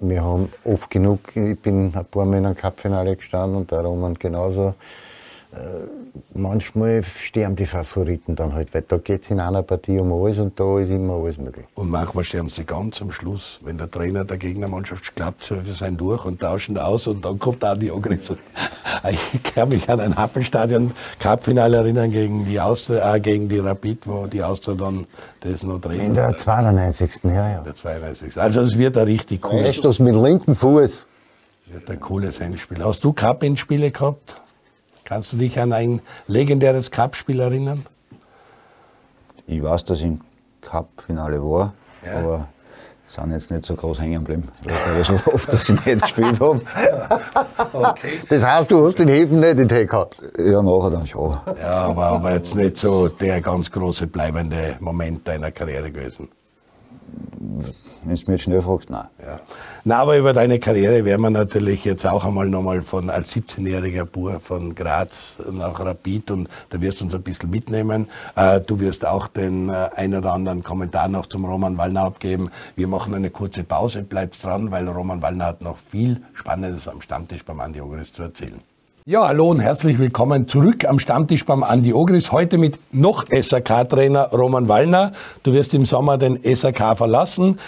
wir 0.09 0.23
haben 0.23 0.53
oft 0.65 0.91
genug, 0.91 1.21
ich 1.35 1.59
bin 1.59 1.93
ein 1.95 2.05
paar 2.05 2.25
Mal 2.25 2.39
in 2.39 2.47
einem 2.47 2.57
Cup-Finale 2.57 3.17
gestanden 3.17 3.57
und 3.59 3.71
der 3.71 3.81
Roman 3.81 4.15
genauso. 4.15 4.75
Äh, 5.55 5.87
manchmal 6.35 7.05
sterben 7.05 7.55
die 7.55 7.67
Favoriten 7.67 8.35
dann 8.35 8.55
halt, 8.55 8.75
weil 8.75 8.83
da 8.83 8.97
geht 8.97 9.23
es 9.23 9.31
in 9.31 9.39
einer 9.39 9.63
Partie 9.63 9.99
um 9.99 10.13
alles 10.13 10.39
und 10.39 10.59
da 10.59 10.81
ist 10.81 10.91
immer 10.91 11.15
alles 11.15 11.39
möglich. 11.39 11.67
Und 11.75 11.91
manchmal 11.91 12.25
sterben 12.25 12.49
sie 12.49 12.65
ganz 12.65 13.01
am 13.01 13.13
Schluss, 13.13 13.61
wenn 13.63 13.79
der 13.79 13.89
Trainer 13.89 14.25
der 14.25 14.37
Gegnermannschaft 14.37 15.15
glaubt, 15.15 15.45
sie 15.45 15.73
sind 15.73 16.01
durch 16.01 16.25
und 16.25 16.41
tauschen 16.41 16.77
aus 16.77 17.07
und 17.07 17.25
dann 17.25 17.39
kommt 17.39 17.65
auch 17.65 17.79
die 17.79 17.91
Aggression. 17.91 18.39
Ich 19.11 19.43
kann 19.55 19.69
mich 19.69 19.87
an 19.91 20.01
ein 20.01 20.17
Happelstadion 20.17 20.93
Cup-Finale 21.19 21.77
erinnern 21.77 22.11
gegen 22.11 22.47
die, 22.47 22.59
Austria, 22.59 23.15
äh, 23.15 23.21
gegen 23.21 23.51
die 23.51 23.59
Rapid, 23.59 24.07
wo 24.07 24.27
die 24.27 24.43
Austria 24.43 24.77
dann 24.77 25.07
das 25.41 25.63
noch 25.63 25.79
drehen. 25.79 26.01
In 26.01 26.15
der 26.15 26.35
92. 26.35 27.25
Ja, 27.25 27.51
ja. 27.51 27.61
Der 27.61 27.75
92. 27.75 28.41
Also 28.41 28.63
es 28.63 28.79
wird 28.79 28.97
ein 28.97 29.05
richtig 29.05 29.43
cooles... 29.43 29.77
Weißt 29.77 29.85
das 29.85 29.99
mit 29.99 30.15
linkem 30.15 30.57
Fuß? 30.57 31.07
Es 31.67 31.73
wird 31.73 31.91
ein 31.91 32.01
cooles 32.01 32.41
Endspiel. 32.41 32.83
Hast 32.83 33.05
du 33.05 33.13
Cup-Endspiele 33.13 33.91
gehabt? 33.91 34.37
Kannst 35.05 35.33
du 35.33 35.37
dich 35.37 35.59
an 35.61 35.73
ein 35.73 36.01
legendäres 36.27 36.91
Cup-Spiel 36.91 37.41
erinnern? 37.41 37.85
Ich 39.47 39.63
weiß, 39.63 39.85
dass 39.85 39.99
ich 39.99 40.05
im 40.05 40.21
Cup-Finale 40.63 41.43
war, 41.43 41.75
ja. 42.05 42.19
aber 42.19 42.49
sind 43.07 43.33
jetzt 43.33 43.51
nicht 43.51 43.67
so 43.67 43.75
groß 43.75 44.01
hängen 44.01 44.25
geblieben. 44.25 44.49
Ich 45.01 45.07
so 45.07 45.15
oft, 45.31 45.53
dass 45.53 45.69
ich 45.69 45.85
nicht 45.85 46.03
gespielt 46.03 46.41
habe. 46.41 46.61
Okay. 47.73 48.21
Das 48.29 48.45
heißt, 48.45 48.71
du 48.71 48.85
hast 48.85 48.99
den 48.99 49.09
Häfen 49.09 49.41
nicht 49.41 49.59
in 49.59 49.69
den 49.69 49.87
gehabt? 49.87 50.17
Ja, 50.39 50.63
nachher 50.63 50.91
dann 50.91 51.07
schon. 51.07 51.37
Ja, 51.61 51.73
aber, 51.83 52.07
aber 52.07 52.33
jetzt 52.33 52.55
nicht 52.55 52.77
so 52.77 53.09
der 53.09 53.41
ganz 53.41 53.71
große 53.71 54.07
bleibende 54.07 54.77
Moment 54.81 55.27
deiner 55.27 55.51
Karriere 55.51 55.91
gewesen. 55.91 56.29
Wenn 57.39 57.65
du 58.05 58.11
mich 58.11 58.27
jetzt 58.27 58.43
schnell 58.43 58.63
fragst, 58.63 58.91
nein. 58.91 59.07
Ja. 59.21 59.41
Na, 59.87 59.99
aber 59.99 60.17
über 60.17 60.33
deine 60.33 60.59
Karriere 60.59 61.05
werden 61.05 61.21
wir 61.21 61.29
natürlich 61.29 61.85
jetzt 61.85 62.07
auch 62.07 62.25
einmal 62.25 62.49
nochmal 62.49 62.81
von 62.81 63.11
als 63.11 63.37
17-jähriger 63.37 64.07
Bur 64.07 64.41
von 64.41 64.75
Graz 64.75 65.37
nach 65.53 65.79
Rapid 65.79 66.31
und 66.31 66.49
da 66.71 66.81
wirst 66.81 67.03
du 67.03 67.05
uns 67.05 67.15
ein 67.15 67.21
bisschen 67.21 67.51
mitnehmen. 67.51 68.09
Äh, 68.35 68.63
du 68.63 68.81
wirst 68.81 69.05
auch 69.05 69.27
den 69.27 69.69
äh, 69.69 69.91
ein 69.95 70.15
oder 70.15 70.33
anderen 70.33 70.63
Kommentar 70.63 71.09
noch 71.09 71.27
zum 71.27 71.45
Roman 71.45 71.77
Wallner 71.77 72.01
abgeben. 72.01 72.49
Wir 72.77 72.89
machen 72.89 73.13
eine 73.15 73.29
kurze 73.29 73.63
Pause, 73.63 74.03
bleibt 74.03 74.43
dran, 74.43 74.71
weil 74.71 74.89
Roman 74.89 75.21
Wallner 75.21 75.45
hat 75.45 75.61
noch 75.61 75.77
viel 75.77 76.23
Spannendes 76.33 76.89
am 76.89 77.03
Stammtisch 77.03 77.45
beim 77.45 77.61
Andi 77.61 77.83
Ogris 77.83 78.11
zu 78.11 78.23
erzählen. 78.23 78.63
Ja, 79.05 79.29
hallo 79.29 79.49
und 79.49 79.61
herzlich 79.61 79.99
willkommen 79.99 80.49
zurück 80.49 80.87
am 80.87 80.99
Stammtisch 80.99 81.45
beim 81.45 81.63
Andi 81.63 81.93
Ogris. 81.93 82.33
Heute 82.33 82.57
mit 82.57 82.79
noch 82.95 83.27
SAK-Trainer 83.31 84.31
Roman 84.31 84.67
Wallner. 84.67 85.13
Du 85.43 85.53
wirst 85.53 85.75
im 85.75 85.85
Sommer 85.85 86.17
den 86.17 86.41
SAK 86.43 86.97
verlassen. 86.97 87.59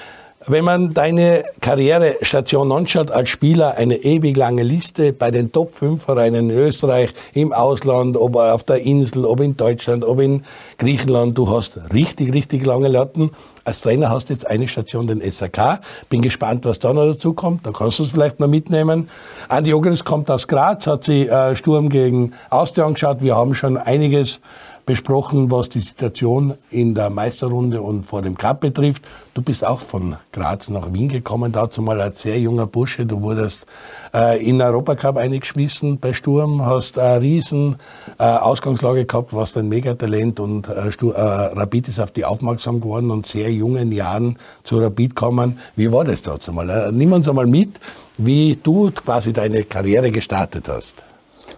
Wenn 0.49 0.65
man 0.65 0.95
deine 0.95 1.43
Karrierestation 1.61 2.71
anschaut 2.71 3.11
als 3.11 3.31
Spieler, 3.31 3.75
eine 3.75 3.97
ewig 3.97 4.37
lange 4.37 4.63
Liste 4.63 5.13
bei 5.13 5.33
den 5.33 5.51
Top 5.51 5.75
5 5.75 6.01
Vereinen 6.01 6.51
in 6.51 6.57
Österreich, 6.57 7.13
im 7.35 7.53
Ausland, 7.53 8.17
ob 8.17 8.37
auf 8.37 8.63
der 8.63 8.83
Insel, 8.83 9.25
ob 9.25 9.41
in 9.41 9.57
Deutschland, 9.57 10.05
ob 10.05 10.21
in 10.21 10.45
Griechenland, 10.79 11.37
du 11.37 11.51
hast 11.51 11.81
richtig, 11.93 12.33
richtig 12.33 12.65
lange 12.65 12.87
Latten. 12.87 13.33
Als 13.65 13.81
Trainer 13.81 14.09
hast 14.09 14.29
du 14.29 14.35
jetzt 14.35 14.47
eine 14.47 14.69
Station, 14.69 15.09
den 15.09 15.21
SAK. 15.21 15.81
Bin 16.11 16.23
gespannt, 16.23 16.65
was 16.65 16.79
da 16.79 16.93
noch 16.93 17.07
dazu 17.07 17.33
kommt. 17.33 17.67
Da 17.67 17.73
kannst 17.73 17.99
du 17.99 18.05
es 18.05 18.13
vielleicht 18.13 18.39
noch 18.39 18.47
mitnehmen. 18.47 19.09
Andi 19.49 19.75
Ogres 19.75 20.05
kommt 20.05 20.31
aus 20.31 20.47
Graz, 20.47 20.87
hat 20.87 21.03
sich 21.03 21.29
äh, 21.29 21.57
Sturm 21.57 21.89
gegen 21.89 22.35
Austria 22.51 22.87
angeschaut. 22.87 23.21
Wir 23.21 23.35
haben 23.35 23.57
schon 23.57 23.77
einiges 23.77 24.39
besprochen, 24.87 25.51
was 25.51 25.68
die 25.68 25.81
Situation 25.81 26.55
in 26.70 26.94
der 26.94 27.11
Meisterrunde 27.11 27.83
und 27.83 28.05
vor 28.05 28.22
dem 28.22 28.38
Cup 28.38 28.61
betrifft. 28.61 29.03
Du 29.35 29.42
bist 29.42 29.66
auch 29.66 29.81
von 29.81 30.16
Graz 30.33 30.70
nach 30.70 30.92
Wien 30.92 31.09
gekommen, 31.09 31.51
dazu 31.51 31.83
mal 31.83 32.01
als 32.01 32.22
sehr 32.22 32.38
junger 32.38 32.68
Bursche. 32.68 33.05
Du 33.05 33.20
wurdest 33.20 33.66
äh, 34.14 34.42
in 34.49 34.62
Europacup 34.62 35.16
eingeschmissen 35.16 35.99
bei 35.99 36.12
Sturm, 36.12 36.64
hast 36.64 37.01
eine 37.01 37.20
riesen 37.20 37.77
äh, 38.18 38.22
Ausgangslage 38.22 39.07
gehabt, 39.07 39.33
warst 39.33 39.57
ein 39.57 39.68
Megatalent 39.68 40.38
und 40.38 40.68
äh, 40.68 40.92
Stur 40.92 41.16
äh, 41.16 41.20
Rapid 41.20 41.88
ist 41.88 41.99
auf 41.99 42.12
die 42.12 42.25
aufmerksam 42.25 42.81
geworden 42.81 43.11
und 43.11 43.27
sehr 43.27 43.53
jungen 43.53 43.90
Jahren 43.90 44.38
zu 44.62 44.79
Rapid 44.79 45.16
kommen. 45.16 45.59
Wie 45.75 45.90
war 45.90 46.05
das 46.05 46.22
dazu 46.22 46.53
mal? 46.53 46.70
Äh, 46.70 46.92
nimm 46.92 47.12
uns 47.12 47.29
einmal 47.29 47.46
mit, 47.46 47.81
wie 48.18 48.57
du 48.62 48.92
quasi 48.92 49.33
deine 49.33 49.64
Karriere 49.64 50.12
gestartet 50.12 50.68
hast. 50.68 51.03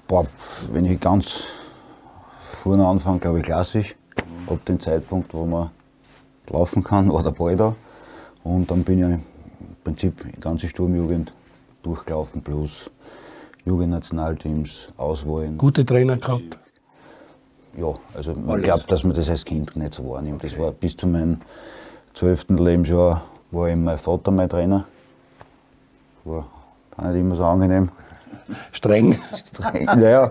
Boah, 0.09 0.27
wenn 0.73 0.87
ich 0.87 0.99
ganz 0.99 1.58
vorne 2.59 2.87
anfangen, 2.87 3.21
glaube 3.21 3.39
ich, 3.39 3.45
klassisch. 3.45 3.95
Ab 4.47 4.65
dem 4.67 4.81
Zeitpunkt, 4.81 5.33
wo 5.33 5.45
man 5.47 5.71
laufen 6.49 6.83
kann, 6.83 7.13
war 7.13 7.23
der 7.23 7.31
Ball 7.31 7.57
da. 7.57 7.75
Und 8.43 8.71
dann 8.71 8.85
bin 8.85 8.99
ich 8.99 9.05
im 9.05 9.23
Prinzip 9.85 10.23
die 10.35 10.41
ganze 10.41 10.69
Sturmjugend 10.69 11.33
durchgelaufen, 11.83 12.43
plus 12.43 12.91
Jugendnationalteams, 13.65 14.89
Auswahlen. 14.97 15.59
Gute 15.59 15.85
Trainer 15.85 16.17
gehabt? 16.17 16.59
Ja, 17.77 17.95
also 18.15 18.33
ich 18.33 18.63
glaube, 18.63 18.85
dass 18.89 19.05
man 19.05 19.15
das 19.15 19.29
als 19.29 19.45
Kind 19.45 19.77
nicht 19.77 19.95
so 19.95 20.09
wahrnimmt. 20.09 20.43
Okay. 20.43 20.51
Das 20.51 20.59
war 20.59 20.73
bis 20.73 20.97
zu 20.97 21.07
meinem 21.07 21.39
zwölften 22.15 22.59
Lebensjahr 22.59 23.23
war 23.51 23.69
eben 23.69 23.85
mein 23.85 23.99
Vater 23.99 24.31
mein 24.31 24.49
Trainer. 24.49 24.85
War 26.25 26.47
auch 26.97 27.05
nicht 27.05 27.17
immer 27.17 27.37
so 27.37 27.45
angenehm. 27.45 27.91
Streng. 28.73 29.19
streng. 29.35 29.85
Naja, 29.85 30.29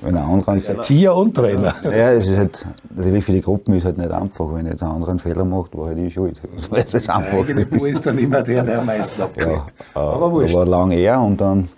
wenn 0.00 0.16
ein 0.16 0.22
anderer 0.22 0.56
Erzieher 0.56 1.14
und 1.14 1.34
Trainer. 1.34 1.74
Ja, 1.84 2.12
es 2.12 2.26
ist 2.26 2.36
halt, 2.36 2.66
natürlich 2.94 3.24
für 3.24 3.32
die 3.32 3.42
Gruppen 3.42 3.74
ist 3.74 3.84
halt 3.84 3.98
nicht 3.98 4.10
einfach. 4.10 4.54
Wenn 4.54 4.66
jetzt 4.66 4.82
einen 4.82 4.92
anderen 4.92 5.18
Fehler 5.18 5.44
macht, 5.44 5.76
war 5.76 5.86
halt 5.86 5.98
ich 5.98 6.14
schuld. 6.14 6.40
Das 6.56 6.70
war 6.70 6.78
das 6.78 7.08
Einfachste. 7.08 7.66
Du 7.66 7.84
ist 7.84 8.06
dann 8.06 8.18
immer 8.18 8.42
der, 8.42 8.62
der 8.62 8.80
am 8.80 8.86
meisten 8.86 9.20
abkriegt. 9.22 9.50
Ja, 9.50 9.66
aber 9.94 10.32
wurscht. 10.32 10.54
Da 10.54 10.58
war 10.58 10.66
lang 10.66 10.90
er 10.92 11.20
und 11.20 11.40
dann 11.40 11.68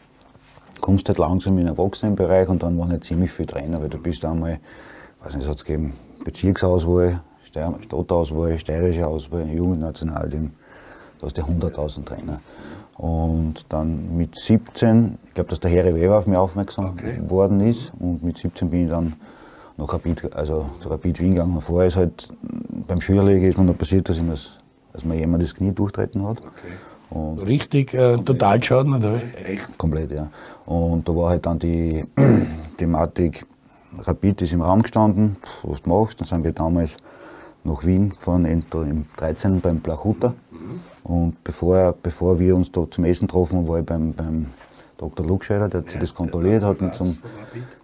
kommst 0.81 1.07
du 1.07 1.11
halt 1.11 1.19
langsam 1.19 1.59
in 1.59 1.67
den 1.67 1.77
Erwachsenenbereich 1.77 2.49
und 2.49 2.63
dann 2.63 2.79
waren 2.79 2.91
halt 2.91 3.05
ziemlich 3.05 3.33
viele 3.33 3.49
Trainer, 3.49 3.81
weil 3.81 3.89
du 3.89 3.99
bist 3.99 4.25
einmal, 4.25 4.59
weiß 5.23 5.35
nicht, 5.35 5.45
es 5.45 5.51
hat 5.51 5.65
gegeben, 5.65 5.95
Bezirksauswahl, 6.25 7.21
Stadtauswahl, 7.45 8.59
steirische 8.59 9.07
Auswahl, 9.07 9.49
Jugendnationalteam, 9.49 10.51
da 11.21 11.27
hast 11.27 11.37
du 11.37 11.43
100.000 11.43 12.05
Trainer. 12.05 12.41
Und 12.99 13.65
dann 13.69 14.17
mit 14.17 14.35
17, 14.35 15.19
ich 15.29 15.35
glaube, 15.35 15.51
dass 15.51 15.61
der 15.61 15.71
Harry 15.71 15.95
Weber 15.95 16.19
auf 16.19 16.27
mich 16.27 16.37
aufmerksam 16.37 16.87
okay. 16.87 17.19
worden 17.23 17.61
ist. 17.61 17.93
Und 18.01 18.25
mit 18.25 18.39
17 18.39 18.69
bin 18.71 18.85
ich 18.85 18.91
dann 18.91 19.15
nach 19.77 19.93
Rapid, 19.93 20.35
also 20.35 20.67
zu 20.81 20.89
Rapid 20.89 21.21
Wien 21.21 21.31
gegangen. 21.31 21.61
Vorher 21.61 21.87
ist 21.87 21.97
halt 21.97 22.29
beim 22.89 23.01
Schülerliga 23.01 23.47
ist 23.47 23.57
mir 23.57 23.65
noch 23.65 23.79
passiert, 23.79 24.09
dass, 24.09 24.17
ich 24.17 24.27
das, 24.27 24.51
dass 24.93 25.05
mir 25.05 25.15
jemand 25.15 25.45
das 25.45 25.55
Knie 25.55 25.71
durchtreten 25.71 26.27
hat. 26.27 26.39
Okay. 26.39 26.73
Und 27.11 27.39
Richtig 27.47 27.95
äh, 27.95 28.19
Totalschaden, 28.19 28.95
oder? 28.95 29.21
Echt? 29.47 29.79
Komplett, 29.79 30.11
ja. 30.11 30.29
Und 30.67 31.09
da 31.09 31.15
war 31.15 31.31
halt 31.31 31.47
dann 31.47 31.59
die 31.61 32.05
Thematik, 32.77 33.47
Rapid 34.01 34.43
ist 34.43 34.53
im 34.53 34.61
Raum 34.61 34.83
gestanden, 34.83 35.37
was 35.63 35.83
du 35.83 35.91
machst. 35.91 36.21
Dann 36.21 36.27
sind 36.27 36.45
wir 36.45 36.53
damals 36.53 36.97
nach 37.65 37.85
Wien 37.85 38.11
gefahren, 38.11 38.45
im 38.45 39.07
13. 39.17 39.61
beim 39.61 39.79
Blachuter. 39.79 40.35
Und 41.09 41.43
bevor, 41.43 41.95
bevor 42.03 42.39
wir 42.39 42.55
uns 42.55 42.71
da 42.71 42.87
zum 42.91 43.05
Essen 43.05 43.27
getroffen 43.27 43.57
haben, 43.57 43.69
war 43.69 43.81
ich 43.81 43.87
beim, 43.87 44.13
beim 44.13 44.47
Dr. 44.99 45.25
Luxscheider, 45.25 45.69
der 45.69 45.81
hat 45.81 45.91
sich 45.91 45.99
das 45.99 46.15
kontrolliert, 46.15 46.63
hat 46.63 46.83
mich 46.83 46.93
zum, 46.93 47.17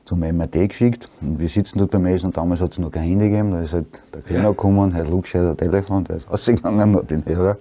zum 0.04 0.20
MRT 0.20 0.68
geschickt. 0.68 1.10
Und 1.22 1.38
wir 1.38 1.48
sitzen 1.48 1.78
dort 1.78 1.90
beim 1.90 2.04
Essen 2.04 2.26
und 2.26 2.36
damals 2.36 2.60
hat 2.60 2.72
es 2.72 2.78
noch 2.78 2.90
kein 2.90 3.04
Handy 3.04 3.30
gegeben. 3.30 3.52
Da 3.52 3.62
ist 3.62 3.72
halt 3.72 4.02
der 4.12 4.20
Kellner 4.20 4.50
gekommen, 4.50 4.92
Herr 4.92 5.06
Luxscheider, 5.06 5.56
Telefon, 5.56 6.04
der 6.04 6.16
ist 6.16 6.30
rausgegangen, 6.30 6.96
hat 6.96 7.10
den 7.10 7.24
Hörer. 7.24 7.56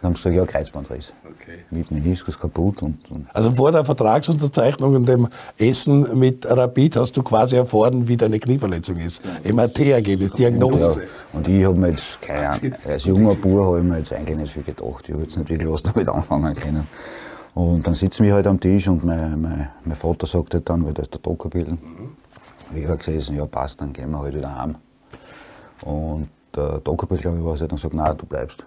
Dann 0.00 0.10
haben 0.10 0.14
sie 0.14 0.30
gesagt, 0.30 0.36
ja, 0.36 0.44
Kreuzbandriss. 0.46 1.12
Okay. 1.52 1.64
Mit 1.70 1.90
Meniskus 1.90 2.38
kaputt. 2.38 2.82
Und, 2.82 3.10
und 3.10 3.26
also 3.32 3.50
vor 3.50 3.72
der 3.72 3.84
Vertragsunterzeichnung 3.84 4.94
und 4.94 5.06
dem 5.06 5.28
Essen 5.58 6.18
mit 6.18 6.46
Rapid 6.46 6.96
hast 6.96 7.16
du 7.16 7.22
quasi 7.22 7.56
erfahren, 7.56 8.08
wie 8.08 8.16
deine 8.16 8.38
Knieverletzung 8.38 8.96
ist. 8.96 9.22
MRT-Ergebnis, 9.44 10.32
Diagnose. 10.32 11.02
Ja, 11.02 11.38
und 11.38 11.48
ich 11.48 11.64
habe 11.64 11.74
mir 11.76 11.90
jetzt, 11.90 12.20
keine 12.22 12.48
Ahnung, 12.48 12.72
als 12.86 13.04
junger 13.04 13.34
Bauer 13.34 13.66
habe 13.66 13.78
ich 13.78 13.84
mir 13.84 13.98
jetzt 13.98 14.12
eigentlich 14.12 14.38
nicht 14.38 14.52
viel 14.52 14.62
gedacht. 14.62 15.04
Ich 15.06 15.12
habe 15.12 15.22
jetzt 15.22 15.36
nicht 15.36 15.50
wirklich 15.50 15.70
was 15.70 15.82
damit 15.82 16.08
anfangen 16.08 16.54
können. 16.54 16.86
Und 17.54 17.86
dann 17.86 17.94
sitzen 17.94 18.24
wir 18.24 18.34
halt 18.34 18.46
am 18.46 18.58
Tisch 18.58 18.88
und 18.88 19.04
mein, 19.04 19.40
mein, 19.40 19.68
mein 19.84 19.96
Vater 19.96 20.26
sagt 20.26 20.54
halt 20.54 20.68
dann, 20.68 20.86
weil 20.86 20.94
da 20.94 21.02
ist 21.02 21.12
der 21.12 21.20
Docker 21.20 21.50
bilden, 21.50 21.78
mhm. 21.82 22.76
ich 22.76 22.86
habe 22.86 22.96
gesessen, 22.96 23.36
ja 23.36 23.44
passt, 23.44 23.78
dann 23.80 23.92
gehen 23.92 24.10
wir 24.10 24.20
halt 24.20 24.34
wieder 24.34 24.56
heim. 24.56 24.76
Und 25.84 26.28
der 26.56 26.78
Dockerbild, 26.78 27.20
glaube 27.20 27.38
ich, 27.38 27.44
war 27.44 27.54
es, 27.54 27.60
dann 27.60 27.76
sagt, 27.76 27.92
nein, 27.92 28.14
du 28.16 28.24
bleibst 28.24 28.64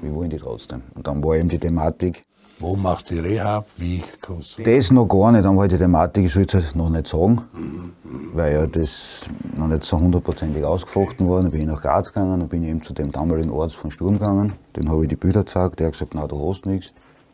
wir 0.00 0.14
wollen 0.14 0.30
die 0.30 0.38
trotzdem. 0.38 0.82
Und 0.94 1.06
dann 1.06 1.22
war 1.22 1.36
eben 1.36 1.48
die 1.48 1.58
Thematik. 1.58 2.24
Wo 2.58 2.76
machst 2.76 3.10
du 3.10 3.14
die 3.14 3.20
Rehab? 3.20 3.66
Wie 3.78 4.02
kommst 4.20 4.58
du? 4.58 4.62
Das 4.62 4.90
noch 4.90 5.06
gar 5.06 5.32
nicht. 5.32 5.44
Dann 5.44 5.56
war 5.56 5.66
die 5.66 5.78
Thematik, 5.78 6.26
ich 6.26 6.32
soll 6.32 6.42
es 6.42 6.52
halt 6.52 6.76
noch 6.76 6.90
nicht 6.90 7.06
sagen, 7.06 7.40
mhm. 7.54 7.92
weil 8.34 8.52
ja 8.52 8.66
das 8.66 9.22
noch 9.56 9.66
nicht 9.66 9.84
so 9.84 9.98
hundertprozentig 9.98 10.62
ausgefochten 10.62 11.26
war. 11.28 11.40
Dann 11.40 11.50
bin 11.50 11.62
ich 11.62 11.66
nach 11.66 11.80
Graz 11.80 12.12
gegangen, 12.12 12.40
dann 12.40 12.48
bin 12.48 12.62
ich 12.62 12.68
eben 12.68 12.82
zu 12.82 12.92
dem 12.92 13.10
damaligen 13.10 13.50
Arzt 13.50 13.76
von 13.76 13.90
Sturm 13.90 14.14
gegangen. 14.14 14.52
Den 14.76 14.90
habe 14.90 15.04
ich 15.04 15.08
die 15.08 15.16
Bilder 15.16 15.44
gezeigt. 15.44 15.80
Der 15.80 15.86
hat 15.86 15.94
gesagt, 15.94 16.14
na 16.14 16.26
du 16.26 16.50
hast 16.50 16.66
nichts. 16.66 16.92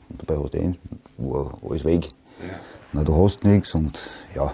Und 0.09 0.23
dabei 0.23 0.41
hast 0.41 0.55
du 0.55 0.59
eh, 0.59 0.73
war 1.19 1.59
alles 1.69 1.85
weg. 1.85 2.11
Ja. 2.41 2.55
Na 2.93 3.03
du 3.03 3.25
hast 3.25 3.43
nichts. 3.43 3.75
Und 3.75 3.99
ja, 4.35 4.53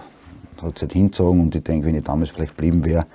hat 0.59 0.75
es 0.75 0.81
halt 0.81 0.93
hingezogen. 0.93 1.39
Und 1.39 1.53
ich 1.53 1.63
denke, 1.63 1.85
wenn 1.85 1.95
ich 1.95 2.03
damals 2.03 2.31
vielleicht 2.31 2.57
geblieben 2.57 2.83
wäre, 2.83 3.05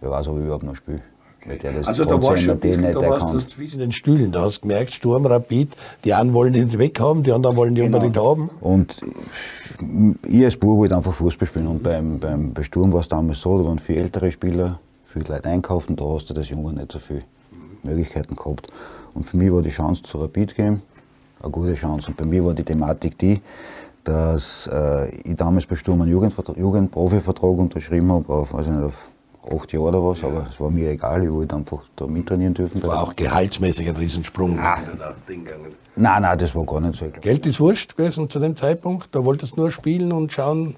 wer 0.00 0.10
weiß, 0.10 0.26
ob 0.26 0.38
ich 0.38 0.44
überhaupt 0.44 0.64
noch 0.64 0.74
spiele. 0.74 1.02
Okay. 1.42 1.70
also 1.86 2.04
da 2.04 2.22
war 2.22 2.36
schon 2.36 2.50
ein 2.50 2.60
bisschen, 2.60 2.92
da 2.92 3.00
warst 3.00 3.34
du 3.34 3.38
zwischen 3.40 3.78
den 3.78 3.92
Stühlen, 3.92 4.30
da 4.30 4.42
hast 4.42 4.58
du 4.58 4.68
gemerkt, 4.68 4.90
Sturm, 4.90 5.24
Rapid, 5.24 5.70
die 6.04 6.12
einen 6.12 6.34
wollen 6.34 6.52
ihn 6.52 6.78
weghaben, 6.78 7.22
die 7.22 7.32
anderen 7.32 7.56
wollen 7.56 7.74
ihn 7.76 7.84
genau. 7.84 7.96
unbedingt 7.96 8.18
haben. 8.18 8.50
Und 8.60 9.00
ich 10.28 10.44
als 10.44 10.56
Bub 10.56 10.78
wollte 10.78 10.96
einfach 10.96 11.14
Fußball 11.14 11.48
spielen 11.48 11.66
und 11.66 11.82
beim, 11.82 12.18
beim, 12.18 12.52
bei 12.52 12.62
Sturm 12.62 12.92
war 12.92 13.00
es 13.00 13.08
damals 13.08 13.40
so, 13.40 13.58
da 13.58 13.64
waren 13.64 13.78
viele 13.78 14.00
ältere 14.00 14.30
Spieler, 14.30 14.80
viele 15.06 15.24
Leute 15.26 15.48
einkaufen, 15.48 15.96
da 15.96 16.04
hast 16.04 16.28
du 16.28 16.34
das 16.34 16.50
Junge 16.50 16.74
nicht 16.74 16.92
so 16.92 16.98
viele 16.98 17.22
Möglichkeiten 17.82 18.36
gehabt. 18.36 18.68
Und 19.14 19.24
für 19.24 19.36
mich 19.36 19.50
war 19.50 19.62
die 19.62 19.70
Chance 19.70 20.02
zu 20.02 20.18
Rapid 20.18 20.54
gehen, 20.54 20.82
eine 21.42 21.50
gute 21.50 21.74
Chance. 21.74 22.08
Und 22.08 22.16
bei 22.16 22.24
mir 22.24 22.44
war 22.44 22.54
die 22.54 22.64
Thematik 22.64 23.18
die, 23.18 23.40
dass 24.04 24.68
äh, 24.72 25.10
ich 25.20 25.36
damals 25.36 25.66
bei 25.66 25.76
Sturm 25.76 26.02
einen 26.02 26.10
Jugendprofivertrag 26.10 27.58
unterschrieben 27.58 28.12
habe, 28.12 28.32
auf, 28.32 28.54
also 28.54 28.70
nicht 28.70 28.82
auf 28.82 29.09
acht 29.42 29.72
Jahre 29.72 29.88
oder 29.88 30.02
was, 30.02 30.22
aber 30.22 30.46
es 30.50 30.60
war 30.60 30.70
mir 30.70 30.90
egal, 30.90 31.24
ich 31.24 31.30
wollte 31.30 31.56
einfach 31.56 31.82
da 31.96 32.06
mittrainieren 32.06 32.54
dürfen. 32.54 32.82
War 32.82 33.02
auch 33.02 33.16
gehaltsmäßig 33.16 33.88
ein 33.88 33.96
Riesensprung. 33.96 34.58
Ah. 34.58 34.78
Nein, 35.96 36.22
nein, 36.22 36.38
das 36.38 36.54
war 36.54 36.64
gar 36.64 36.80
nicht 36.80 36.96
so. 36.96 37.06
Geld 37.20 37.46
ist 37.46 37.60
wurscht 37.60 37.96
gewesen 37.96 38.28
zu 38.28 38.38
dem 38.38 38.56
Zeitpunkt, 38.56 39.08
da 39.12 39.24
wolltest 39.24 39.56
du 39.56 39.62
nur 39.62 39.70
spielen 39.70 40.12
und 40.12 40.32
schauen. 40.32 40.76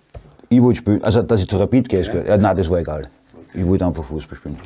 Ich 0.48 0.62
wollte 0.62 0.79
spielen, 0.79 1.03
also 1.05 1.22
dass 1.22 1.40
ich 1.40 1.48
zu 1.48 1.57
Rapid 1.57 1.88
gehe, 1.88 2.03
ja. 2.03 2.22
ja, 2.22 2.37
nein, 2.37 2.57
das 2.57 2.70
war 2.70 2.79
egal. 2.79 3.09
Ich 3.55 3.66
wollte 3.66 3.87
einfach 3.87 4.05
Fußball 4.05 4.37
spielen. 4.37 4.57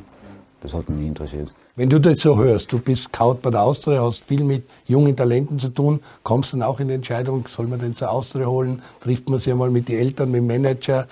Das 0.61 0.73
hat 0.75 0.89
mich 0.89 0.99
nie 0.99 1.09
interessiert. 1.09 1.49
Wenn 1.77 1.91
du 1.91 2.01
das 2.01 2.21
so 2.21 2.37
hörst, 2.39 2.73
du 2.73 2.79
bist 2.79 3.05
Scout 3.05 3.39
bei 3.43 3.51
der 3.51 3.63
Austria, 3.63 4.03
hast 4.03 4.25
viel 4.25 4.43
mit 4.43 4.65
jungen 4.87 5.15
Talenten 5.15 5.59
zu 5.59 5.69
tun, 5.69 6.01
kommst 6.23 6.53
du 6.53 6.57
dann 6.57 6.67
auch 6.67 6.81
in 6.81 6.89
die 6.89 6.95
Entscheidung, 6.95 7.47
soll 7.49 7.67
man 7.67 7.81
den 7.81 7.95
zur 7.95 8.11
Austria 8.11 8.47
holen, 8.47 8.81
trifft 9.01 9.29
man 9.29 9.39
sich 9.39 9.53
einmal 9.53 9.71
mit 9.71 9.89
den 9.89 9.99
Eltern, 9.99 10.31
mit 10.31 10.39
dem 10.39 10.47
Manager, 10.47 11.07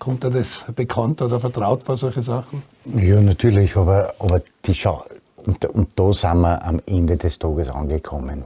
Kommt 0.00 0.24
dir 0.24 0.30
das 0.30 0.64
bekannt 0.74 1.22
oder 1.22 1.38
vertraut 1.38 1.84
vor 1.84 1.96
solche 1.96 2.22
Sachen? 2.22 2.62
Ja, 2.86 3.20
natürlich, 3.20 3.76
aber, 3.76 4.12
aber 4.18 4.42
die 4.64 4.74
Schau 4.74 5.04
und, 5.44 5.64
und 5.66 5.90
da 5.94 6.12
sind 6.12 6.40
wir 6.40 6.64
am 6.64 6.80
Ende 6.86 7.16
des 7.16 7.38
Tages 7.38 7.68
angekommen. 7.68 8.44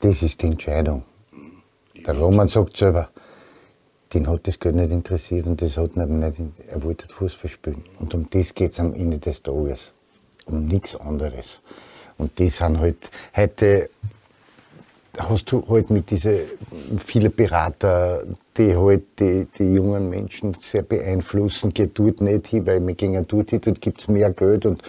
Das 0.00 0.22
ist 0.22 0.40
die 0.42 0.46
Entscheidung. 0.46 1.02
Der 2.06 2.16
Roman 2.16 2.48
sagt 2.48 2.76
selber, 2.76 3.08
den 4.14 4.28
hat 4.28 4.46
das 4.46 4.58
Geld 4.58 4.76
nicht 4.76 4.90
interessiert 4.90 5.46
und 5.46 5.60
das 5.60 5.76
hat 5.76 5.96
ihn 5.96 6.20
nicht, 6.20 6.38
er 6.68 6.82
wollte 6.82 7.12
Fußball 7.12 7.50
spielen. 7.50 7.84
Und 7.98 8.14
um 8.14 8.28
das 8.30 8.54
geht 8.54 8.72
es 8.72 8.80
am 8.80 8.94
Ende 8.94 9.18
des 9.18 9.42
Tages. 9.42 9.92
Um 10.46 10.66
nichts 10.66 10.96
anderes. 10.96 11.60
Und 12.18 12.38
das 12.38 12.56
sind 12.56 12.78
halt 12.78 13.10
heute 13.36 13.90
hast 15.18 15.52
du 15.52 15.64
halt 15.68 15.90
mit 15.90 16.10
diesen 16.10 16.40
vielen 16.98 17.34
Berater, 17.34 18.22
die 18.56 18.76
halt 18.76 19.04
die, 19.18 19.46
die 19.58 19.74
jungen 19.74 20.08
Menschen 20.08 20.56
sehr 20.60 20.82
beeinflussen, 20.82 21.72
geht 21.72 21.98
dort 21.98 22.20
nicht 22.20 22.48
hin, 22.48 22.66
weil 22.66 22.86
wir 22.86 22.94
gehen 22.94 23.24
dort 23.28 23.50
hin, 23.50 23.60
dort 23.62 23.80
gibt 23.80 24.00
es 24.00 24.08
mehr 24.08 24.30
Geld 24.32 24.66
und 24.66 24.82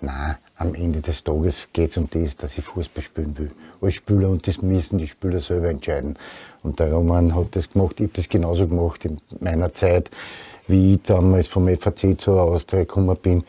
nein, 0.00 0.36
am 0.56 0.74
Ende 0.74 1.00
des 1.00 1.22
Tages 1.24 1.68
geht 1.72 1.90
es 1.90 1.96
um 1.96 2.08
das, 2.10 2.36
dass 2.36 2.58
ich 2.58 2.64
Fußball 2.64 3.02
spielen 3.02 3.38
will. 3.38 3.50
Als 3.80 3.94
Spieler 3.94 4.28
und 4.28 4.46
das 4.46 4.60
müssen 4.60 4.98
die 4.98 5.06
Spieler 5.06 5.40
selber 5.40 5.70
entscheiden. 5.70 6.18
Und 6.62 6.78
der 6.78 6.92
Roman 6.92 7.34
hat 7.34 7.56
das 7.56 7.70
gemacht, 7.70 7.98
ich 7.98 8.08
habe 8.08 8.12
das 8.14 8.28
genauso 8.28 8.66
gemacht 8.66 9.04
in 9.04 9.18
meiner 9.40 9.72
Zeit, 9.72 10.10
wie 10.66 10.94
ich 10.94 11.02
damals 11.02 11.48
vom 11.48 11.66
FAC 11.68 12.20
zur 12.20 12.42
Austria 12.42 12.80
gekommen 12.80 13.16
bin. 13.22 13.44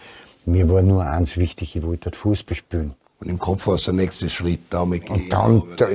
Mir 0.46 0.70
war 0.70 0.82
nur 0.82 1.04
eins 1.04 1.36
wichtig, 1.36 1.76
ich 1.76 1.84
wollte 1.84 2.12
Fußball 2.12 2.56
spielen. 2.56 2.96
Und 3.22 3.30
im 3.30 3.40
Kopf 3.40 3.68
war 3.68 3.76
es 3.76 3.84
der 3.84 3.94
nächste 3.94 4.30
Schritt, 4.30 4.62
damit 4.72 5.10
Und 5.10 5.32
dann 5.32 5.64
da, 5.78 5.88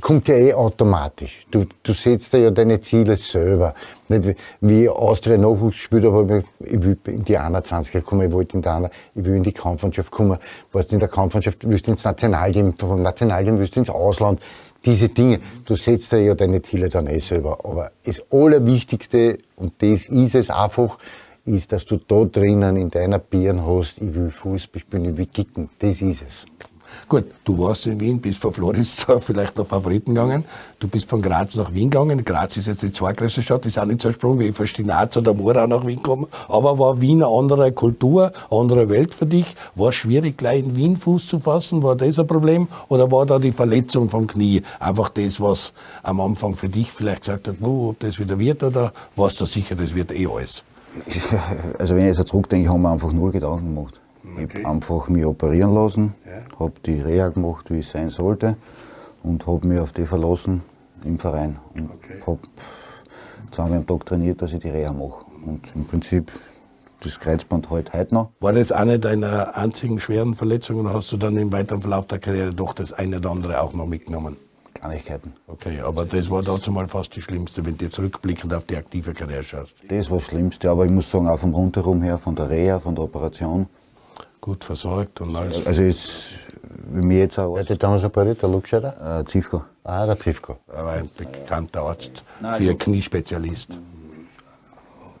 kommt 0.00 0.28
ja 0.28 0.34
eh 0.34 0.52
automatisch. 0.52 1.46
Du, 1.50 1.64
du 1.82 1.92
setzt 1.94 2.32
ja 2.34 2.50
deine 2.50 2.80
Ziele 2.80 3.16
selber. 3.16 3.74
Nicht 4.08 4.36
wie, 4.60 4.88
Austria 4.88 5.38
Nachwuchs 5.38 5.76
gespielt 5.76 6.04
habe, 6.04 6.44
ich 6.60 6.82
will 6.82 6.98
in 7.06 7.24
die 7.24 7.38
21er 7.38 8.02
kommen, 8.02 8.28
ich 8.28 8.32
wollte 8.32 8.56
in 8.56 8.62
der 8.62 8.90
ich 9.14 9.24
will 9.24 9.36
in 9.36 9.42
die 9.42 9.52
Kampfmannschaft 9.52 10.10
kommen. 10.10 10.38
Warst 10.72 10.92
in 10.92 10.98
der 10.98 11.08
Kampfmannschaft, 11.08 11.68
willst 11.68 11.88
ins 11.88 12.04
Nationalteam, 12.04 12.74
vom 12.76 13.00
Nationalteam 13.00 13.58
willst 13.58 13.76
du 13.76 13.80
ins 13.80 13.90
Ausland. 13.90 14.40
Diese 14.84 15.08
Dinge, 15.08 15.40
du 15.64 15.76
setzt 15.76 16.12
ja 16.12 16.34
deine 16.34 16.60
Ziele 16.60 16.88
dann 16.88 17.06
eh 17.06 17.20
selber. 17.20 17.60
Aber 17.64 17.92
das 18.04 18.20
Allerwichtigste, 18.30 19.38
und 19.56 19.72
das 19.78 20.06
ist 20.06 20.34
es 20.34 20.50
einfach, 20.50 20.98
ist, 21.44 21.72
dass 21.72 21.84
du 21.84 21.96
da 21.96 22.24
drinnen 22.24 22.76
in 22.76 22.90
deiner 22.90 23.18
Birne 23.18 23.66
hast, 23.66 24.00
ich 24.00 24.14
will 24.14 24.30
Fußball 24.30 24.80
spielen, 24.80 25.04
ich 25.06 25.16
will 25.16 25.26
kicken. 25.26 25.68
Das 25.78 26.00
ist 26.00 26.22
es. 26.22 26.46
Gut, 27.08 27.24
du 27.44 27.58
warst 27.58 27.86
in 27.86 27.98
Wien, 28.00 28.20
bist 28.20 28.38
von 28.38 28.52
Florenz 28.52 29.06
vielleicht 29.20 29.56
nach 29.56 29.66
Favoriten 29.66 30.14
gegangen. 30.14 30.44
Du 30.78 30.88
bist 30.88 31.08
von 31.08 31.22
Graz 31.22 31.54
nach 31.56 31.72
Wien 31.72 31.90
gegangen. 31.90 32.24
Graz 32.24 32.56
ist 32.56 32.66
jetzt 32.66 32.82
die 32.82 32.92
zweitgrößte 32.92 33.42
Stadt, 33.42 33.66
ist 33.66 33.78
auch 33.78 33.86
nicht 33.86 34.02
so 34.02 34.08
ein 34.08 34.14
Sprung 34.14 34.38
wie 34.38 34.52
von 34.52 34.66
Stinaz 34.66 35.16
oder 35.16 35.34
Mora 35.34 35.66
nach 35.66 35.86
Wien 35.86 35.96
gekommen. 35.96 36.26
Aber 36.48 36.78
war 36.78 37.00
Wien 37.00 37.22
eine 37.22 37.32
andere 37.32 37.72
Kultur, 37.72 38.32
eine 38.50 38.60
andere 38.60 38.88
Welt 38.88 39.14
für 39.14 39.26
dich? 39.26 39.46
War 39.74 39.88
es 39.88 39.96
schwierig, 39.96 40.36
gleich 40.36 40.60
in 40.60 40.76
Wien 40.76 40.96
Fuß 40.96 41.28
zu 41.28 41.40
fassen? 41.40 41.82
War 41.82 41.96
das 41.96 42.18
ein 42.18 42.26
Problem? 42.26 42.68
Oder 42.88 43.10
war 43.10 43.26
da 43.26 43.38
die 43.38 43.52
Verletzung 43.52 44.08
vom 44.08 44.26
Knie 44.26 44.62
einfach 44.78 45.08
das, 45.08 45.40
was 45.40 45.72
am 46.02 46.20
Anfang 46.20 46.54
für 46.54 46.68
dich 46.68 46.92
vielleicht 46.92 47.22
gesagt 47.22 47.48
hat, 47.48 47.56
oh, 47.62 47.90
ob 47.90 48.00
das 48.00 48.18
wieder 48.18 48.38
wird? 48.38 48.62
Oder 48.62 48.92
warst 49.16 49.40
du 49.40 49.46
sicher, 49.46 49.74
das 49.74 49.94
wird 49.94 50.12
eh 50.12 50.26
alles? 50.26 50.62
Also 51.78 51.96
wenn 51.96 52.08
ich 52.08 52.16
jetzt 52.16 52.28
zurückdenke, 52.28 52.68
haben 52.68 52.82
wir 52.82 52.90
einfach 52.90 53.12
null 53.12 53.32
Gedanken 53.32 53.74
gemacht. 53.74 54.00
Okay. 54.24 54.46
Ich 54.48 54.54
habe 54.64 54.74
einfach 54.74 55.08
mich 55.08 55.26
operieren 55.26 55.74
lassen, 55.74 56.14
ja. 56.24 56.58
habe 56.58 56.72
die 56.86 57.00
Reha 57.00 57.28
gemacht, 57.28 57.70
wie 57.70 57.80
es 57.80 57.90
sein 57.90 58.10
sollte 58.10 58.56
und 59.22 59.46
habe 59.46 59.66
mich 59.66 59.80
auf 59.80 59.92
die 59.92 60.06
verlassen 60.06 60.62
im 61.04 61.18
Verein. 61.18 61.58
Und 61.74 61.90
okay. 61.90 62.22
hab, 62.26 62.38
zweimal 63.50 63.78
am 63.78 63.86
Tag 63.86 64.06
trainiert, 64.06 64.40
dass 64.42 64.52
ich 64.52 64.60
die 64.60 64.70
Reha 64.70 64.92
mache. 64.92 65.24
Und 65.44 65.72
im 65.74 65.84
Prinzip 65.84 66.30
das 67.02 67.18
Kreuzband 67.18 67.68
halt 67.70 67.92
heute 67.92 68.14
noch. 68.14 68.30
War 68.40 68.52
das 68.52 68.70
eine 68.70 68.98
deiner 68.98 69.56
einzigen 69.56 69.98
schweren 69.98 70.34
Verletzungen 70.34 70.86
oder 70.86 70.94
hast 70.94 71.10
du 71.10 71.16
dann 71.16 71.36
im 71.36 71.52
weiteren 71.52 71.80
Verlauf 71.80 72.06
der 72.06 72.20
Karriere 72.20 72.54
doch 72.54 72.74
das 72.74 72.92
eine 72.92 73.16
oder 73.16 73.30
andere 73.30 73.60
auch 73.60 73.72
noch 73.72 73.86
mitgenommen? 73.86 74.36
Kleinigkeiten. 74.82 75.32
Okay, 75.46 75.80
aber 75.80 76.04
das 76.04 76.28
war 76.28 76.42
dazu 76.42 76.72
mal 76.72 76.88
fast 76.88 77.14
die 77.14 77.22
schlimmste, 77.22 77.64
wenn 77.64 77.76
du 77.78 77.84
jetzt 77.84 77.98
rückblickend 78.00 78.52
auf 78.52 78.64
die 78.64 78.76
aktive 78.76 79.14
Karriere 79.14 79.42
schaust. 79.44 79.74
Das 79.88 80.10
war 80.10 80.18
das 80.18 80.26
Schlimmste, 80.26 80.70
aber 80.70 80.84
ich 80.84 80.90
muss 80.90 81.08
sagen, 81.10 81.28
auch 81.28 81.38
vom 81.38 81.54
Rundherum 81.54 82.02
her, 82.02 82.18
von 82.18 82.34
der 82.34 82.50
Reha, 82.50 82.80
von 82.80 82.94
der 82.94 83.04
Operation. 83.04 83.66
Gut 84.40 84.64
versorgt 84.64 85.20
und 85.20 85.36
alles. 85.36 85.64
Also 85.64 85.82
jetzt, 85.82 86.34
wie 86.92 87.00
mir 87.00 87.20
jetzt 87.20 87.38
auch 87.38 87.54
Wer 87.54 87.62
hat 87.62 87.70
dich 87.70 87.78
damals 87.78 88.02
operiert? 88.02 88.42
Der 88.42 88.48
Luxscheider? 88.48 89.20
äh, 89.20 89.24
Zivko. 89.24 89.62
Ah, 89.84 90.04
der 90.04 90.18
Zivko. 90.18 90.56
Er 90.66 90.84
war 90.84 90.92
ein 90.94 91.08
bekannter 91.16 91.82
Arzt 91.82 92.24
für 92.56 92.74
Kniespezialist. 92.74 93.78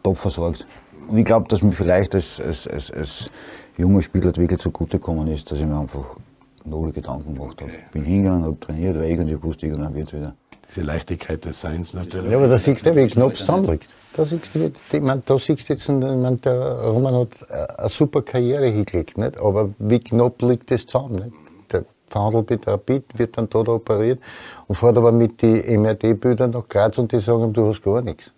top 0.02 0.18
versorgt. 0.18 0.66
Und 1.06 1.18
ich 1.18 1.24
glaube, 1.24 1.46
dass 1.48 1.62
mir 1.62 1.72
vielleicht 1.72 2.14
als, 2.16 2.40
als, 2.40 2.66
als, 2.66 2.90
als 2.90 3.30
junger 3.76 4.02
Spieler 4.02 4.34
wirklich 4.36 4.60
zugutekommen 4.60 5.28
ist, 5.28 5.48
dass 5.50 5.58
ich 5.58 5.66
mir 5.66 5.78
einfach 5.78 6.16
null 6.64 6.92
Gedanken 6.92 7.34
gemacht 7.34 7.60
habe. 7.60 7.70
Ich 7.72 7.90
bin 7.92 8.04
hingegangen, 8.04 8.44
habe 8.44 8.58
trainiert, 8.60 8.96
und 8.96 9.28
ich 9.28 9.42
wusste, 9.42 9.66
irgendwann 9.66 9.94
wird 9.94 10.08
es 10.08 10.14
wieder. 10.14 10.34
Diese 10.68 10.82
Leichtigkeit 10.82 11.44
des 11.44 11.60
Seins 11.60 11.92
natürlich. 11.92 12.30
Ja, 12.30 12.38
aber 12.38 12.48
da 12.48 12.58
siehst 12.58 12.86
du, 12.86 12.96
wie 12.96 13.06
knapp 13.06 13.32
es 13.32 13.40
zusammenliegt. 13.40 13.88
Da 14.14 14.24
siehst 14.24 14.54
du, 14.54 14.70
ich 14.92 15.00
mein, 15.00 15.22
da 15.24 15.38
siehst 15.38 15.68
du 15.68 15.72
jetzt, 15.72 15.88
ich 15.88 15.94
mein, 15.94 16.40
der 16.40 16.82
Roman 16.84 17.14
hat 17.14 17.42
äh, 17.48 17.80
eine 17.80 17.88
super 17.88 18.22
Karriere 18.22 18.66
hingelegt, 18.66 19.18
nicht? 19.18 19.38
aber 19.38 19.70
wie 19.78 20.00
knapp 20.00 20.40
liegt 20.42 20.70
das 20.70 20.86
zusammen? 20.86 21.16
Nicht? 21.16 21.72
Der 21.72 21.84
verhandelt 22.06 22.50
mit 22.50 22.66
Rapid, 22.66 23.04
wird 23.18 23.36
dann 23.36 23.48
dort 23.50 23.68
operiert 23.68 24.20
und 24.66 24.76
fährt 24.76 24.96
aber 24.96 25.12
mit 25.12 25.40
den 25.42 25.82
MRT-Bildern 25.82 26.50
nach 26.50 26.68
Graz 26.68 26.98
und 26.98 27.10
die 27.12 27.20
sagen, 27.20 27.52
du 27.52 27.68
hast 27.68 27.82
gar 27.82 28.02
nichts. 28.02 28.30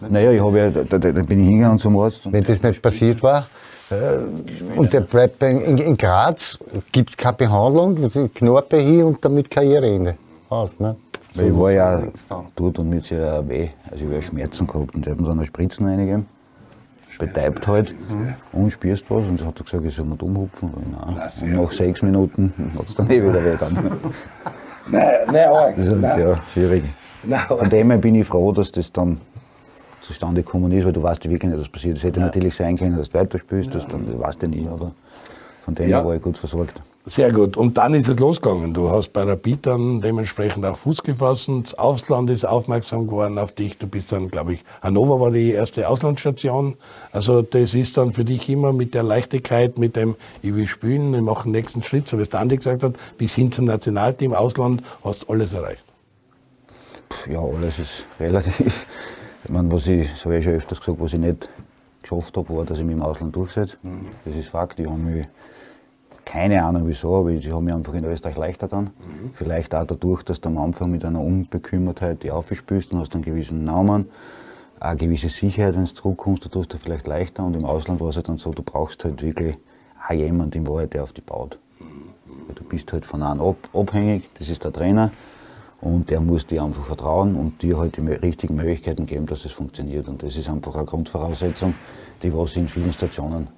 Naja, 0.00 0.32
ich 0.32 0.40
habe 0.40 0.58
ja, 0.58 0.70
da, 0.70 0.84
da, 0.84 0.98
da 0.98 1.22
bin 1.22 1.40
ich 1.40 1.48
hingegangen 1.48 1.78
zum 1.78 1.98
Arzt. 1.98 2.30
Wenn 2.30 2.44
das 2.44 2.62
nicht 2.62 2.82
passiert 2.82 3.22
war, 3.22 3.46
und 4.76 4.92
der 4.92 5.00
bleibt 5.00 5.42
in, 5.42 5.78
in 5.78 5.96
Graz, 5.96 6.58
gibt 6.92 7.10
es 7.10 7.16
keine 7.16 7.36
Behandlung, 7.36 7.96
Knorpe 8.34 8.78
hin 8.78 9.04
und 9.04 9.24
damit 9.24 9.50
Karriereende. 9.50 10.16
Aus, 10.48 10.78
ne? 10.78 10.96
weil 11.34 11.48
ich 11.48 11.56
war 11.56 11.70
ja 11.72 12.02
dort 12.54 12.78
und 12.78 12.88
mir 12.88 13.00
ja 13.00 13.46
weh. 13.48 13.68
Also 13.90 14.04
ich 14.04 14.10
habe 14.10 14.22
Schmerzen 14.22 14.66
gehabt 14.66 14.94
und 14.94 15.04
die 15.04 15.10
haben 15.10 15.24
dann 15.24 15.38
eine 15.38 15.46
Spritzen 15.46 15.86
reingegeben. 15.86 16.26
Betäubt 17.18 17.66
halt 17.68 17.94
und 18.52 18.72
spürst 18.72 19.04
was. 19.08 19.22
Und 19.28 19.44
hat 19.44 19.58
er 19.58 19.64
gesagt, 19.64 19.84
ich 19.84 19.94
soll 19.94 20.04
mir 20.04 20.20
umhupfen. 20.20 20.70
Und, 20.70 20.92
nach 21.52 21.72
sechs 21.72 22.02
Minuten 22.02 22.52
hat 22.76 22.88
es 22.88 22.94
dann 22.94 23.08
eh 23.08 23.22
wieder 23.22 23.44
weh. 23.44 23.56
Dann. 23.58 23.74
Nein, 24.86 25.12
nein, 25.32 25.48
arg. 25.48 25.76
Das 25.76 25.86
ist 25.86 26.02
halt, 26.02 26.18
ja 26.18 26.40
schwierig. 26.52 26.84
Nein, 27.22 27.40
Von 27.48 27.70
dem 27.70 27.90
her 27.90 27.98
bin 27.98 28.16
ich 28.16 28.26
froh, 28.26 28.52
dass 28.52 28.70
das 28.70 28.92
dann 28.92 29.18
zustande 30.04 30.42
gekommen 30.42 30.70
ist, 30.72 30.84
weil 30.84 30.92
du 30.92 31.02
weißt 31.02 31.24
ja 31.24 31.30
wirklich 31.30 31.50
nicht, 31.50 31.60
was 31.60 31.68
passiert. 31.68 31.96
Es 31.98 32.02
hätte 32.04 32.20
natürlich 32.20 32.54
sein 32.54 32.76
können, 32.76 32.96
dass 32.96 33.10
du 33.10 33.18
weiterspielst, 33.18 33.74
das, 33.74 33.86
dann, 33.88 34.06
das 34.06 34.18
weißt 34.18 34.42
du 34.42 34.48
nie, 34.48 34.68
aber 34.68 34.92
von 35.64 35.74
dem 35.74 35.88
Ja. 35.88 36.04
war 36.04 36.14
ich 36.14 36.22
gut 36.22 36.38
versorgt. 36.38 36.80
Sehr 37.06 37.30
gut. 37.32 37.58
Und 37.58 37.76
dann 37.76 37.92
ist 37.92 38.08
es 38.08 38.18
losgegangen. 38.18 38.72
Du 38.72 38.88
hast 38.88 39.12
bei 39.12 39.24
Rapid 39.24 39.66
dann 39.66 40.00
dementsprechend 40.00 40.64
auch 40.64 40.76
Fuß 40.78 41.02
gefasst. 41.02 41.50
Das 41.62 41.74
Ausland 41.74 42.30
ist 42.30 42.46
aufmerksam 42.46 43.06
geworden 43.06 43.38
auf 43.38 43.52
dich. 43.52 43.76
Du 43.76 43.86
bist 43.86 44.10
dann, 44.10 44.30
glaube 44.30 44.54
ich, 44.54 44.64
Hannover 44.80 45.20
war 45.20 45.30
die 45.30 45.50
erste 45.50 45.86
Auslandsstation. 45.86 46.76
Also 47.12 47.42
das 47.42 47.74
ist 47.74 47.98
dann 47.98 48.14
für 48.14 48.24
dich 48.24 48.48
immer 48.48 48.72
mit 48.72 48.94
der 48.94 49.02
Leichtigkeit, 49.02 49.76
mit 49.76 49.96
dem, 49.96 50.16
ich 50.40 50.54
will 50.54 50.66
spielen, 50.66 51.12
ich 51.12 51.20
mache 51.20 51.42
den 51.42 51.52
nächsten 51.52 51.82
Schritt, 51.82 52.08
so 52.08 52.16
wie 52.16 52.22
es 52.22 52.30
der 52.30 52.40
Andi 52.40 52.56
gesagt 52.56 52.82
hat, 52.82 52.94
bis 53.18 53.34
hin 53.34 53.52
zum 53.52 53.66
Nationalteam, 53.66 54.32
Ausland, 54.32 54.82
hast 55.04 55.28
alles 55.28 55.52
erreicht. 55.52 55.84
Pff, 57.12 57.26
Ja, 57.26 57.40
alles 57.40 57.78
ist 57.80 58.06
relativ. 58.18 58.86
Ich 59.44 59.50
meine, 59.50 59.70
was 59.70 59.86
ich, 59.88 60.10
das 60.10 60.24
habe 60.24 60.38
ich 60.38 60.44
schon 60.44 60.54
öfters 60.54 60.80
gesagt, 60.80 60.98
was 61.00 61.12
ich 61.12 61.18
nicht 61.18 61.50
geschafft 62.00 62.34
habe, 62.36 62.48
war, 62.56 62.64
dass 62.64 62.78
ich 62.78 62.84
mich 62.84 62.94
im 62.94 63.02
Ausland 63.02 63.36
durchsetze. 63.36 63.76
Das 64.24 64.34
ist 64.34 64.48
Fakt. 64.48 64.80
Ich 64.80 64.86
habe 64.86 64.98
mich, 64.98 65.26
keine 66.24 66.64
Ahnung 66.64 66.84
wieso, 66.86 67.14
aber 67.14 67.28
ich 67.28 67.50
habe 67.50 67.62
mich 67.62 67.74
einfach 67.74 67.92
in 67.92 68.04
Österreich 68.06 68.38
leichter 68.38 68.68
dann. 68.68 68.90
Vielleicht 69.34 69.74
auch 69.74 69.84
dadurch, 69.84 70.22
dass 70.22 70.40
du 70.40 70.48
am 70.48 70.56
Anfang 70.56 70.90
mit 70.90 71.04
einer 71.04 71.20
Unbekümmertheit 71.20 72.22
die 72.22 72.30
aufspielst 72.30 72.92
und 72.92 73.00
hast 73.00 73.12
einen 73.12 73.22
gewissen 73.22 73.64
Namen, 73.64 74.08
eine 74.80 74.96
gewisse 74.96 75.28
Sicherheit, 75.28 75.74
wenn 75.74 75.84
du 75.84 75.92
zurückkommst, 75.92 76.46
da 76.46 76.48
tust 76.48 76.72
du 76.72 76.78
vielleicht 76.78 77.06
leichter. 77.06 77.44
Und 77.44 77.54
im 77.54 77.66
Ausland 77.66 78.00
war 78.00 78.08
es 78.08 78.16
halt 78.16 78.28
dann 78.28 78.38
so, 78.38 78.50
du 78.50 78.62
brauchst 78.62 79.04
halt 79.04 79.20
wirklich 79.20 79.58
auch 80.08 80.14
jemanden 80.14 80.56
in 80.56 80.66
Wahrheit, 80.66 80.94
der 80.94 81.02
auf 81.02 81.12
dich 81.12 81.24
baut. 81.24 81.58
Weil 82.46 82.54
Du 82.54 82.64
bist 82.64 82.90
halt 82.94 83.04
von 83.04 83.22
einem 83.22 83.42
ab, 83.42 83.56
abhängig, 83.74 84.30
das 84.38 84.48
ist 84.48 84.64
der 84.64 84.72
Trainer. 84.72 85.10
Und 85.84 86.08
der 86.08 86.20
muss 86.20 86.46
dir 86.46 86.62
einfach 86.64 86.86
vertrauen 86.86 87.36
und 87.36 87.60
dir 87.60 87.76
halt 87.76 87.98
die 87.98 88.00
richtigen 88.00 88.54
Möglichkeiten 88.54 89.04
geben, 89.04 89.26
dass 89.26 89.44
es 89.44 89.52
funktioniert. 89.52 90.08
Und 90.08 90.22
das 90.22 90.34
ist 90.34 90.48
einfach 90.48 90.74
eine 90.74 90.86
Grundvoraussetzung, 90.86 91.74
die 92.22 92.32
was 92.32 92.52
ich 92.52 92.56
in 92.56 92.68
vielen 92.68 92.92
Stationen 92.92 93.48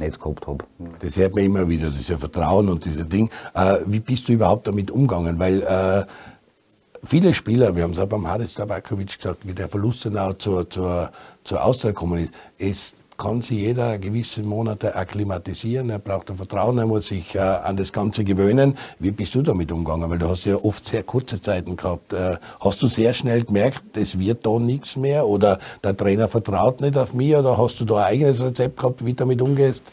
nicht 0.00 0.20
gehabt 0.20 0.44
habe. 0.44 0.64
Das 0.98 1.16
hört 1.16 1.36
man 1.36 1.44
immer 1.44 1.68
wieder, 1.68 1.88
dieses 1.90 2.18
Vertrauen 2.18 2.68
und 2.68 2.84
diese 2.84 3.04
Ding. 3.04 3.30
Äh, 3.54 3.78
wie 3.86 4.00
bist 4.00 4.28
du 4.28 4.32
überhaupt 4.32 4.66
damit 4.66 4.90
umgegangen? 4.90 5.38
Weil 5.38 5.62
äh, 5.62 6.04
viele 7.04 7.32
Spieler, 7.32 7.76
wir 7.76 7.84
haben 7.84 7.92
es 7.92 7.98
auch 8.00 8.08
beim 8.08 8.26
Haris 8.26 8.54
Tabakovic 8.54 9.18
gesagt, 9.18 9.46
wie 9.46 9.54
der 9.54 9.68
Verlust 9.68 10.04
dann 10.04 10.18
auch 10.18 10.34
zur, 10.38 10.68
zur, 10.68 11.12
zur 11.44 11.64
Austria 11.64 11.92
gekommen 11.92 12.24
ist, 12.24 12.34
es 12.58 12.94
kann 13.22 13.40
sich 13.40 13.58
jeder 13.60 13.98
gewisse 13.98 14.42
Monate 14.42 14.96
akklimatisieren, 14.96 15.90
er 15.90 15.98
braucht 16.00 16.30
ein 16.30 16.36
Vertrauen, 16.36 16.78
er 16.78 16.86
muss 16.86 17.06
sich 17.06 17.34
äh, 17.34 17.38
an 17.38 17.76
das 17.76 17.92
Ganze 17.92 18.24
gewöhnen. 18.24 18.76
Wie 18.98 19.12
bist 19.12 19.34
du 19.34 19.42
damit 19.42 19.70
umgegangen? 19.70 20.10
Weil 20.10 20.18
du 20.18 20.28
hast 20.28 20.44
ja 20.44 20.56
oft 20.56 20.84
sehr 20.84 21.02
kurze 21.04 21.40
Zeiten 21.40 21.76
gehabt. 21.76 22.12
Äh, 22.12 22.36
hast 22.60 22.82
du 22.82 22.88
sehr 22.88 23.12
schnell 23.12 23.44
gemerkt, 23.44 23.96
es 23.96 24.18
wird 24.18 24.44
da 24.44 24.58
nichts 24.58 24.96
mehr 24.96 25.26
oder 25.26 25.58
der 25.84 25.96
Trainer 25.96 26.26
vertraut 26.28 26.80
nicht 26.80 26.96
auf 26.98 27.14
mich 27.14 27.34
oder 27.36 27.56
hast 27.56 27.78
du 27.80 27.84
da 27.84 27.98
ein 27.98 28.12
eigenes 28.14 28.42
Rezept 28.42 28.76
gehabt, 28.78 29.04
wie 29.04 29.10
du 29.12 29.16
damit 29.18 29.40
umgehst? 29.40 29.84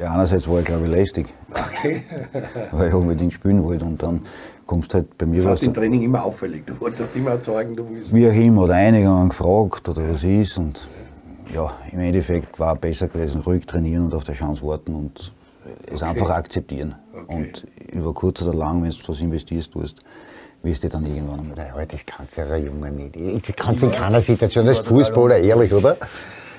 Ja, 0.00 0.12
einerseits 0.12 0.46
war 0.48 0.58
ich 0.60 0.66
glaube 0.66 0.84
ich 0.86 0.90
lästig, 0.92 1.26
Okay. 1.50 2.02
weil 2.72 2.88
ich 2.88 2.94
unbedingt 2.94 3.32
spielen 3.32 3.64
wollte. 3.64 3.84
Und 3.86 4.02
dann 4.02 4.20
kommst 4.66 4.92
halt 4.94 5.16
bei 5.18 5.24
mir 5.26 5.38
Das 5.38 5.46
was. 5.46 5.52
heißt 5.54 5.62
im 5.64 5.74
Training 5.74 6.02
immer 6.02 6.22
auffällig. 6.22 6.66
Du 6.66 6.78
wolltest 6.80 7.16
immer 7.16 7.40
zeigen, 7.40 7.74
du 7.74 7.88
willst. 7.88 8.14
Wie 8.14 8.28
auch 8.28 8.32
immer, 8.32 8.62
oder 8.64 8.74
einige 8.74 9.08
haben 9.08 9.30
gefragt 9.30 9.88
oder 9.88 10.02
was 10.12 10.22
ist. 10.22 10.58
Und 10.58 10.86
ja, 11.54 11.76
im 11.92 12.00
Endeffekt 12.00 12.58
war 12.58 12.74
besser 12.76 13.08
gewesen, 13.08 13.40
ruhig 13.40 13.66
trainieren 13.66 14.04
und 14.04 14.14
auf 14.14 14.24
die 14.24 14.32
Chance 14.32 14.62
warten 14.62 14.94
und 14.94 15.32
es 15.92 16.02
einfach 16.02 16.30
akzeptieren. 16.30 16.94
Okay. 17.12 17.36
Und 17.36 17.66
über 17.92 18.12
kurz 18.12 18.42
oder 18.42 18.54
lang, 18.54 18.82
wenn 18.82 18.90
du 18.90 18.96
was 19.06 19.20
investierst, 19.20 19.72
tust, 19.72 19.98
wirst 20.62 20.84
du 20.84 20.88
dann 20.88 21.06
irgendwann 21.06 21.40
einmal. 21.40 21.56
Naja, 21.56 21.86
das 21.86 22.00
kannst 22.04 22.36
du 22.36 22.42
als 22.42 22.64
Junge 22.64 22.90
nicht. 22.90 23.16
Das 23.16 23.56
kannst 23.56 23.82
du 23.82 23.86
in 23.86 23.92
keiner 23.92 24.20
Situation 24.20 24.66
als 24.68 24.80
Fußballer, 24.80 25.38
ehrlich, 25.38 25.72
oder? 25.72 25.96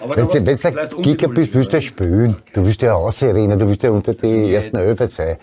Aber 0.01 0.15
Wenn 0.15 0.27
du, 0.27 0.33
wenn 0.45 0.77
ein 0.77 1.01
Kicker 1.01 1.27
bist, 1.27 1.53
willst 1.53 1.73
du 1.73 1.77
ja 1.77 1.81
spielen. 1.81 2.35
Du 2.53 2.63
willst 2.63 2.81
ja 2.81 2.93
rausrennen, 2.93 3.57
du 3.57 3.67
willst 3.67 3.83
ja 3.83 3.89
unter 3.89 4.13
die 4.13 4.53
ersten 4.53 4.77
Elfer 4.77 5.07
sein. 5.07 5.37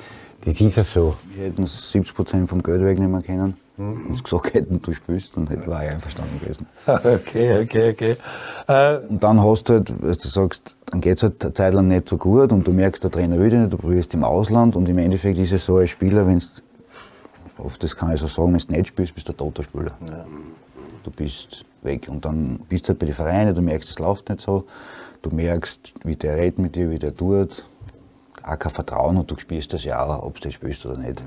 Das 0.44 0.60
ist 0.60 0.76
ja 0.76 0.84
so. 0.84 1.16
Wir 1.34 1.46
hätten 1.46 1.66
70 1.66 2.14
Prozent 2.14 2.48
vom 2.48 2.62
Geld 2.62 2.82
wegnehmen 2.82 3.22
können. 3.22 3.56
Wenn 3.76 4.14
sie 4.14 4.22
gesagt 4.22 4.54
hätten, 4.54 4.80
du 4.80 4.92
spielst, 4.94 5.36
dann 5.36 5.48
hätte- 5.48 5.66
war 5.66 5.84
ich 5.84 5.90
einverstanden 5.90 6.38
gewesen. 6.40 6.66
Okay, 6.86 7.62
okay, 7.62 7.90
okay. 7.90 8.16
Äh, 8.68 8.98
Und 9.08 9.22
dann 9.22 9.42
hast 9.42 9.68
du 9.68 9.72
halt, 9.74 9.92
was 10.00 10.18
du 10.18 10.28
sagst, 10.28 10.76
dann 10.86 11.00
geht 11.00 11.16
es 11.16 11.24
halt 11.24 11.42
eine 11.42 11.52
Zeit 11.54 11.74
lang 11.74 11.88
nicht 11.88 12.08
so 12.08 12.16
gut 12.16 12.52
und 12.52 12.64
du 12.66 12.72
merkst, 12.72 13.02
der 13.02 13.10
Trainer 13.10 13.38
will 13.38 13.50
dich 13.50 13.58
nicht, 13.58 13.72
du 13.72 13.76
probierst 13.78 14.14
im 14.14 14.22
Ausland 14.22 14.76
und 14.76 14.88
im 14.88 14.98
Endeffekt 14.98 15.38
ist 15.38 15.52
es 15.52 15.64
so 15.64 15.78
als 15.78 15.90
Spieler, 15.90 16.26
wenn 16.26 16.40
oft 17.58 17.82
das 17.82 17.96
kann 17.96 18.12
ich 18.14 18.20
so 18.20 18.26
sagen, 18.28 18.52
wenn 18.52 18.60
du 18.60 18.72
nicht 18.72 18.88
spielst, 18.88 19.14
bist 19.14 19.28
du 19.28 19.32
ein 19.32 19.36
toter 19.38 19.62
Spieler. 19.64 19.92
Du 21.02 21.10
bist 21.10 21.64
weg 21.82 22.08
und 22.08 22.24
dann 22.24 22.60
bist 22.68 22.84
du 22.84 22.88
halt 22.90 22.98
bei 23.00 23.06
den 23.06 23.14
Vereinen, 23.14 23.54
du 23.54 23.60
merkst, 23.62 23.90
es 23.90 23.98
läuft 23.98 24.28
nicht 24.28 24.40
so, 24.40 24.64
du 25.22 25.30
merkst, 25.30 25.92
wie 26.04 26.16
der 26.16 26.36
redet 26.36 26.58
mit 26.58 26.76
dir, 26.76 26.90
wie 26.90 26.98
der 26.98 27.14
tut, 27.14 27.64
auch 28.42 28.58
kein 28.58 28.72
Vertrauen 28.72 29.16
und 29.16 29.30
du 29.30 29.36
spielst 29.38 29.72
das 29.72 29.84
ja 29.84 30.00
auch, 30.04 30.22
ob 30.24 30.34
du 30.40 30.42
das 30.48 30.54
spielst 30.54 30.86
oder 30.86 30.96
nicht. 30.98 31.22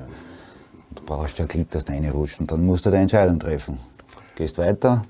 Du 0.97 1.03
brauchst 1.05 1.37
ja 1.39 1.45
Glück, 1.45 1.69
dass 1.71 1.85
du 1.85 1.93
reinrutscht 1.93 2.39
und 2.39 2.51
dann 2.51 2.65
musst 2.65 2.85
du 2.85 2.89
deine 2.89 3.03
Entscheidung 3.03 3.39
treffen. 3.39 3.79
Gehst 4.35 4.57
weiter, 4.57 5.03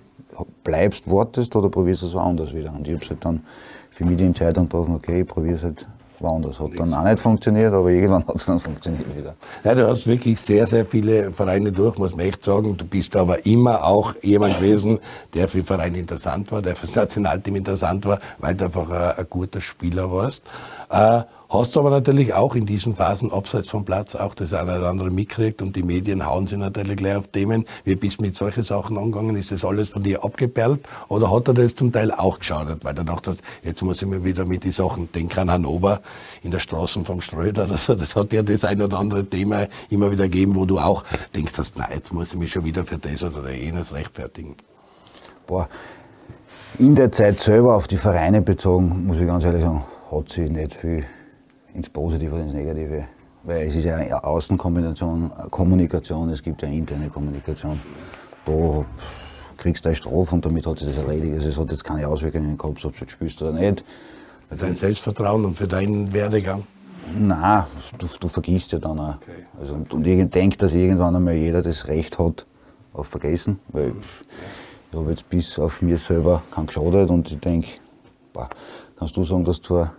bleibst, 0.64 1.10
wartest 1.10 1.56
oder 1.56 1.70
probierst 1.70 2.04
es 2.04 2.14
woanders 2.14 2.54
wieder. 2.54 2.72
Und 2.72 2.88
ich 2.88 2.96
habe 2.96 3.10
halt 3.10 3.26
dann 3.26 3.44
für 3.92 4.06
mich 4.06 4.18
die 4.18 4.26
Entscheidung 4.26 4.66
getroffen, 4.66 4.96
okay, 4.96 5.22
ich 5.22 5.28
probiere 5.28 5.56
es 5.56 5.64
halt 5.64 5.88
woanders. 6.20 6.60
Hat 6.60 6.72
dann 6.78 6.94
auch 6.94 7.04
nicht 7.04 7.20
funktioniert, 7.20 7.74
aber 7.74 7.90
irgendwann 7.90 8.28
hat 8.28 8.36
es 8.36 8.46
dann 8.46 8.60
funktioniert 8.60 9.16
wieder. 9.16 9.36
ja, 9.64 9.76
du 9.76 9.88
hast 9.88 10.08
wirklich 10.08 10.40
sehr, 10.40 10.68
sehr 10.68 10.86
viele 10.86 11.32
Vereine 11.32 11.72
durch, 11.72 11.98
muss 11.98 12.16
man 12.16 12.26
echt 12.26 12.44
sagen. 12.44 12.76
Du 12.78 12.86
bist 12.86 13.16
aber 13.16 13.46
immer 13.46 13.84
auch 13.84 14.16
jemand 14.22 14.58
gewesen, 14.58 15.00
der 15.34 15.48
für 15.48 15.64
Vereine 15.64 15.98
interessant 15.98 16.52
war, 16.52 16.62
der 16.62 16.76
fürs 16.76 16.96
Nationalteam 16.96 17.56
interessant 17.58 18.06
war, 18.06 18.20
weil 18.40 18.56
du 18.56 18.66
einfach 18.66 18.90
ein, 18.90 19.18
ein 19.18 19.28
guter 19.30 19.62
Spieler 19.62 20.12
warst. 20.12 20.44
Äh, 20.90 21.22
hast 21.50 21.76
du 21.76 21.80
aber 21.80 21.90
natürlich 21.90 22.34
auch 22.34 22.56
in 22.56 22.66
diesen 22.66 22.96
Phasen 22.96 23.32
abseits 23.32 23.70
vom 23.70 23.86
Platz 23.86 24.16
auch 24.16 24.36
das 24.36 24.54
eine 24.54 24.78
oder 24.78 24.90
andere 24.90 25.10
mitkriegt 25.10 25.62
und 25.62 25.76
die 25.76 25.84
Medien 25.84 26.26
hauen 26.26 26.48
sich 26.48 26.58
natürlich 26.58 26.98
gleich 26.98 27.16
auf 27.16 27.28
Themen. 27.28 27.66
Wie 27.84 27.96
bist 27.96 28.20
du 28.20 28.24
mit 28.24 28.36
solchen 28.36 28.64
Sachen 28.64 28.98
angegangen? 28.98 29.36
Ist 29.36 29.52
das 29.52 29.64
alles 29.64 29.90
von 29.90 30.04
dir 30.04 30.24
abgeperlt 30.24 30.82
oder 31.08 31.32
hat 31.32 31.48
er 31.48 31.54
das 31.54 31.76
zum 31.76 31.92
Teil 31.92 32.12
auch 32.12 32.40
geschaut, 32.40 32.84
weil 32.84 32.98
er 32.98 33.04
dachte, 33.04 33.36
jetzt 33.64 33.82
muss 33.82 34.02
ich 34.02 34.08
mir 34.08 34.24
wieder 34.24 34.46
mit 34.46 34.64
die 34.64 34.72
Sachen 34.72 35.12
denken 35.12 35.40
an 35.40 35.52
Hannover 35.52 36.02
in 36.44 36.52
der 36.52 36.60
Straßen 36.60 37.06
vom 37.06 37.22
Ströder 37.22 37.66
oder 37.66 37.78
so. 37.78 37.96
Das 37.96 38.16
hat 38.16 38.34
ja 38.34 38.44
das 38.44 38.64
ein 38.64 38.82
oder 38.82 39.00
andere 39.00 39.26
Thema 39.26 39.68
immer 39.90 40.12
wieder 40.12 40.26
gegeben, 40.26 40.56
wo 40.56 40.66
du 40.66 40.80
auch 40.80 41.04
denkst, 41.36 41.54
nein, 41.76 41.90
jetzt 41.94 42.14
muss 42.14 42.34
ich 42.34 42.40
mich 42.40 42.52
schon 42.52 42.66
wieder 42.66 42.86
für 42.86 42.98
das 42.98 43.24
oder 43.24 43.50
jenes 43.52 43.94
rechtfertigen. 43.94 44.56
Boah, 45.46 45.70
In 46.80 46.94
der 46.94 47.12
Zeit 47.12 47.40
selber 47.40 47.76
auf 47.76 47.88
die 47.88 47.98
Vereine 47.98 48.42
bezogen, 48.42 49.08
muss 49.08 49.18
ich 49.18 49.26
ganz 49.26 49.44
ehrlich 49.44 49.64
sagen, 49.64 49.84
hat 50.12 50.30
sich 50.30 50.50
nicht 50.52 50.74
viel 50.74 51.06
ins 51.78 51.90
Positive 51.90 52.34
oder 52.34 52.44
ins 52.44 52.54
Negative. 52.54 53.08
Weil 53.44 53.68
es 53.68 53.76
ist 53.76 53.86
ja 53.86 53.96
eine 53.96 54.24
Außenkombination, 54.24 55.32
Kommunikation, 55.52 56.30
es 56.30 56.42
gibt 56.42 56.62
ja 56.64 56.68
interne 56.68 57.10
Kommunikation. 57.10 57.80
Da 58.46 58.86
kriegst 59.56 59.86
du 59.86 59.90
eine 59.90 59.96
Strafe 59.96 60.36
und 60.36 60.46
damit 60.46 60.66
hat 60.66 60.80
sich 60.80 60.88
das 60.88 60.98
erledigt. 60.98 61.36
Also 61.36 61.50
es 61.50 61.58
hat 61.58 61.72
jetzt 61.72 61.84
keine 61.84 62.08
Auswirkungen 62.08 62.58
gehabt, 62.58 62.84
ob 62.84 62.94
du 62.94 63.00
jetzt 63.00 63.12
spielst 63.12 63.42
oder 63.42 63.54
nicht. 63.54 63.84
Für 64.50 64.56
dein 64.56 64.76
Selbstvertrauen 64.76 65.46
und 65.46 65.56
für 65.56 65.68
deinen 65.68 66.12
Werdegang? 66.12 66.64
Nein, 67.18 67.64
du, 67.98 68.08
du 68.20 68.28
vergisst 68.28 68.72
ja 68.72 68.80
dann 68.80 69.00
auch. 69.00 69.16
Okay. 69.16 69.46
Also, 69.60 69.78
und 69.90 70.06
ich 70.06 70.30
denke, 70.30 70.58
dass 70.58 70.74
irgendwann 70.74 71.16
einmal 71.16 71.36
jeder 71.36 71.62
das 71.62 71.88
Recht 71.88 72.20
hat 72.20 72.46
auf 72.94 73.08
Vergessen, 73.08 73.60
weil 73.70 73.94
ich 74.92 74.98
habe 74.98 75.10
jetzt 75.12 75.30
bis 75.30 75.60
auf 75.60 75.82
mir 75.82 75.98
selber 75.98 76.44
keinen 76.52 76.68
geschadet 76.68 77.10
und 77.10 77.32
ich 77.32 77.40
denke, 77.40 77.68
kannst 78.98 79.16
du 79.16 79.24
sagen, 79.24 79.46
dass 79.46 79.62
du 79.62 79.68
vor 79.68 79.94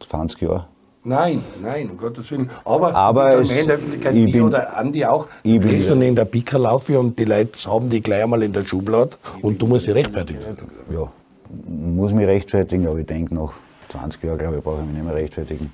20 0.00 0.42
Jahren 0.42 0.66
Nein, 1.06 1.44
nein, 1.62 1.88
um 1.88 1.96
Gottes 1.96 2.28
Willen. 2.32 2.50
Aber, 2.64 2.92
aber 2.92 3.38
es, 3.38 3.48
in 3.48 3.68
der 3.68 3.76
Öffentlichkeit, 3.76 4.12
ich, 4.12 4.32
bin, 4.32 4.42
oder 4.42 4.76
Andi 4.76 5.04
auch, 5.04 5.28
ich 5.44 5.60
bin 5.60 5.80
so 5.80 5.94
neben 5.94 6.16
der 6.16 6.24
Pika 6.24 6.58
laufe 6.58 6.98
und 6.98 7.16
die 7.16 7.24
Leute 7.24 7.52
haben 7.70 7.88
die 7.88 8.00
gleich 8.00 8.24
einmal 8.24 8.42
in 8.42 8.52
der 8.52 8.66
Schublade 8.66 9.10
und 9.40 9.62
du 9.62 9.68
musst 9.68 9.84
sie 9.84 9.92
rechtfertigen. 9.92 10.40
Ja, 10.90 11.12
muss 11.68 12.12
mich 12.12 12.26
rechtfertigen, 12.26 12.88
aber 12.88 12.98
ich 12.98 13.06
denke, 13.06 13.36
nach 13.36 13.52
20 13.90 14.20
Jahren, 14.24 14.38
glaube 14.38 14.56
ich, 14.56 14.64
brauche 14.64 14.80
ich 14.80 14.86
mich 14.86 14.94
nicht 14.94 15.04
mehr 15.04 15.14
rechtfertigen. 15.14 15.72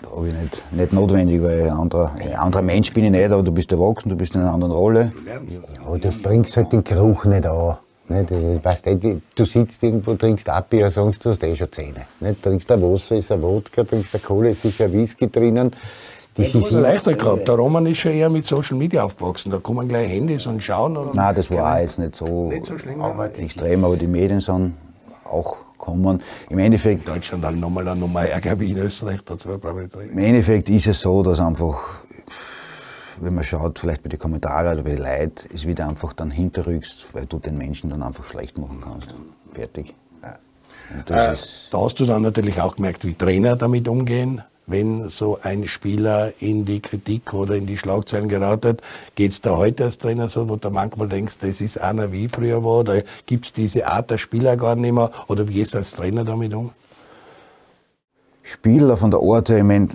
Da 0.00 0.10
habe 0.14 0.28
ich 0.28 0.34
nicht, 0.34 0.72
nicht 0.72 0.92
notwendig, 0.92 1.42
weil 1.42 1.64
ein 1.64 1.70
anderer, 1.70 2.12
ein 2.20 2.34
anderer 2.34 2.62
Mensch 2.62 2.92
bin 2.92 3.02
ich 3.02 3.10
nicht, 3.10 3.32
aber 3.32 3.42
du 3.42 3.50
bist 3.50 3.72
erwachsen, 3.72 4.10
du 4.10 4.16
bist 4.16 4.32
in 4.36 4.42
einer 4.42 4.52
anderen 4.52 4.74
Rolle. 4.74 5.12
Ja, 5.26 5.96
du 5.96 6.22
bringst 6.22 6.56
halt 6.56 6.70
den 6.72 6.84
Geruch 6.84 7.24
nicht 7.24 7.44
an. 7.46 7.78
Nicht? 8.08 8.64
Weißt 8.64 8.86
du 8.86 9.44
sitzt 9.44 9.82
irgendwo, 9.82 10.14
trinkst 10.14 10.48
ab, 10.48 10.70
Bier, 10.70 10.90
sagst 10.90 11.24
du 11.24 11.30
hast 11.30 11.42
eh 11.42 11.54
schon 11.54 11.70
Zähne. 11.70 12.06
Nicht? 12.20 12.42
Trinkst 12.42 12.70
ein 12.72 12.82
Wasser, 12.82 13.16
ist 13.16 13.30
ein 13.30 13.42
Wodka, 13.42 13.84
trinkst 13.84 14.14
ein 14.14 14.22
Kohle, 14.22 14.50
ist 14.50 14.62
sicher 14.62 14.84
ein 14.84 14.92
Whisky 14.92 15.30
drinnen. 15.30 15.70
Das 16.34 16.54
ist 16.54 16.70
leichter 16.70 17.14
gehabt. 17.14 17.48
Der 17.48 17.56
Roman 17.56 17.84
ist 17.86 17.98
schon 17.98 18.12
eher 18.12 18.30
mit 18.30 18.46
Social 18.46 18.76
Media 18.76 19.02
aufgewachsen. 19.02 19.50
Da 19.50 19.58
kommen 19.58 19.88
gleich 19.88 20.08
Handys 20.08 20.46
und 20.46 20.62
schauen. 20.62 20.96
Und 20.96 21.14
Nein, 21.14 21.34
das 21.34 21.50
war 21.50 21.74
auch 21.74 21.80
jetzt 21.80 21.98
nicht 21.98 22.14
so, 22.14 22.48
nicht 22.48 22.64
so 22.64 22.78
schlimm, 22.78 23.00
aber 23.02 23.36
extrem, 23.36 23.84
aber 23.84 23.96
die 23.96 24.06
Medien 24.06 24.40
sind 24.40 24.74
auch 25.24 25.56
kommen. 25.78 26.22
Im 26.50 26.58
Endeffekt. 26.58 27.08
In 27.08 27.14
Deutschland 27.14 27.44
dann 27.44 27.58
nochmal 27.58 27.88
eine 27.88 27.98
Nummer 27.98 28.22
ärger 28.22 28.58
wie 28.60 28.70
in 28.70 28.78
Österreich. 28.78 29.20
Dazu 29.24 29.48
Im 29.48 30.18
Endeffekt 30.18 30.68
ist 30.68 30.86
es 30.86 31.00
so, 31.00 31.22
dass 31.22 31.40
einfach, 31.40 31.78
wenn 33.20 33.34
man 33.34 33.44
schaut, 33.44 33.78
vielleicht 33.78 34.02
bei 34.02 34.08
den 34.08 34.18
Kommentaren 34.18 34.74
oder 34.74 34.82
bei 34.82 34.90
den 34.90 35.02
Leuten, 35.02 35.48
es 35.54 35.66
wieder 35.66 35.88
einfach 35.88 36.12
dann 36.12 36.30
hinterrückst, 36.30 37.08
weil 37.12 37.26
du 37.26 37.38
den 37.38 37.58
Menschen 37.58 37.90
dann 37.90 38.02
einfach 38.02 38.26
schlecht 38.26 38.58
machen 38.58 38.80
kannst. 38.82 39.14
Fertig. 39.52 39.94
Äh, 40.22 41.04
da 41.10 41.34
hast 41.80 42.00
du 42.00 42.06
dann 42.06 42.22
natürlich 42.22 42.60
auch 42.60 42.76
gemerkt, 42.76 43.04
wie 43.04 43.14
Trainer 43.14 43.56
damit 43.56 43.88
umgehen 43.88 44.42
wenn 44.68 45.08
so 45.08 45.38
ein 45.42 45.66
Spieler 45.66 46.32
in 46.40 46.64
die 46.64 46.80
Kritik 46.80 47.32
oder 47.32 47.56
in 47.56 47.66
die 47.66 47.78
Schlagzeilen 47.78 48.28
geratet. 48.28 48.82
Geht 49.14 49.32
es 49.32 49.40
da 49.40 49.56
heute 49.56 49.84
als 49.84 49.98
Trainer 49.98 50.28
so, 50.28 50.48
wo 50.48 50.56
du 50.56 50.70
manchmal 50.70 51.08
denkst, 51.08 51.38
das 51.40 51.60
ist 51.60 51.80
einer 51.80 52.12
wie 52.12 52.28
früher 52.28 52.62
war, 52.62 52.80
oder 52.80 53.02
gibt 53.26 53.46
es 53.46 53.52
diese 53.52 53.86
Art 53.86 54.10
der 54.10 54.18
Spieler 54.18 54.56
gar 54.56 54.76
nicht 54.76 54.92
mehr, 54.92 55.10
oder 55.26 55.48
wie 55.48 55.54
gehst 55.54 55.74
du 55.74 55.78
als 55.78 55.92
Trainer 55.92 56.24
damit 56.24 56.54
um? 56.54 56.70
Spieler 58.50 58.96
von 58.96 59.10
der 59.10 59.20
Art, 59.20 59.50
ich 59.50 59.62
meine, 59.62 59.88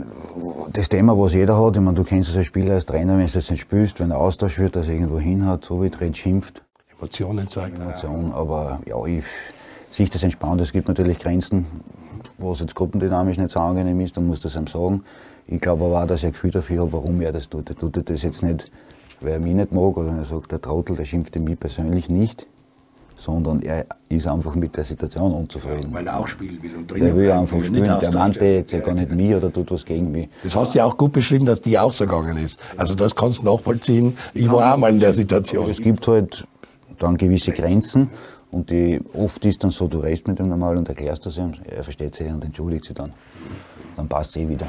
das 0.71 0.87
Thema, 0.87 1.17
was 1.17 1.33
jeder 1.33 1.59
hat, 1.59 1.75
ich 1.75 1.81
meine, 1.81 1.95
du 1.97 2.03
kennst 2.03 2.29
es 2.29 2.37
als 2.37 2.45
Spieler, 2.45 2.75
als 2.75 2.85
Trainer, 2.85 3.17
wenn 3.17 3.25
du 3.25 3.33
das 3.33 3.49
nicht 3.49 3.61
spielst, 3.61 3.99
wenn 3.99 4.11
er 4.11 4.19
Austausch 4.19 4.59
wird, 4.59 4.75
dass 4.75 4.87
er 4.87 4.93
irgendwo 4.93 5.17
hin 5.17 5.47
hat, 5.47 5.65
so 5.65 5.81
wie 5.81 5.89
Dreh 5.89 6.13
schimpft. 6.13 6.61
Emotionen 6.95 7.47
zeigen. 7.47 7.81
Emotionen, 7.81 8.31
aber 8.31 8.79
ja, 8.85 9.03
ich 9.05 9.23
sehe 9.89 10.07
das 10.07 10.21
entspannt, 10.21 10.61
es 10.61 10.71
gibt 10.71 10.87
natürlich 10.87 11.17
Grenzen, 11.17 11.65
was 12.37 12.59
jetzt 12.59 12.75
gruppendynamisch 12.75 13.37
nicht 13.37 13.49
so 13.49 13.59
angenehm 13.59 13.99
ist, 14.01 14.17
dann 14.17 14.27
muss 14.27 14.41
das 14.41 14.55
ihm 14.55 14.67
sagen. 14.67 15.03
Ich 15.47 15.59
glaube 15.59 15.85
aber 15.85 16.03
auch, 16.03 16.07
dass 16.07 16.21
er 16.21 16.29
ein 16.29 16.33
Gefühl 16.33 16.51
dafür 16.51 16.83
hat, 16.83 16.93
warum 16.93 17.19
er 17.21 17.31
das 17.31 17.49
tut. 17.49 17.71
Er 17.71 17.75
tut 17.75 18.07
das 18.07 18.21
jetzt 18.21 18.43
nicht, 18.43 18.69
weil 19.19 19.31
er 19.33 19.39
mich 19.39 19.55
nicht 19.55 19.71
mag 19.71 19.97
oder 19.97 20.15
er 20.15 20.25
sagt, 20.25 20.51
der 20.51 20.61
Trottel, 20.61 20.95
der 20.95 21.05
schimpft 21.05 21.35
mich 21.35 21.59
persönlich 21.59 22.07
nicht, 22.07 22.45
sondern 23.23 23.61
er 23.61 23.85
ist 24.09 24.27
einfach 24.27 24.53
mit 24.55 24.75
der 24.75 24.83
Situation 24.83 25.31
unzufrieden. 25.31 25.93
Weil 25.93 26.07
er 26.07 26.19
auch 26.19 26.27
spielen 26.27 26.61
will 26.61 26.75
und 26.75 26.91
drinnen 26.91 27.05
Der 27.05 27.15
will 27.15 27.31
einfach 27.31 27.57
will 27.57 27.65
spielen, 27.65 27.99
der 28.01 28.11
meinte 28.11 28.45
jetzt 28.45 28.71
ja, 28.71 28.79
gar 28.79 28.93
nicht 28.93 29.09
ja. 29.09 29.15
mich 29.15 29.33
oder 29.33 29.51
tut 29.51 29.71
was 29.71 29.85
gegen 29.85 30.11
mich. 30.11 30.27
Das 30.43 30.55
hast 30.55 30.73
du 30.73 30.79
ja 30.79 30.85
auch 30.85 30.97
gut 30.97 31.13
beschrieben, 31.13 31.45
dass 31.45 31.61
die 31.61 31.79
auch 31.79 31.93
so 31.93 32.05
gegangen 32.05 32.37
ist. 32.37 32.59
Also 32.75 32.95
das 32.95 33.15
kannst 33.15 33.39
du 33.39 33.45
nachvollziehen. 33.45 34.17
Ich 34.33 34.51
war 34.51 34.73
auch 34.73 34.77
mal 34.77 34.91
in 34.91 34.99
der 34.99 35.13
Situation. 35.13 35.69
Es 35.69 35.79
gibt 35.79 36.05
halt 36.07 36.45
dann 36.99 37.15
gewisse 37.15 37.51
Grenzen 37.51 38.09
und 38.51 38.69
die, 38.69 38.99
oft 39.13 39.43
ist 39.45 39.63
dann 39.63 39.71
so, 39.71 39.87
du 39.87 39.99
redest 39.99 40.27
mit 40.27 40.39
ihm 40.39 40.49
normal 40.49 40.77
und 40.77 40.89
erklärst 40.89 41.25
das 41.25 41.37
ihm, 41.37 41.53
er 41.65 41.83
versteht 41.83 42.15
sich 42.15 42.27
und 42.27 42.43
entschuldigt 42.43 42.85
sich 42.85 42.95
dann. 42.95 43.13
Dann 43.95 44.07
passt 44.07 44.31
es 44.31 44.43
eh 44.43 44.49
wieder. 44.49 44.67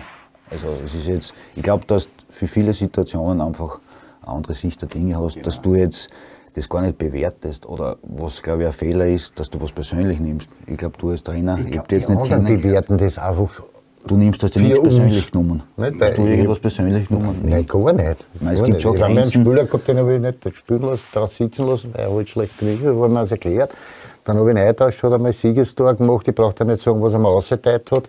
Also 0.51 0.69
es 0.85 0.95
ist 0.95 1.07
jetzt, 1.09 1.35
ich 1.57 1.63
glaube, 1.63 1.85
dass 1.87 2.05
du 2.05 2.11
für 2.29 2.47
viele 2.47 2.73
Situationen 2.73 3.41
einfach 3.41 3.81
eine 4.23 4.37
andere 4.37 4.55
Sicht 4.55 4.81
der 4.81 4.89
Dinge 4.89 5.19
hast, 5.19 5.35
genau. 5.35 5.45
dass 5.45 5.61
du 5.61 5.75
jetzt 5.75 6.09
das 6.55 6.69
gar 6.69 6.83
nicht 6.83 6.97
bewertest 6.99 7.67
oder 7.67 7.97
was, 8.03 8.43
glaube 8.43 8.63
ich, 8.63 8.67
ein 8.69 8.73
Fehler 8.73 9.07
ist, 9.07 9.39
dass 9.39 9.51
du 9.51 9.61
was 9.61 9.73
persönlich 9.73 10.21
nimmst. 10.21 10.49
Ich 10.67 10.77
glaube, 10.77 10.97
du 10.99 11.11
als 11.11 11.23
Trainer, 11.23 11.59
ich, 11.59 11.69
ich 11.69 11.79
habe 11.79 11.95
jetzt 11.95 12.09
nicht 12.09 12.25
kennen. 12.25 12.45
bewerten 12.45 12.97
das 12.97 13.19
einfach 13.19 13.63
Du 14.07 14.19
nimmst 14.19 14.43
das 14.43 14.55
nicht 14.55 14.83
persönlich 14.83 15.31
genommen. 15.31 15.63
Nicht, 15.79 15.95
Hast 15.99 16.19
du 16.19 16.27
irgendwas 16.27 16.59
persönlich 16.59 17.09
genommen? 17.09 17.41
Nein, 17.43 17.67
gar 17.67 17.91
nicht. 17.95 18.27
Nein, 18.39 18.55
es 18.55 18.63
gibt 18.63 18.75
nicht. 18.75 18.83
schon 18.83 18.97
ich 18.97 19.03
habe 19.03 19.13
einen 19.15 19.31
Spieler 19.31 19.65
gehabt, 19.65 19.89
den 19.89 19.97
habe 19.97 20.15
ich 20.15 20.21
nicht 20.21 20.57
spielen 20.57 20.83
lassen, 20.83 21.05
draus 21.11 21.35
sitzen 21.35 21.67
lassen, 21.67 21.91
weil 21.95 22.03
er 22.03 22.15
halt 22.15 22.29
schlecht 22.29 22.59
trainiert 22.59 22.85
hat, 22.85 22.95
wurde 22.97 23.15
mir 23.15 23.21
das 23.21 23.31
erklärt. 23.31 23.75
Dann 24.25 24.37
habe 24.37 24.51
ich 24.51 24.57
einen 24.57 24.67
eingetauscht, 24.67 25.03
hat 25.03 25.13
einmal 25.15 25.33
Siegestor 25.33 25.95
gemacht, 25.95 26.29
ich 26.29 26.35
brauche 26.35 26.55
dir 26.55 26.67
nicht 26.67 26.83
sagen, 26.83 27.01
was 27.01 27.15
er 27.15 27.19
mir 27.19 27.29
ausgeteilt 27.29 27.91
hat. 27.93 28.05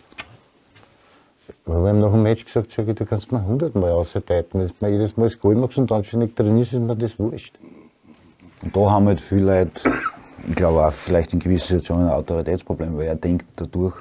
Ich 1.47 1.73
habe 1.73 1.89
ihm 1.89 1.99
nach 1.99 2.11
dem 2.11 2.23
Match 2.23 2.43
gesagt, 2.43 2.73
sag 2.75 2.87
ich, 2.89 2.95
du 2.95 3.05
kannst 3.05 3.31
mir 3.31 3.45
hundertmal 3.45 3.91
ausgeteilt. 3.91 4.47
Wenn 4.51 4.67
du 4.67 4.73
mir 4.81 4.89
jedes 4.91 5.15
Mal 5.15 5.29
das 5.29 5.39
Goal 5.39 5.55
machst 5.55 5.77
und 5.77 5.89
dann 5.89 6.03
schon 6.03 6.19
nicht 6.19 6.37
drin 6.37 6.57
ist, 6.57 6.73
ist 6.73 6.79
mir 6.79 6.95
das 6.95 7.17
wurscht. 7.17 7.53
Und 8.61 8.75
da 8.75 8.91
haben 8.91 9.07
halt 9.07 9.21
viele 9.21 9.59
Leute, 9.59 9.71
ich 10.47 10.55
glaube 10.55 10.85
auch 10.85 10.93
vielleicht 10.93 11.33
in 11.33 11.39
gewissen 11.39 11.67
Situationen 11.67 12.07
ein 12.07 12.13
Autoritätsproblem, 12.13 12.97
weil 12.97 13.07
er 13.07 13.15
denkt 13.15 13.45
dadurch, 13.55 13.95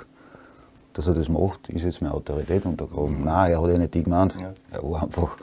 dass 0.92 1.06
er 1.06 1.14
das 1.14 1.28
macht, 1.28 1.68
ist 1.68 1.82
jetzt 1.82 2.00
meine 2.00 2.14
Autorität 2.14 2.64
untergraben. 2.64 3.18
Mhm. 3.18 3.24
Nein, 3.24 3.52
er 3.52 3.60
hat 3.60 3.70
ja 3.70 3.78
nicht 3.78 3.94
die 3.94 4.04
gemeint. 4.04 4.34
Ja. 4.40 4.52
Er 4.70 4.82
war 4.82 5.02
einfach 5.02 5.36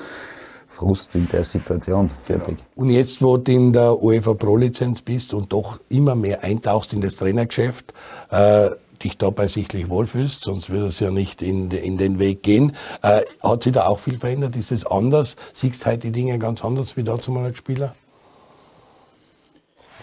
Frust 0.70 1.14
in 1.16 1.28
der 1.28 1.44
Situation. 1.44 2.10
Fertig. 2.24 2.58
Ja. 2.58 2.66
Und 2.76 2.90
jetzt, 2.90 3.22
wo 3.22 3.38
du 3.38 3.52
in 3.52 3.74
der 3.74 4.02
UEFA 4.02 4.34
Pro-Lizenz 4.34 5.02
bist 5.02 5.34
und 5.34 5.52
doch 5.52 5.80
immer 5.90 6.16
mehr 6.16 6.44
eintauchst 6.44 6.94
in 6.94 7.02
das 7.02 7.18
Trainergeschäft, 7.18 7.94
äh, 8.30 8.70
dich 9.04 9.18
dabei 9.18 9.48
sichtlich 9.48 9.90
wohlfühlst, 9.90 10.44
sonst 10.44 10.70
würde 10.70 10.86
es 10.86 11.00
ja 11.00 11.12
nicht 11.12 11.42
in, 11.42 11.70
de, 11.70 11.84
in 11.86 11.98
den 11.98 12.20
Weg 12.20 12.44
gehen. 12.44 12.76
Äh, 13.02 13.22
hat 13.44 13.64
sich 13.64 13.74
da 13.74 13.88
auch 13.88 14.00
viel 14.00 14.18
verändert? 14.18 14.56
Ist 14.56 14.72
es 14.72 14.86
anders? 14.86 15.36
Siehst 15.54 15.86
du 15.86 15.90
heute 15.90 16.00
die 16.00 16.12
Dinge 16.12 16.40
ganz 16.40 16.64
anders 16.64 16.96
wie 16.98 17.04
dazu 17.04 17.32
mal 17.32 17.46
als 17.46 17.58
Spieler? 17.58 17.94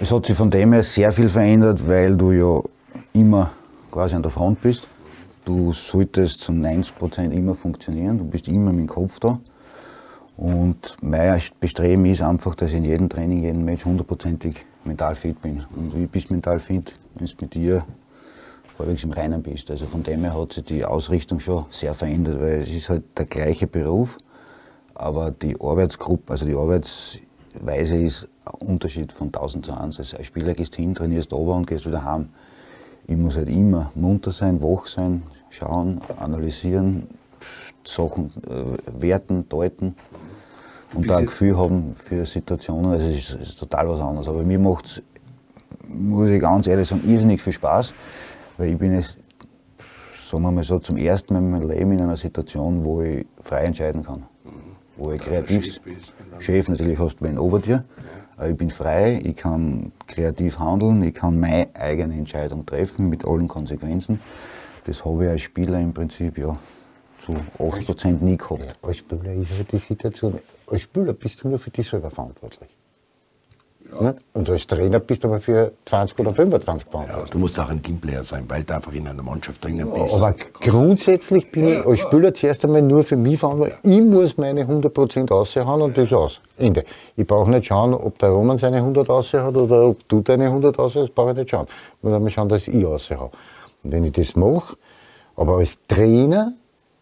Es 0.01 0.13
hat 0.13 0.27
sich 0.27 0.37
von 0.37 0.49
dem 0.49 0.73
her 0.73 0.85
sehr 0.85 1.11
viel 1.11 1.29
verändert, 1.29 1.89
weil 1.89 2.17
du 2.17 2.31
ja 2.31 2.63
immer 3.15 3.51
quasi 3.91 4.15
an 4.15 4.23
der 4.23 4.31
Front 4.31 4.61
bist. 4.61 4.87
Du 5.45 5.73
solltest 5.73 6.41
zu 6.41 6.53
90 6.53 6.97
Prozent 6.97 7.35
immer 7.35 7.57
funktionieren, 7.57 8.17
du 8.17 8.25
bist 8.25 8.47
immer 8.47 8.73
mit 8.73 8.83
dem 8.83 8.87
Kopf 8.87 9.19
da. 9.19 9.41
Und 10.37 10.97
mein 11.01 11.43
Bestreben 11.59 12.07
ist 12.07 12.23
einfach, 12.23 12.55
dass 12.55 12.71
ich 12.71 12.77
in 12.77 12.85
jedem 12.85 13.09
Training, 13.09 13.43
jedem 13.43 13.65
Match 13.65 13.85
hundertprozentig 13.85 14.65
mental 14.85 15.17
fit 15.17 15.43
bin. 15.43 15.65
Und 15.75 15.93
du 15.93 16.07
bist 16.07 16.31
mental 16.31 16.61
fit, 16.61 16.95
wenn 17.17 17.27
du 17.27 17.33
mit 17.41 17.55
dir 17.55 17.85
halbwegs 18.79 19.03
im 19.03 19.11
Reinen 19.11 19.43
bist. 19.43 19.69
Also 19.69 19.87
von 19.87 20.05
dem 20.05 20.23
her 20.23 20.41
hat 20.41 20.53
sich 20.53 20.65
die 20.65 20.85
Ausrichtung 20.85 21.41
schon 21.41 21.65
sehr 21.71 21.95
verändert, 21.95 22.41
weil 22.41 22.61
es 22.61 22.71
ist 22.71 22.89
halt 22.89 23.03
der 23.19 23.27
gleiche 23.27 23.67
Beruf, 23.67 24.17
aber 24.95 25.33
die 25.33 25.61
Arbeitsgruppe, 25.61 26.35
also 26.35 26.47
die 26.47 26.55
Arbeitsweise 26.55 28.01
ist 28.01 28.29
Unterschied 28.55 29.13
von 29.13 29.29
1000 29.29 29.67
zu 29.67 29.73
1. 29.73 29.99
Also 29.99 30.17
als 30.17 30.27
Spieler 30.27 30.55
gehst 30.55 30.77
hin, 30.77 30.95
trainierst 30.95 31.33
ober 31.33 31.55
und 31.55 31.67
gehst 31.67 31.87
wieder 31.87 32.05
heim. 32.05 32.29
Ich 33.07 33.17
muss 33.17 33.37
halt 33.37 33.49
immer 33.49 33.91
munter 33.95 34.33
sein, 34.33 34.63
wach 34.63 34.87
sein, 34.87 35.23
schauen, 35.51 36.01
analysieren, 36.19 37.09
Sachen 37.85 38.31
äh, 38.47 39.01
werten, 39.03 39.49
deuten 39.49 39.95
und 40.95 41.09
da 41.09 41.19
ein 41.19 41.27
Gefühl 41.27 41.57
haben 41.57 41.95
für 41.95 42.25
Situationen. 42.27 42.93
Also 42.93 43.07
es 43.07 43.31
ist, 43.31 43.41
ist, 43.41 43.59
total 43.59 43.89
was 43.89 44.01
anderes. 44.01 44.29
Aber 44.29 44.43
mir 44.43 44.59
macht 44.59 44.87
es, 44.87 45.03
muss 45.89 46.29
ich 46.29 46.41
ganz 46.41 46.67
ehrlich 46.67 46.89
sagen, 46.89 47.03
irrsinnig 47.09 47.43
viel 47.43 47.53
Spaß, 47.53 47.93
weil 48.57 48.71
ich 48.71 48.79
bin 48.79 48.95
jetzt, 48.95 49.19
sagen 50.15 50.43
wir 50.43 50.51
mal 50.51 50.65
so, 50.65 50.79
zum 50.79 50.97
ersten 50.97 51.33
Mal 51.35 51.41
in 51.41 51.51
meinem 51.51 51.69
Leben 51.69 51.93
in 51.93 52.01
einer 52.01 52.17
Situation, 52.17 52.85
wo 52.85 53.03
ich 53.03 53.27
frei 53.43 53.65
entscheiden 53.65 54.03
kann. 54.03 54.25
Mhm. 54.45 54.51
Wo 54.97 55.13
ich 55.13 55.21
kreativ, 55.21 55.65
Chef, 55.65 55.81
Chef 56.41 56.69
natürlich 56.69 56.99
hast 56.99 57.21
du 57.21 57.25
wen 57.25 57.63
dir, 57.63 57.73
ja. 57.73 57.85
Ich 58.47 58.57
bin 58.57 58.71
frei, 58.71 59.21
ich 59.25 59.37
kann 59.37 59.93
kreativ 60.07 60.59
handeln, 60.59 61.03
ich 61.03 61.15
kann 61.15 61.41
meine 61.41 61.69
eigene 61.75 62.15
Entscheidung 62.15 62.65
treffen 62.65 63.09
mit 63.09 63.25
allen 63.25 63.49
Konsequenzen. 63.49 64.21
Das 64.85 65.05
habe 65.05 65.25
ich 65.25 65.31
als 65.31 65.41
Spieler 65.43 65.81
im 65.81 65.93
Prinzip 65.93 66.39
ja 66.39 66.57
zu 67.19 67.35
80% 67.59 68.23
nie 68.23 68.37
gehabt. 68.37 68.61
Ja, 68.61 68.73
als 68.83 68.99
Spieler 68.99 69.33
ist 69.33 69.51
halt 69.51 69.73
die 69.73 69.79
Situation, 69.79 70.39
als 70.67 70.83
Spieler 70.83 71.13
bist 71.13 71.43
du 71.43 71.49
nur 71.49 71.59
für 71.59 71.71
dich 71.71 71.89
selber 71.89 72.11
verantwortlich. 72.11 72.68
Ja. 74.01 74.15
Und 74.35 74.51
als 74.51 74.67
Trainer 74.67 75.01
bist 75.01 75.25
du 75.25 75.29
aber 75.29 75.41
für 75.41 75.73
20 75.87 76.19
oder 76.19 76.35
25 76.35 76.89
verantwortlich. 76.89 77.29
Ja, 77.29 77.33
du 77.33 77.39
musst 77.39 77.59
auch 77.59 77.69
ein 77.69 77.83
Teamplayer 77.83 78.23
sein, 78.23 78.45
weil 78.49 78.63
du 78.63 78.75
einfach 78.75 78.93
in 78.93 79.09
einer 79.09 79.23
Mannschaft 79.23 79.65
drinnen 79.65 79.91
bist. 79.91 80.15
Aber 80.15 80.35
grundsätzlich 80.61 81.51
bin 81.51 81.69
ich 81.69 81.87
als 81.87 82.01
Spieler 82.01 82.33
zuerst 82.35 82.65
einmal 82.65 82.83
nur 82.83 83.05
für 83.05 83.17
mich 83.17 83.39
verantwortlich. 83.39 83.79
Ich 83.83 84.03
muss 84.03 84.37
meine 84.37 84.65
100% 84.65 85.29
raushauen 85.29 85.83
und 85.83 85.97
das 85.97 86.13
aus. 86.13 86.41
Ende. 86.57 86.85
Ich 87.17 87.27
brauche 87.27 87.51
nicht 87.51 87.67
schauen, 87.67 87.95
ob 87.95 88.19
der 88.19 88.31
Roman 88.31 88.59
seine 88.59 88.79
100 88.79 89.09
hat 89.09 89.57
oder 89.57 89.87
ob 89.87 90.09
du 90.09 90.21
deine 90.21 90.47
100 90.47 90.79
aushast, 90.79 91.09
das 91.09 91.15
brauche 91.15 91.31
ich 91.31 91.37
nicht 91.39 91.51
schauen. 91.51 91.67
Ich 91.99 92.03
muss 92.03 92.13
einmal 92.13 92.31
schauen, 92.31 92.49
dass 92.49 92.69
ich 92.69 92.85
raushaue. 92.85 93.31
Und 93.83 93.93
wenn 93.93 94.05
ich 94.05 94.13
das 94.13 94.35
mache, 94.37 94.77
aber 95.37 95.59
als 95.59 95.79
Trainer 95.87 96.53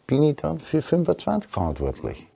bin 0.06 0.22
ich 0.22 0.36
dann 0.36 0.60
für 0.60 0.82
25 0.82 1.50
verantwortlich 1.50 2.26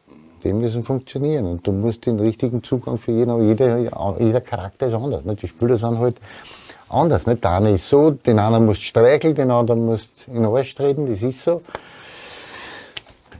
die 0.44 0.52
müssen 0.52 0.82
funktionieren. 0.82 1.46
Und 1.46 1.66
du 1.66 1.72
musst 1.72 2.06
den 2.06 2.18
richtigen 2.18 2.62
Zugang 2.62 2.98
für 2.98 3.12
jeden, 3.12 3.30
aber 3.30 3.42
jeder, 3.42 3.78
jeder 4.18 4.40
Charakter 4.40 4.88
ist 4.88 4.94
anders. 4.94 5.22
Die 5.24 5.48
Spieler 5.48 5.76
sind 5.76 5.98
halt 5.98 6.16
anders. 6.88 7.24
Der 7.24 7.50
eine 7.50 7.70
ist 7.72 7.88
so, 7.88 8.10
den 8.10 8.38
anderen 8.38 8.66
musst 8.66 8.82
streicheln, 8.82 9.34
den 9.34 9.50
anderen 9.50 9.86
musst 9.86 10.26
in 10.26 10.34
den 10.34 10.46
Arsch 10.46 10.74
treten, 10.74 11.06
das 11.06 11.22
ist 11.22 11.40
so. 11.40 11.62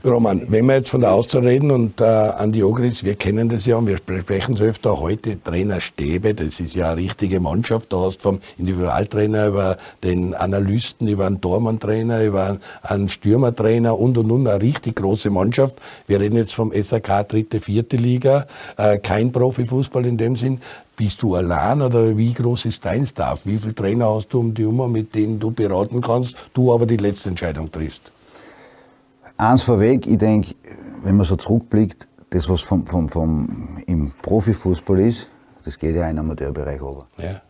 Roman, 0.03 0.47
wenn 0.47 0.65
wir 0.65 0.77
jetzt 0.77 0.89
von 0.89 1.01
der 1.01 1.11
Austria 1.11 1.41
reden 1.41 1.69
und 1.69 2.01
äh, 2.01 2.05
Andi 2.05 2.63
Ogris, 2.63 3.03
wir 3.03 3.13
kennen 3.13 3.49
das 3.49 3.67
ja 3.67 3.75
und 3.75 3.85
wir 3.85 3.97
sprechen 3.97 4.55
so 4.55 4.63
öfter 4.63 4.99
heute 4.99 5.39
Trainerstäbe, 5.43 6.33
das 6.33 6.59
ist 6.59 6.73
ja 6.73 6.93
eine 6.93 7.01
richtige 7.01 7.39
Mannschaft. 7.39 7.93
Du 7.93 7.99
hast 7.99 8.19
vom 8.19 8.39
Individualtrainer 8.57 9.45
über 9.45 9.77
den 10.03 10.33
Analysten, 10.33 11.07
über 11.07 11.27
einen 11.27 11.39
Tormann-Trainer, 11.39 12.23
über 12.23 12.57
einen 12.81 13.09
Stürmertrainer 13.09 13.95
und 13.95 14.17
und 14.17 14.31
und, 14.31 14.47
eine 14.47 14.59
richtig 14.59 14.95
große 14.95 15.29
Mannschaft. 15.29 15.75
Wir 16.07 16.19
reden 16.19 16.35
jetzt 16.35 16.55
vom 16.55 16.71
SAK 16.71 17.29
dritte, 17.29 17.59
vierte 17.59 17.97
Liga, 17.97 18.47
äh, 18.77 18.97
kein 18.97 19.31
Profifußball 19.31 20.07
in 20.07 20.17
dem 20.17 20.35
Sinn. 20.35 20.61
Bist 20.95 21.21
du 21.21 21.35
allein 21.35 21.79
oder 21.79 22.17
wie 22.17 22.33
groß 22.33 22.65
ist 22.65 22.83
dein 22.85 23.05
Staff? 23.05 23.41
Wie 23.45 23.59
viele 23.59 23.75
Trainer 23.75 24.15
hast 24.15 24.29
du 24.29 24.39
um 24.39 24.55
die 24.55 24.63
Nummer, 24.63 24.87
mit 24.87 25.13
denen 25.13 25.39
du 25.39 25.51
beraten 25.51 26.01
kannst, 26.01 26.35
du 26.55 26.73
aber 26.73 26.87
die 26.87 26.97
letzte 26.97 27.29
Entscheidung 27.29 27.71
triffst? 27.71 28.10
Eins 29.41 29.63
vorweg, 29.63 30.05
ich 30.05 30.19
denke, 30.19 30.53
wenn 31.03 31.17
man 31.17 31.25
so 31.25 31.35
zurückblickt, 31.35 32.07
das, 32.29 32.47
was 32.47 32.61
vom, 32.61 32.85
vom, 32.85 33.09
vom, 33.09 33.79
im 33.87 34.11
Profifußball 34.21 34.99
ist, 34.99 35.29
das 35.65 35.79
geht 35.79 35.95
ja 35.95 36.03
in 36.03 36.15
den 36.15 36.19
Amateurbereich 36.19 36.79
über. 36.79 37.07
Ja. 37.17 37.41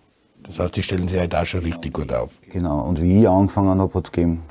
Das 0.42 0.58
heißt, 0.58 0.74
die 0.78 0.84
stellen 0.84 1.10
sich 1.10 1.20
halt 1.20 1.36
auch 1.36 1.46
schon 1.46 1.60
richtig 1.60 1.92
gut 1.92 2.14
auf. 2.14 2.32
Genau. 2.50 2.84
Und 2.84 3.02
wie 3.02 3.20
ich 3.20 3.28
angefangen 3.28 3.78
habe, 3.82 3.94
hat 3.94 4.06
es 4.06 4.12
gegeben, 4.14 4.42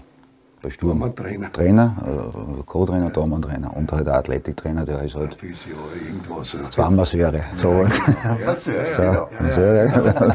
bei 0.61 0.69
Sturm. 0.69 1.17
Trainer. 1.17 1.51
Trainer, 1.51 1.97
äh, 2.05 2.63
Co-Trainer, 2.67 3.07
ja. 3.07 3.11
Dormann-Trainer 3.11 3.75
und 3.75 3.91
halt 3.91 4.07
ein 4.07 4.15
Athletiktrainer, 4.17 4.85
der 4.85 5.01
ist 5.03 5.15
halt. 5.15 5.35
Physio, 5.35 5.77
irgendwas. 5.95 6.55
Zwei 6.71 6.91
Masseure. 6.91 7.41
So. 7.57 7.73
Ja, 7.73 8.55
so, 8.61 8.71
ja, 8.71 9.85
ja, 9.87 10.35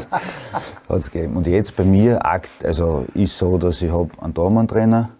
hat 0.88 0.98
es 0.98 1.08
gegeben. 1.08 1.36
Und 1.36 1.46
jetzt 1.46 1.76
bei 1.76 1.84
mir 1.84 2.18
also 2.64 3.06
ist 3.14 3.38
so, 3.38 3.58
dass 3.58 3.80
ich 3.80 3.92
habe 3.92 4.10
einen 4.20 4.34
Dormann-Trainer, 4.34 5.10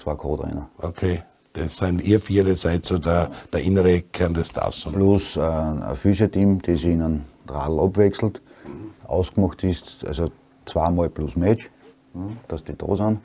zwei 0.00 0.14
Co-Trainer. 0.14 0.68
Okay. 0.78 1.22
Das 1.52 1.78
sind 1.78 2.02
ihr 2.02 2.20
vier, 2.20 2.44
das 2.44 2.60
seid 2.60 2.86
so 2.86 2.98
der, 2.98 3.30
der 3.52 3.62
innere 3.62 4.02
Kern 4.02 4.34
des 4.34 4.48
Staffs. 4.48 4.86
Plus 4.92 5.36
äh, 5.36 5.40
ein 5.40 5.96
Physio-Team, 5.96 6.60
das 6.62 6.80
sich 6.80 6.92
in 6.92 7.02
einem 7.02 7.22
Radl 7.48 7.80
abwechselt, 7.80 8.40
ausgemacht 9.08 9.64
ist, 9.64 10.06
also 10.06 10.28
zweimal 10.66 11.08
plus 11.08 11.34
Match, 11.34 11.66
mhm. 12.14 12.36
dass 12.46 12.62
die 12.62 12.76
da 12.76 12.94
sind. 12.94 13.18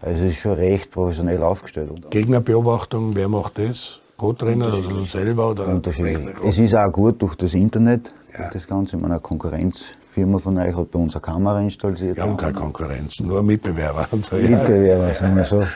Also 0.00 0.24
es 0.24 0.32
ist 0.32 0.38
schon 0.38 0.52
recht 0.52 0.92
professionell 0.92 1.42
aufgestellt. 1.42 1.90
Gegnerbeobachtung, 2.10 3.14
wer 3.16 3.28
macht 3.28 3.58
das? 3.58 4.00
Co-Trainer 4.16 4.68
oder 4.68 4.82
du 4.82 5.04
selber? 5.04 5.50
Oder 5.50 5.66
Unterschiedlich. 5.66 6.24
Es 6.44 6.58
ist 6.58 6.76
auch 6.76 6.92
gut 6.92 7.20
durch 7.20 7.34
das 7.34 7.54
Internet, 7.54 8.14
ja. 8.32 8.38
durch 8.38 8.50
das 8.50 8.66
Ganze, 8.68 8.94
in 8.96 9.02
meiner 9.02 9.18
Konkurrenz 9.18 9.82
Firma 10.12 10.38
von 10.38 10.58
euch 10.58 10.76
hat 10.76 10.90
bei 10.90 10.98
uns 10.98 11.14
eine 11.14 11.22
Kamera 11.22 11.58
installiert. 11.60 12.16
Wir 12.16 12.22
haben 12.22 12.36
keine 12.36 12.52
Konkurrenz, 12.52 13.18
nur 13.20 13.42
Mitbewerber. 13.42 14.08
So, 14.20 14.36
Mitbewerber, 14.36 15.08
ja. 15.08 15.14
sagen 15.14 15.36
wir 15.36 15.44
so. 15.44 15.56
Okay, 15.56 15.66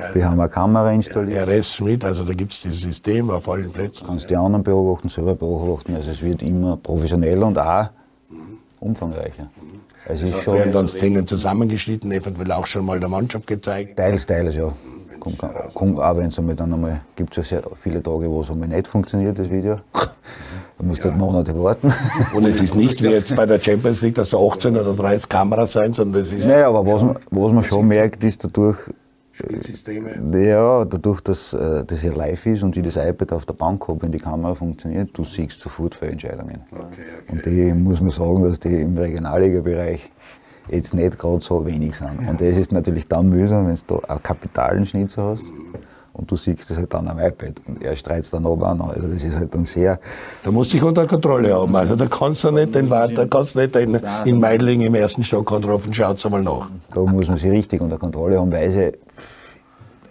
also 0.00 0.14
die 0.14 0.24
haben 0.24 0.38
eine 0.38 0.48
Kamera 0.48 0.92
installiert. 0.92 1.48
RS 1.48 1.74
Schmidt, 1.74 2.04
also 2.04 2.22
da 2.22 2.34
gibt 2.34 2.52
es 2.52 2.62
dieses 2.62 2.82
System 2.82 3.30
auf 3.30 3.48
allen 3.48 3.72
Plätzen. 3.72 4.04
Du 4.04 4.10
kannst 4.10 4.30
die 4.30 4.36
anderen 4.36 4.62
beobachten, 4.62 5.08
selber 5.08 5.34
beobachten. 5.34 5.96
Also 5.96 6.12
es 6.12 6.22
wird 6.22 6.42
immer 6.42 6.76
professioneller 6.76 7.46
und 7.48 7.58
auch 7.58 7.90
umfangreicher. 8.78 9.50
Also 10.08 10.24
das 10.24 10.36
ist 10.36 10.42
schon 10.44 10.54
werden 10.54 10.72
dann 10.72 10.86
Szenen 10.86 11.26
zusammengeschnitten, 11.26 12.12
eventuell 12.12 12.52
auch 12.52 12.66
schon 12.66 12.84
mal 12.84 13.00
der 13.00 13.08
Mannschaft 13.08 13.48
gezeigt. 13.48 13.96
Teils, 13.96 14.24
teils, 14.24 14.54
ja. 14.54 14.72
Kommt, 15.24 15.40
kommt 15.72 15.98
auch 15.98 16.16
wenn 16.18 16.28
es 16.28 16.36
dann 16.36 16.72
einmal, 16.72 17.00
gibt 17.16 17.36
es 17.36 17.50
ja 17.50 17.60
sehr 17.60 17.70
viele 17.82 18.02
Tage, 18.02 18.30
wo 18.30 18.42
es 18.42 18.50
einmal 18.50 18.68
nicht 18.68 18.86
funktioniert, 18.86 19.38
das 19.38 19.48
Video. 19.48 19.80
Da 20.76 20.84
musst 20.84 21.02
du 21.02 21.08
ja. 21.08 21.14
halt 21.14 21.20
Monate 21.20 21.56
warten. 21.56 21.92
Und 22.34 22.44
es 22.44 22.60
ist 22.60 22.74
nicht 22.74 23.00
wie 23.00 23.06
jetzt 23.06 23.34
bei 23.36 23.46
der 23.46 23.60
Champions 23.60 24.02
League, 24.02 24.16
dass 24.16 24.30
so 24.30 24.50
18 24.50 24.76
oder 24.76 24.92
30 24.92 25.28
Kameras 25.28 25.72
sein, 25.72 25.92
sondern 25.92 26.22
es 26.22 26.32
ist. 26.32 26.44
Naja, 26.44 26.68
aber 26.68 26.84
was, 26.84 27.00
man, 27.00 27.18
was 27.30 27.52
man 27.52 27.64
schon 27.64 27.88
merkt, 27.88 28.22
ist 28.24 28.42
dadurch. 28.44 28.76
Spielsysteme. 29.30 30.10
Ja, 30.46 30.84
dadurch, 30.84 31.20
dass 31.20 31.52
äh, 31.52 31.84
das 31.84 32.00
hier 32.00 32.14
live 32.14 32.46
ist 32.46 32.62
und 32.62 32.76
ich 32.76 32.84
das 32.84 32.96
iPad 32.96 33.32
auf 33.32 33.46
der 33.46 33.54
Bank 33.54 33.86
habe, 33.88 34.02
wenn 34.02 34.12
die 34.12 34.18
Kamera 34.18 34.54
funktioniert, 34.54 35.10
du 35.14 35.24
siehst 35.24 35.58
sofort 35.58 35.94
Fehlentscheidungen. 35.94 36.60
Okay, 36.70 36.84
okay. 36.86 37.32
Und 37.32 37.46
die 37.46 37.72
muss 37.72 38.00
man 38.00 38.10
sagen, 38.10 38.44
dass 38.44 38.60
die 38.60 38.82
im 38.82 38.96
Regionalliga-Bereich 38.96 40.10
jetzt 40.68 40.94
nicht 40.94 41.18
gerade 41.18 41.40
so 41.42 41.66
wenig 41.66 41.96
sind. 41.96 42.22
Ja. 42.22 42.30
Und 42.30 42.40
das 42.40 42.56
ist 42.56 42.72
natürlich 42.72 43.06
dann 43.08 43.28
mühsam, 43.28 43.66
wenn 43.66 43.76
du 43.86 44.00
da 44.00 44.08
einen 44.08 44.22
kapitalen 44.22 44.86
Schnitzer 44.86 45.22
hast. 45.22 45.44
Und 46.12 46.30
du 46.30 46.36
siehst 46.36 46.70
das 46.70 46.76
halt 46.76 46.94
dann 46.94 47.08
am 47.08 47.18
iPad 47.18 47.60
und 47.66 47.82
er 47.82 47.96
streitet 47.96 48.32
dann 48.32 48.46
oben 48.46 48.62
an. 48.62 48.80
Also 48.80 49.08
das 49.08 49.24
ist 49.24 49.34
halt 49.34 49.52
dann 49.52 49.64
sehr. 49.64 49.98
Da 50.44 50.52
musst 50.52 50.72
du 50.72 50.76
dich 50.76 50.84
unter 50.84 51.08
Kontrolle 51.08 51.52
haben. 51.52 51.74
Also 51.74 51.96
da 51.96 52.06
kannst 52.06 52.44
du 52.44 52.52
nicht 52.52 52.72
den 52.72 52.88
Wart, 52.88 53.14
kannst 53.28 53.56
du 53.56 53.58
nicht 53.58 53.74
in, 53.74 54.00
in 54.24 54.38
Meidling 54.38 54.82
im 54.82 54.94
ersten 54.94 55.24
Stock 55.24 55.50
anrufen, 55.50 55.92
schaut 55.92 56.24
einmal 56.24 56.42
nach. 56.42 56.70
Da 56.94 57.00
muss 57.00 57.26
man 57.26 57.36
sich 57.36 57.50
richtig 57.50 57.80
unter 57.80 57.98
Kontrolle 57.98 58.38
haben, 58.38 58.52
weil 58.52 58.70
sie, 58.70 58.92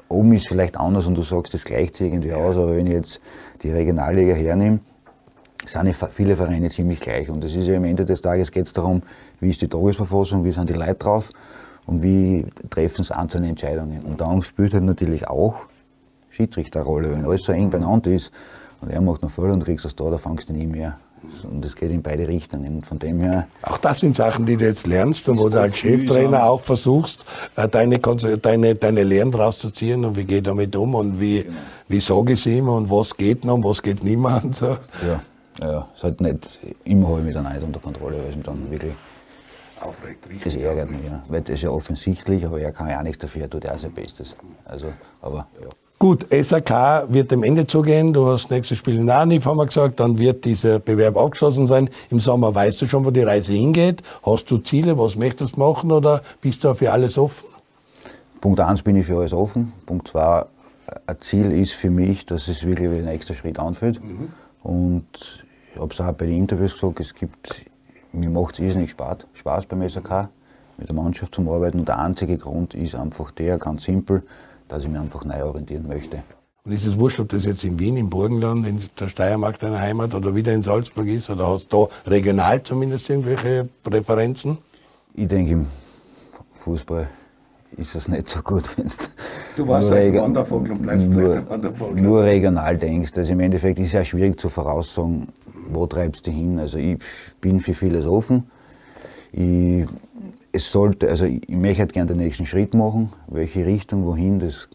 oben 0.10 0.34
ist 0.34 0.48
vielleicht 0.48 0.78
anders 0.78 1.06
und 1.06 1.16
du 1.16 1.24
sagst, 1.24 1.54
das 1.54 1.64
gleicht 1.64 1.96
sich 1.96 2.12
irgendwie 2.12 2.34
aus, 2.34 2.56
aber 2.56 2.76
wenn 2.76 2.88
ich 2.88 2.94
jetzt 2.94 3.22
die 3.64 3.72
Regionalliga 3.72 4.34
hernehme, 4.34 4.80
sind 5.66 5.96
viele 6.14 6.36
Vereine 6.36 6.70
ziemlich 6.70 7.00
gleich. 7.00 7.30
Und 7.30 7.44
das 7.44 7.54
ist 7.54 7.68
ja 7.68 7.78
am 7.78 7.86
Ende 7.86 8.06
des 8.06 8.22
Tages 8.22 8.52
geht 8.52 8.66
es 8.66 8.74
darum, 8.74 9.02
wie 9.44 9.50
ist 9.50 9.62
die 9.62 9.68
Tagesverfassung, 9.68 10.44
wie 10.44 10.52
sind 10.52 10.70
die 10.70 10.74
Leute 10.74 10.96
drauf 10.96 11.30
und 11.86 12.02
wie 12.02 12.46
treffen 12.70 13.04
sie 13.04 13.16
einzelne 13.16 13.50
Entscheidungen. 13.50 14.02
Und 14.04 14.22
dann 14.22 14.42
spielt 14.42 14.74
halt 14.74 14.84
natürlich 14.84 15.28
auch 15.28 15.56
Schiedsrichterrolle. 16.30 17.12
Wenn 17.12 17.26
alles 17.26 17.44
so 17.44 17.52
eng 17.52 17.70
beieinander 17.70 18.12
ist 18.12 18.32
und 18.82 18.90
er 18.90 19.02
macht 19.02 19.22
noch 19.22 19.32
voll 19.32 19.52
und 19.52 19.64
kriegst 19.64 19.86
es 19.86 19.96
da, 19.96 20.10
da 20.10 20.18
fangst 20.18 20.50
du 20.50 20.54
nie 20.54 20.66
mehr. 20.66 20.98
Und 21.50 21.64
es 21.64 21.76
geht 21.76 21.90
in 21.92 22.02
beide 22.02 22.28
Richtungen. 22.28 22.84
Von 22.84 23.00
dem 23.00 23.20
her. 23.22 23.48
Auch 23.62 23.78
das 23.78 24.02
sind 24.02 24.16
Sachen, 24.16 24.46
die 24.46 24.58
du 24.58 24.66
jetzt 24.66 24.86
lernst 24.88 25.30
und 25.30 25.38
wo 25.38 25.48
du 25.48 25.60
als 25.60 25.78
Cheftrainer 25.78 26.44
auch 26.44 26.60
versuchst, 26.60 27.24
äh, 27.56 27.68
deine, 27.70 28.00
deine, 28.00 28.76
deine 28.76 29.04
Lehren 29.04 29.32
draus 29.32 29.58
zu 29.58 29.72
ziehen 29.72 30.04
und 30.04 30.18
wie 30.18 30.26
geht 30.26 30.48
damit 30.48 30.76
um 30.76 30.96
und 30.96 31.22
wie, 31.22 31.44
genau. 31.44 31.56
wie 31.88 32.02
sage 32.02 32.34
ich 32.34 32.40
es 32.40 32.46
ihm 32.46 32.68
und 32.68 32.92
was 32.92 33.16
geht 33.16 33.46
noch 33.46 33.56
und 33.56 33.64
was 33.64 33.82
geht 33.82 34.04
nicht 34.04 34.18
mehr 34.18 34.42
und 34.44 34.54
so. 34.54 34.78
Ja, 35.08 35.22
ja. 35.62 35.88
Es 35.96 36.04
hat 36.04 36.20
nicht 36.20 36.60
immer 36.84 37.08
habe 37.08 37.20
ich 37.20 37.26
mich 37.26 37.34
dann 37.36 37.48
nicht 37.48 37.64
unter 37.64 37.80
Kontrolle, 37.80 38.18
weil 38.18 38.38
es 38.38 38.46
dann 38.46 38.70
wirklich 38.70 38.94
aufregt. 39.86 40.26
Das 40.44 40.56
ärgert 40.56 40.90
mich, 40.90 41.04
ja. 41.06 41.24
Weil 41.28 41.42
das 41.42 41.56
ist 41.56 41.64
ja 41.64 41.70
offensichtlich, 41.70 42.46
aber 42.46 42.60
er 42.60 42.72
kann 42.72 42.90
ja 42.90 43.00
auch 43.00 43.04
nichts 43.04 43.20
dafür, 43.20 43.44
er 43.44 43.50
tut 43.50 43.64
ja 43.64 43.74
auch 43.74 43.80
sein 43.80 43.92
Bestes. 43.92 44.36
Also, 44.66 44.88
aber 45.22 45.48
ja. 45.62 45.70
Gut, 46.00 46.26
SAK 46.30 47.06
wird 47.14 47.32
dem 47.32 47.44
Ende 47.44 47.66
zugehen. 47.66 48.12
Du 48.12 48.28
hast 48.28 48.52
nächstes 48.52 48.78
Spiel 48.78 48.98
in 48.98 49.06
Nanif, 49.06 49.46
haben 49.46 49.56
wir 49.56 49.66
gesagt. 49.66 50.02
Dann 50.02 50.18
wird 50.18 50.44
dieser 50.44 50.80
Bewerb 50.80 51.16
abgeschlossen 51.16 51.66
sein. 51.66 51.90
Im 52.10 52.20
Sommer 52.20 52.54
weißt 52.54 52.82
du 52.82 52.88
schon, 52.88 53.06
wo 53.06 53.12
die 53.12 53.22
Reise 53.22 53.54
hingeht. 53.54 54.04
Hast 54.22 54.52
du 54.52 54.58
Ziele? 54.58 54.98
Was 54.98 55.16
möchtest 55.16 55.56
du 55.56 55.62
machen? 55.62 55.94
Oder 55.94 56.22
bist 56.42 56.62
du 56.66 56.74
für 56.76 56.92
alles 56.92 57.18
offen? 57.18 57.46
Punkt 58.42 58.60
eins 58.60 58.82
bin 58.82 58.98
ich 58.98 59.06
für 59.06 59.18
alles 59.18 59.32
offen. 59.32 59.72
Punkt 59.86 60.10
zwei, 60.10 60.44
ein 61.08 61.22
Ziel 61.22 61.54
ist 61.54 61.72
für 61.72 61.90
mich, 61.90 62.26
dass 62.26 62.50
es 62.50 62.66
wirklich 62.66 62.92
wie 62.92 62.96
der 62.96 63.06
nächste 63.06 63.34
Schritt 63.34 63.58
anfühlt. 63.58 64.04
Mhm. 64.04 64.34
Und 64.62 65.46
ich 65.74 65.80
habe 65.80 65.94
es 65.94 66.02
auch 66.02 66.12
bei 66.12 66.26
den 66.26 66.36
Interviews 66.36 66.74
gesagt, 66.74 67.00
es 67.00 67.16
gibt, 67.16 67.66
mir 68.14 68.30
macht 68.30 68.56
es 68.56 68.60
irrsinnig 68.60 68.92
Spaß, 68.92 69.26
Spaß 69.34 69.66
beim 69.66 69.88
SAK, 69.88 70.30
mit 70.78 70.88
der 70.88 70.96
Mannschaft 70.96 71.36
zum 71.36 71.50
Arbeiten. 71.50 71.80
Und 71.80 71.88
der 71.88 72.00
einzige 72.00 72.38
Grund 72.38 72.74
ist 72.74 72.96
einfach 72.96 73.32
der, 73.32 73.58
ganz 73.58 73.84
simpel, 73.84 74.24
dass 74.68 74.84
ich 74.84 74.90
mich 74.90 75.00
einfach 75.00 75.26
neu 75.26 75.44
orientieren 75.44 75.88
möchte. 75.88 76.24
Und 76.66 76.72
ist 76.72 76.86
es 76.86 76.98
wurscht, 76.98 77.20
ob 77.20 77.30
das 77.30 77.46
jetzt 77.46 77.64
in 77.66 77.78
Wien, 77.78 77.98
im 77.98 78.10
Burgenland, 78.10 78.66
in 78.66 78.90
der 78.98 79.10
Steiermark 79.10 79.60
deiner 79.60 79.80
Heimat 79.80 80.16
oder 80.16 80.34
wieder 80.34 80.54
in 80.54 80.62
Salzburg 80.62 81.08
ist? 81.08 81.30
Oder 81.30 81.48
hast 81.48 81.74
du 81.74 81.90
da 82.06 82.10
regional 82.10 82.64
zumindest 82.64 83.10
irgendwelche 83.10 83.68
Präferenzen? 83.84 84.58
Ich 85.14 85.28
denke, 85.28 85.52
im 85.52 85.68
Fußball 86.54 87.10
ist 87.78 87.96
es 87.96 88.08
nicht 88.08 88.30
so 88.30 88.42
gut, 88.42 88.78
wenn 88.78 88.88
du 89.56 89.68
warst 89.68 89.90
nur, 89.90 90.00
ein 90.00 90.16
Wandervogel 90.16 90.72
und 90.74 90.82
bleibst 90.82 91.10
nur, 91.10 91.36
ein 91.36 91.50
Wandervogel. 91.50 92.02
nur 92.02 92.24
regional 92.24 92.78
denkst. 92.78 93.12
Also 93.16 93.32
im 93.32 93.40
Endeffekt 93.40 93.80
ist 93.80 93.88
es 93.88 93.94
ja 93.94 94.06
schwierig 94.06 94.40
zu 94.40 94.50
voraussagen, 94.50 95.28
wo 95.70 95.88
treibst 95.88 96.28
du 96.28 96.32
hin. 96.32 96.60
Also 96.60 96.78
ich 96.78 97.00
bin 97.42 97.62
für 97.62 97.74
vieles 97.74 98.06
offen. 98.06 98.44
Ich 99.32 99.86
es 100.54 100.72
sollte, 100.72 101.10
also 101.10 101.26
ich 101.26 101.50
möchte 101.50 101.80
halt 101.80 101.94
gerne 101.94 102.14
den 102.14 102.18
nächsten 102.18 102.46
Schritt 102.46 102.74
machen. 102.76 103.12
Welche 103.28 103.66
Richtung, 103.66 104.06
wohin, 104.06 104.40
das 104.40 104.70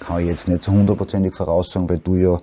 kann 0.00 0.20
ich 0.20 0.28
jetzt 0.28 0.48
nicht 0.48 0.64
so 0.64 0.72
hundertprozentig 0.72 1.34
voraussagen, 1.34 1.88
weil 1.88 1.98
du 1.98 2.16
ja 2.16 2.40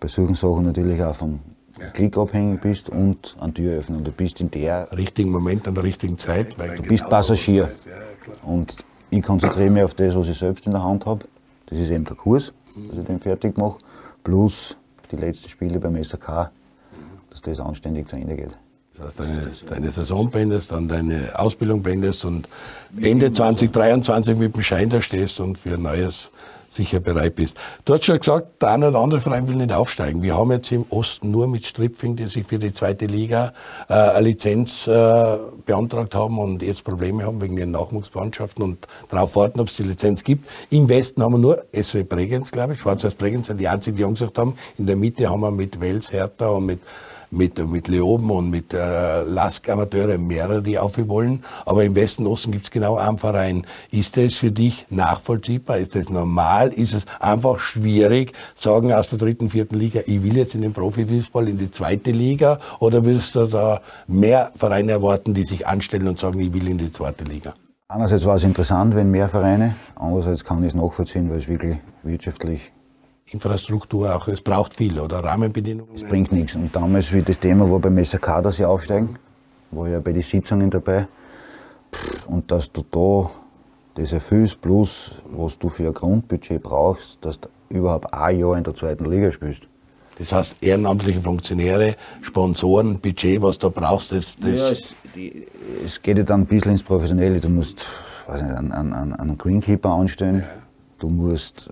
bei 0.00 0.08
solchen 0.08 0.34
Sachen 0.34 0.64
natürlich 0.64 1.02
auch 1.02 1.14
vom 1.14 1.40
ja. 1.78 1.88
klickabhängig 1.90 2.60
bist 2.62 2.88
und 2.88 3.36
an 3.38 3.52
Tür 3.52 3.78
öffnen. 3.78 3.98
Und 3.98 4.06
du 4.06 4.10
bist 4.10 4.40
in 4.40 4.50
der 4.50 4.88
richtigen 4.96 5.30
Moment, 5.30 5.68
an 5.68 5.74
der 5.74 5.84
richtigen 5.84 6.16
Zeit. 6.16 6.56
du 6.58 6.64
genau 6.64 6.88
bist 6.88 7.08
Passagier. 7.10 7.70
Ja, 7.84 8.48
und 8.48 8.74
ich 9.12 9.22
konzentriere 9.22 9.70
mich 9.70 9.82
auf 9.82 9.94
das, 9.94 10.14
was 10.14 10.28
ich 10.28 10.38
selbst 10.38 10.64
in 10.64 10.72
der 10.72 10.82
Hand 10.82 11.04
habe. 11.04 11.26
Das 11.66 11.78
ist 11.78 11.90
eben 11.90 12.04
der 12.04 12.16
Kurs, 12.16 12.52
dass 12.74 12.98
ich 12.98 13.04
den 13.04 13.20
fertig 13.20 13.58
mache, 13.58 13.78
plus 14.24 14.76
die 15.10 15.16
letzten 15.16 15.50
Spiele 15.50 15.78
beim 15.78 16.02
SAK, 16.02 16.50
dass 17.30 17.42
das 17.42 17.60
anständig 17.60 18.08
zu 18.08 18.16
Ende 18.16 18.34
geht. 18.34 18.56
Das 18.96 19.06
heißt, 19.06 19.20
deine, 19.20 19.50
deine 19.68 19.90
Saison 19.90 20.30
beendest, 20.30 20.72
dann 20.72 20.88
deine 20.88 21.38
Ausbildung 21.38 21.82
beendest 21.82 22.24
und 22.24 22.48
Ende 22.98 23.32
2023 23.32 24.36
mit 24.36 24.56
dem 24.56 24.62
Schein 24.62 24.88
da 24.88 25.02
stehst 25.02 25.40
und 25.40 25.58
für 25.58 25.74
ein 25.74 25.82
neues 25.82 26.30
sicher 26.74 27.00
bereit 27.00 27.34
bist. 27.34 27.56
Du 27.84 27.94
hast 27.94 28.04
schon 28.04 28.18
gesagt, 28.18 28.62
der 28.62 28.70
eine 28.70 28.88
oder 28.88 28.98
andere 28.98 29.20
Verein 29.20 29.46
will 29.48 29.56
nicht 29.56 29.72
aufsteigen. 29.72 30.22
Wir 30.22 30.36
haben 30.36 30.50
jetzt 30.52 30.72
im 30.72 30.86
Osten 30.90 31.30
nur 31.30 31.46
mit 31.48 31.64
Stripfing, 31.64 32.16
die 32.16 32.26
sich 32.28 32.46
für 32.46 32.58
die 32.58 32.72
zweite 32.72 33.06
Liga 33.06 33.52
äh, 33.88 33.94
eine 33.94 34.28
Lizenz 34.28 34.86
äh, 34.86 35.36
beantragt 35.66 36.14
haben 36.14 36.38
und 36.38 36.62
jetzt 36.62 36.84
Probleme 36.84 37.24
haben 37.24 37.40
wegen 37.40 37.56
ihren 37.56 37.70
Nachwuchsmannschaften 37.70 38.62
und 38.62 38.86
darauf 39.08 39.36
warten, 39.36 39.60
ob 39.60 39.68
es 39.68 39.76
die 39.76 39.82
Lizenz 39.82 40.24
gibt. 40.24 40.48
Im 40.70 40.88
Westen 40.88 41.22
haben 41.22 41.32
wir 41.32 41.38
nur 41.38 41.64
SW 41.72 42.02
Bregenz, 42.02 42.50
glaube 42.50 42.72
ich. 42.72 42.80
Schwarz-Weiß 42.80 43.14
Bregenz 43.14 43.48
sind 43.48 43.58
die 43.58 43.68
einzigen, 43.68 43.96
die 43.96 44.04
angesagt 44.04 44.38
haben. 44.38 44.54
In 44.78 44.86
der 44.86 44.96
Mitte 44.96 45.28
haben 45.28 45.40
wir 45.40 45.50
mit 45.50 45.80
Wels, 45.80 46.12
Hertha 46.12 46.48
und 46.48 46.66
mit 46.66 46.80
mit, 47.32 47.58
mit 47.66 47.88
Leoben 47.88 48.30
und 48.30 48.50
mit 48.50 48.74
äh, 48.74 49.22
Lask 49.22 49.68
Amateure 49.68 50.18
mehrere, 50.18 50.62
die 50.62 50.78
aufhören 50.78 51.08
wollen. 51.08 51.44
Aber 51.64 51.82
im 51.84 51.94
Westen, 51.94 52.26
Osten 52.26 52.52
gibt 52.52 52.64
es 52.64 52.70
genau 52.70 52.96
einen 52.96 53.18
Verein. 53.18 53.66
Ist 53.90 54.16
das 54.16 54.34
für 54.34 54.50
dich 54.50 54.86
nachvollziehbar? 54.90 55.78
Ist 55.78 55.94
das 55.94 56.10
normal? 56.10 56.68
Ist 56.68 56.94
es 56.94 57.06
einfach 57.18 57.58
schwierig, 57.58 58.32
sagen 58.54 58.92
aus 58.92 59.08
der 59.08 59.18
dritten, 59.18 59.48
vierten 59.48 59.76
Liga, 59.78 60.00
ich 60.06 60.22
will 60.22 60.36
jetzt 60.36 60.54
in 60.54 60.62
den 60.62 60.72
Profifußball, 60.72 61.48
in 61.48 61.58
die 61.58 61.70
zweite 61.70 62.10
Liga? 62.10 62.58
Oder 62.78 63.04
willst 63.04 63.34
du 63.34 63.46
da 63.46 63.80
mehr 64.06 64.52
Vereine 64.54 64.92
erwarten, 64.92 65.34
die 65.34 65.44
sich 65.44 65.66
anstellen 65.66 66.08
und 66.08 66.18
sagen, 66.18 66.38
ich 66.40 66.52
will 66.52 66.68
in 66.68 66.78
die 66.78 66.92
zweite 66.92 67.24
Liga? 67.24 67.54
Einerseits 67.88 68.24
war 68.24 68.36
es 68.36 68.44
interessant, 68.44 68.94
wenn 68.94 69.10
mehr 69.10 69.28
Vereine, 69.28 69.74
andererseits 69.96 70.44
kann 70.44 70.62
ich 70.62 70.68
es 70.68 70.74
nachvollziehen, 70.74 71.28
weil 71.30 71.38
es 71.38 71.48
wirklich 71.48 71.76
wirtschaftlich 72.02 72.72
Infrastruktur 73.32 74.14
auch, 74.14 74.28
es 74.28 74.40
braucht 74.40 74.74
viel, 74.74 74.98
oder? 75.00 75.24
Rahmenbedingungen? 75.24 75.94
Es 75.94 76.04
bringt 76.04 76.32
nichts. 76.32 76.54
Und 76.54 76.74
damals, 76.74 77.12
wie 77.12 77.22
das 77.22 77.38
Thema 77.38 77.70
war 77.70 77.78
beim 77.78 78.02
SAK, 78.04 78.42
dass 78.42 78.56
sie 78.56 78.64
aufsteigen, 78.64 79.16
war 79.70 79.88
ja 79.88 80.00
bei 80.00 80.12
den 80.12 80.22
Sitzungen 80.22 80.70
dabei. 80.70 81.08
Und 82.26 82.50
dass 82.50 82.70
du 82.72 82.84
da 82.90 83.30
das 83.94 84.12
erfüllst, 84.12 84.60
plus 84.60 85.12
was 85.30 85.58
du 85.58 85.68
für 85.68 85.86
ein 85.86 85.94
Grundbudget 85.94 86.62
brauchst, 86.62 87.18
dass 87.22 87.40
du 87.40 87.48
überhaupt 87.70 88.12
ein 88.12 88.38
Jahr 88.38 88.56
in 88.56 88.64
der 88.64 88.74
zweiten 88.74 89.10
Liga 89.10 89.32
spielst. 89.32 89.62
Das 90.18 90.32
heißt, 90.32 90.56
ehrenamtliche 90.60 91.20
Funktionäre, 91.20 91.96
Sponsoren, 92.20 93.00
Budget, 93.00 93.40
was 93.40 93.58
du 93.58 93.70
brauchst, 93.70 94.12
das. 94.12 94.36
das 94.38 94.58
ja, 94.58 94.68
es, 94.68 94.94
die, 95.14 95.46
es, 95.84 96.00
geht 96.02 96.18
ja 96.18 96.22
dann 96.22 96.42
ein 96.42 96.46
bisschen 96.46 96.72
ins 96.72 96.82
Professionelle. 96.82 97.40
Du 97.40 97.48
musst 97.48 97.86
weiß 98.26 98.42
nicht, 98.42 98.54
einen, 98.54 98.72
einen, 98.72 99.14
einen 99.14 99.38
Greenkeeper 99.38 99.90
anstellen, 99.90 100.44
du 100.98 101.08
musst 101.08 101.70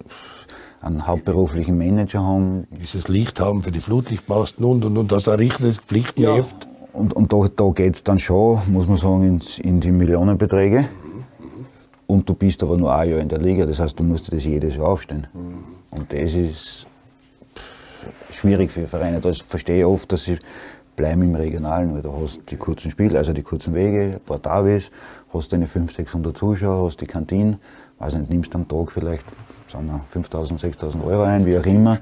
einen 0.80 1.06
hauptberuflichen 1.06 1.76
Manager 1.76 2.22
haben. 2.22 2.66
Dieses 2.70 3.08
Licht 3.08 3.40
haben 3.40 3.62
für 3.62 3.72
die 3.72 3.80
Flutlichtmasten 3.80 4.64
und 4.64 4.84
und 4.84 4.96
und, 4.96 5.12
das 5.12 5.28
ein 5.28 5.36
richtiges 5.36 5.78
Pflichtenheft. 5.78 6.64
Ja. 6.64 6.70
Und, 6.92 7.12
und 7.12 7.32
da, 7.32 7.46
da 7.54 7.70
geht 7.70 7.96
es 7.96 8.04
dann 8.04 8.18
schon, 8.18 8.60
muss 8.68 8.88
man 8.88 8.96
sagen, 8.96 9.24
in, 9.24 9.64
in 9.64 9.80
die 9.80 9.92
Millionenbeträge. 9.92 10.88
Und 12.06 12.28
du 12.28 12.34
bist 12.34 12.62
aber 12.64 12.76
nur 12.76 12.92
ein 12.92 13.10
Jahr 13.10 13.20
in 13.20 13.28
der 13.28 13.38
Liga, 13.38 13.66
das 13.66 13.78
heißt, 13.78 13.96
du 13.98 14.02
musst 14.02 14.32
das 14.32 14.42
jedes 14.42 14.74
Jahr 14.74 14.88
aufstehen. 14.88 15.28
Und 15.90 16.12
das 16.12 16.34
ist 16.34 16.86
schwierig 18.32 18.72
für 18.72 18.88
Vereine. 18.88 19.20
Das 19.20 19.40
verstehe 19.40 19.80
ich 19.80 19.84
oft, 19.84 20.10
dass 20.10 20.24
sie 20.24 20.38
bleiben 20.96 21.22
im 21.22 21.36
Regionalen, 21.36 21.94
weil 21.94 22.02
du 22.02 22.12
hast 22.12 22.40
die 22.50 22.56
kurzen 22.56 22.90
Spiele, 22.90 23.16
also 23.16 23.32
die 23.32 23.42
kurzen 23.42 23.74
Wege, 23.74 24.14
ein 24.14 24.20
paar 24.26 24.40
Davis, 24.40 24.90
hast 25.32 25.52
deine 25.52 25.68
500, 25.68 25.96
600 25.96 26.36
Zuschauer, 26.36 26.86
hast 26.86 27.00
die 27.00 27.06
Kantine, 27.06 27.58
weiß 28.00 28.14
nicht, 28.14 28.30
nimmst 28.30 28.54
am 28.56 28.66
Tag 28.66 28.90
vielleicht 28.90 29.24
sagen 29.70 29.86
wir 29.86 30.04
5.000, 30.20 30.60
6.000 30.60 31.04
Euro 31.04 31.22
ein, 31.22 31.44
wie 31.44 31.56
auch 31.58 31.66
immer, 31.66 31.98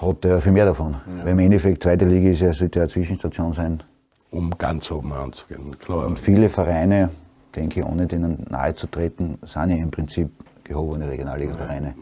hat 0.00 0.24
er 0.24 0.40
viel 0.40 0.52
mehr 0.52 0.66
davon. 0.66 0.94
Ja. 1.18 1.24
Weil 1.24 1.32
im 1.32 1.38
Endeffekt, 1.38 1.82
zweite 1.82 2.04
Liga 2.04 2.30
ist 2.30 2.40
ja, 2.40 2.52
sollte 2.52 2.78
ja 2.78 2.84
eine 2.84 2.92
Zwischenstation 2.92 3.52
sein. 3.52 3.82
Um 4.30 4.50
ganz 4.58 4.90
oben 4.90 5.12
anzugehen, 5.12 5.78
klar. 5.78 6.06
Und 6.06 6.18
viele 6.18 6.50
Vereine, 6.50 7.10
denke 7.54 7.80
ich, 7.80 7.86
ohne 7.86 8.06
denen 8.06 8.44
nahe 8.50 8.74
zu 8.74 8.86
treten, 8.88 9.38
sind 9.42 9.70
ja 9.70 9.76
im 9.76 9.90
Prinzip 9.90 10.30
gehobene 10.68 11.08
Regionalliga-Vereine. 11.08 11.94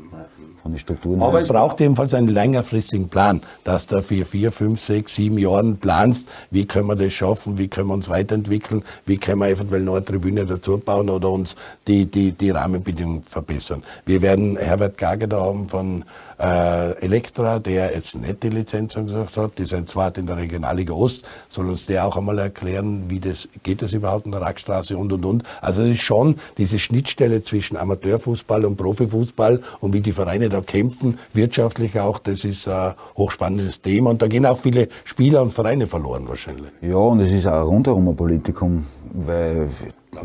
Von 0.62 0.72
den 0.72 0.78
Strukturen. 0.78 1.20
Aber 1.20 1.42
es 1.42 1.48
braucht 1.48 1.78
ebenfalls 1.82 2.14
einen 2.14 2.28
längerfristigen 2.28 3.10
Plan, 3.10 3.42
dass 3.64 3.86
du 3.86 4.02
für 4.02 4.24
vier, 4.24 4.50
fünf, 4.50 4.80
sechs, 4.80 5.14
sieben 5.14 5.36
Jahren 5.36 5.76
planst, 5.76 6.26
wie 6.50 6.64
können 6.64 6.86
wir 6.86 6.96
das 6.96 7.12
schaffen, 7.12 7.58
wie 7.58 7.68
können 7.68 7.88
wir 7.88 7.94
uns 7.94 8.08
weiterentwickeln, 8.08 8.82
wie 9.04 9.18
können 9.18 9.40
wir 9.40 9.48
eventuell 9.48 9.86
eine 9.86 10.02
Tribüne 10.02 10.46
dazu 10.46 10.78
bauen 10.78 11.10
oder 11.10 11.28
uns 11.28 11.54
die, 11.86 12.06
die, 12.06 12.32
die 12.32 12.48
Rahmenbedingungen 12.48 13.24
verbessern. 13.24 13.82
Wir 14.06 14.22
werden 14.22 14.56
Herbert 14.56 14.96
Gager 14.96 15.26
da 15.26 15.42
haben 15.42 15.68
von 15.68 16.04
äh, 16.39 16.93
Elektra, 17.01 17.59
der 17.59 17.95
jetzt 17.95 18.14
nicht 18.14 18.43
die 18.43 18.49
Lizenz 18.49 18.95
gesagt 18.95 19.37
hat, 19.37 19.59
die 19.59 19.64
sind 19.64 19.89
zwar 19.89 20.16
in 20.16 20.26
der 20.26 20.37
Regionalliga 20.37 20.93
Ost, 20.95 21.24
soll 21.49 21.68
uns 21.68 21.87
der 21.87 22.07
auch 22.07 22.16
einmal 22.16 22.39
erklären, 22.39 23.05
wie 23.09 23.20
das, 23.20 23.49
geht 23.62 23.82
das 23.82 23.93
überhaupt 23.93 24.26
in 24.26 24.32
der 24.32 24.41
Rackstraße 24.41 24.97
und 24.97 25.12
und 25.12 25.24
und. 25.24 25.45
Also 25.61 25.82
es 25.82 25.95
ist 25.95 26.03
schon 26.03 26.37
diese 26.59 26.78
Schnittstelle 26.78 27.43
zwischen 27.43 27.76
Amateurfußball 27.76 28.64
und 28.64 28.76
Profifußball 28.76 29.61
und 29.80 29.93
wie 29.93 30.01
die 30.01 30.12
Vereine 30.12 30.49
da 30.49 30.61
kämpfen, 30.61 31.18
wirtschaftlich 31.32 31.99
auch, 31.99 32.18
das 32.18 32.45
ist 32.45 32.68
ein 32.68 32.95
hochspannendes 33.16 33.80
Thema 33.80 34.11
und 34.11 34.22
da 34.22 34.26
gehen 34.26 34.47
auch 34.47 34.59
viele 34.59 34.89
Spieler 35.05 35.43
und 35.43 35.53
Vereine 35.53 35.87
verloren 35.87 36.28
wahrscheinlich. 36.28 36.70
Ja, 36.80 36.97
und 36.97 37.20
es 37.20 37.30
ist 37.30 37.47
auch 37.47 37.66
rundherum 37.66 38.09
ein 38.09 38.16
Politikum, 38.16 38.87
weil 39.12 39.68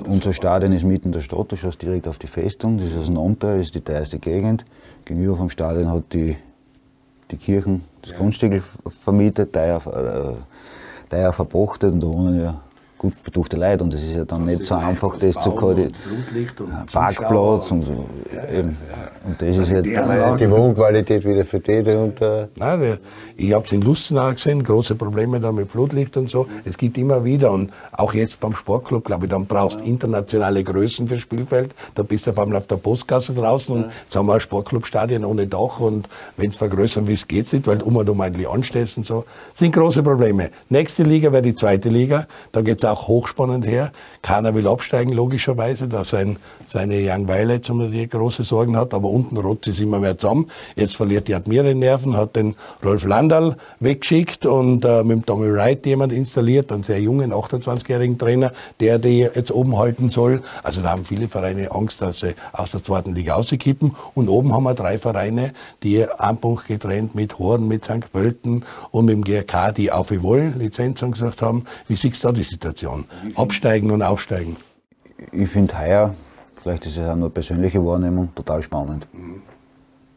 unser 0.08 0.34
Stadion 0.34 0.72
ist 0.74 0.84
mitten 0.84 1.08
in 1.08 1.12
der 1.12 1.22
Stadt, 1.22 1.52
du 1.52 1.56
schaust 1.56 1.82
direkt 1.82 2.08
auf 2.08 2.18
die 2.18 2.28
Festung, 2.28 2.78
das 2.78 2.88
ist 2.88 2.98
aus 2.98 3.06
dem 3.06 3.18
Unter, 3.18 3.56
ist 3.56 3.76
die 3.76 3.82
teuerste 3.82 4.20
Gegend. 4.20 4.66
Gegenüber 5.06 5.38
vom 5.38 5.50
Stadion 5.50 5.92
hat 5.92 6.12
die, 6.14 6.38
die 7.32 7.38
Kirchen 7.38 7.84
das 8.02 8.12
ja. 8.12 8.18
Grundstück 8.18 8.64
vermietet, 9.04 9.54
teuer, 9.54 9.82
äh, 9.86 11.10
teuer 11.10 11.34
verpachtet 11.34 11.94
und 11.94 12.02
da 12.02 12.08
wohnen 12.08 12.40
ja 12.40 12.62
gut 13.00 13.24
betuchte 13.24 13.56
Leute 13.56 13.86
und 13.86 13.94
es 13.94 14.04
ist 14.04 14.12
ja 14.12 14.26
dann 14.26 14.46
das 14.46 14.58
nicht 14.58 14.66
so 14.66 14.76
einfach, 14.76 15.18
das 15.18 15.36
zu 15.42 15.52
koordinieren. 15.52 15.94
Parkplatz 16.92 17.72
und 17.72 17.84
so. 17.84 18.06
Ja, 18.36 18.60
eben. 18.60 18.78
Und 19.26 19.42
das 19.42 19.58
ist 19.58 19.72
ja 19.72 19.82
die 19.82 20.52
Wohnqualität 20.52 21.26
wieder 21.26 21.46
für 21.46 21.62
die 21.62 21.82
darunter. 21.82 22.50
Nein, 22.58 22.82
wir, 22.82 22.98
ich 23.38 23.54
habe 23.54 23.66
es 23.66 23.72
in 23.72 23.82
Lustenau 23.82 24.32
gesehen, 24.32 24.64
große 24.64 24.96
Probleme 24.96 25.40
da 25.40 25.54
mit 25.54 25.72
Flutlicht 25.72 26.18
und 26.18 26.30
so. 26.30 26.48
Es 26.66 26.78
gibt 26.78 26.98
immer 26.98 27.24
wieder 27.24 27.52
und 27.52 27.72
auch 27.94 28.14
jetzt 28.14 28.42
beim 28.42 28.54
Sportclub, 28.54 29.06
glaube 29.06 29.26
ich, 29.26 29.32
dann 29.32 29.46
brauchst 29.46 29.80
du 29.80 29.84
internationale 29.86 30.62
Größen 30.62 31.08
fürs 31.08 31.22
Spielfeld. 31.22 31.74
Da 31.96 32.04
bist 32.04 32.28
du 32.28 32.32
auf 32.32 32.40
einmal 32.40 32.58
auf 32.58 32.68
der 32.68 32.78
Postgasse 32.78 33.34
draußen 33.34 33.74
und 33.74 33.86
jetzt 34.04 34.16
haben 34.16 34.26
wir 34.28 34.34
ein 34.34 34.42
Sportclubstadion 34.42 35.24
ohne 35.24 35.48
Dach 35.48 35.80
und 35.80 36.10
wenn 36.36 36.50
es 36.50 36.58
vergrößern 36.58 37.08
willst, 37.08 37.30
geht's 37.30 37.54
nicht, 37.54 37.66
weil 37.66 37.78
du 37.78 37.86
um 37.86 37.96
und 37.96 38.10
um 38.10 38.20
eigentlich 38.20 38.50
anstehst 38.50 38.98
und 38.98 39.06
so. 39.06 39.24
Das 39.52 39.60
sind 39.60 39.72
große 39.72 40.04
Probleme. 40.04 40.50
Nächste 40.68 41.04
Liga 41.04 41.32
wäre 41.32 41.44
die 41.44 41.56
zweite 41.56 41.88
Liga. 41.88 42.28
Da 42.52 42.60
geht's 42.60 42.84
auch 42.92 43.08
hochspannend 43.08 43.66
her. 43.66 43.92
Keiner 44.22 44.54
will 44.54 44.68
absteigen, 44.68 45.14
logischerweise, 45.14 45.88
da 45.88 46.04
sein, 46.04 46.38
seine 46.66 46.98
Young 47.02 47.28
Violet 47.28 47.70
um 47.70 47.92
die 47.92 48.08
große 48.08 48.44
Sorgen 48.44 48.76
hat, 48.76 48.94
aber 48.94 49.10
unten 49.10 49.38
rotzt 49.38 49.68
es 49.68 49.80
immer 49.80 50.00
mehr 50.00 50.18
zusammen. 50.18 50.50
Jetzt 50.76 50.98
verliert 50.98 51.28
die 51.28 51.36
Admire 51.36 51.74
Nerven, 51.74 52.18
hat 52.18 52.36
den 52.36 52.56
Rolf 52.84 53.06
Landal 53.06 53.56
weggeschickt 53.80 54.46
und 54.46 54.84
äh, 54.86 55.04
mit 55.04 55.18
dem 55.18 55.26
Tommy 55.26 55.52
Wright 55.54 55.86
jemand 55.86 56.12
installiert, 56.12 56.72
einen 56.72 56.84
sehr 56.84 57.02
jungen, 57.02 57.34
28-jährigen 57.34 58.18
Trainer, 58.18 58.52
der 58.80 59.00
die 59.00 59.20
jetzt 59.20 59.52
oben 59.52 59.78
halten 59.78 60.10
soll. 60.10 60.42
Also 60.64 60.82
da 60.82 60.90
haben 60.90 61.06
viele 61.06 61.28
Vereine 61.28 61.72
Angst, 61.72 62.02
dass 62.02 62.20
sie 62.20 62.36
aus 62.52 62.72
der 62.72 62.84
zweiten 62.84 63.16
Liga 63.16 63.36
auskippen. 63.36 63.96
Und 64.14 64.30
oben 64.30 64.54
haben 64.54 64.64
wir 64.64 64.74
drei 64.74 64.98
Vereine, 64.98 65.54
die 65.84 66.06
einen 66.06 66.38
Punkt 66.38 66.68
getrennt 66.68 67.16
mit 67.16 67.40
Horn, 67.40 67.68
mit 67.68 67.86
St. 67.86 68.12
Pölten 68.12 68.66
und 68.92 69.06
mit 69.06 69.14
dem 69.14 69.24
GRK, 69.24 69.72
die 69.72 69.92
auf 69.92 70.10
wollen, 70.18 70.58
Lizenzen 70.58 71.12
gesagt 71.12 71.42
haben. 71.42 71.66
Wie 71.88 71.96
siehst 71.96 72.24
du 72.24 72.30
da 72.30 72.34
die 72.34 72.44
Situation? 72.44 72.79
Absteigen 73.36 73.92
und 73.92 74.02
aufsteigen? 74.02 74.58
Ich 75.32 75.50
finde 75.50 75.78
heuer 75.80 76.16
vielleicht 76.62 76.86
ist 76.86 76.98
es 76.98 77.08
auch 77.08 77.16
nur 77.16 77.34
persönliche 77.34 77.84
Wahrnehmung, 77.84 78.34
total 78.36 78.62
spannend. 78.62 79.08
Mhm. 79.14 79.42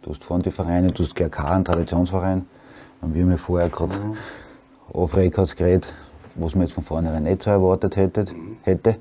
Du 0.03 0.11
hast 0.11 0.25
vorhin 0.25 0.43
die 0.43 0.51
Vereine, 0.51 0.91
du 0.91 1.05
hast 1.05 1.15
GRK, 1.15 1.55
einen 1.55 1.65
Traditionsverein, 1.65 2.45
und 3.01 3.15
wir 3.15 3.23
haben 3.23 3.31
ja 3.31 3.37
vorher 3.37 3.69
gerade 3.69 3.95
mhm. 3.97 4.17
aufregt 4.93 5.37
geredet, 5.57 5.93
was 6.35 6.55
man 6.55 6.67
jetzt 6.67 6.75
von 6.75 6.85
vornherein 6.85 7.23
nicht 7.25 7.43
so 7.43 7.51
erwartet 7.51 7.97
hätte. 7.97 8.25
Mhm. 8.25 8.57
hätte. 8.63 8.97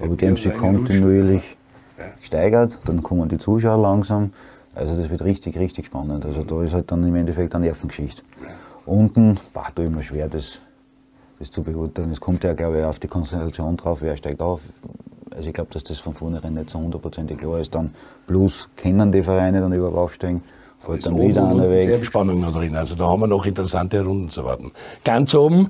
Aber 0.00 0.16
die 0.16 0.26
haben 0.26 0.36
sich 0.36 0.54
kontinuierlich 0.54 1.56
ja. 1.98 2.06
steigert, 2.20 2.78
dann 2.86 3.02
kommen 3.02 3.28
die 3.28 3.38
Zuschauer 3.38 3.80
langsam. 3.80 4.32
Also 4.74 4.96
das 4.96 5.08
wird 5.08 5.22
richtig, 5.22 5.56
richtig 5.58 5.86
spannend. 5.86 6.24
Also 6.24 6.42
da 6.42 6.62
ist 6.62 6.74
halt 6.74 6.90
dann 6.90 7.06
im 7.06 7.14
Endeffekt 7.14 7.54
eine 7.54 7.66
Nervengeschichte. 7.66 8.22
Ja. 8.42 8.48
Unten 8.84 9.38
war 9.54 9.68
da 9.74 9.82
immer 9.82 10.02
schwer, 10.02 10.28
das, 10.28 10.60
das 11.38 11.50
zu 11.50 11.62
beurteilen. 11.62 12.12
Es 12.12 12.20
kommt 12.20 12.44
ja, 12.44 12.54
glaube 12.54 12.78
ich, 12.78 12.84
auf 12.84 12.98
die 12.98 13.08
Konzentration 13.08 13.76
drauf, 13.76 13.98
wer 14.00 14.16
steigt 14.16 14.40
auf, 14.40 14.60
also 15.34 15.48
ich 15.48 15.54
glaube, 15.54 15.70
dass 15.72 15.84
das 15.84 15.98
von 15.98 16.14
vornherein 16.14 16.54
nicht 16.54 16.70
so 16.70 16.78
hundertprozentig 16.78 17.38
klar 17.38 17.60
ist. 17.60 17.74
Dann 17.74 17.94
plus 18.26 18.68
kennen 18.76 19.12
die 19.12 19.22
Vereine 19.22 19.60
dann 19.60 19.72
überhaupt 19.72 19.96
aufsteigen. 19.96 20.42
fällt 20.78 21.04
dann 21.04 21.20
wieder 21.20 21.46
einer 21.46 21.68
weg. 21.70 21.82
Sehr 21.82 22.04
Spannung 22.04 22.40
noch 22.40 22.54
drin. 22.54 22.74
Also 22.74 22.94
da 22.94 23.06
haben 23.06 23.20
wir 23.20 23.26
noch 23.26 23.44
interessante 23.44 24.02
Runden 24.02 24.30
zu 24.30 24.44
warten. 24.44 24.72
Ganz 25.04 25.34
oben 25.34 25.68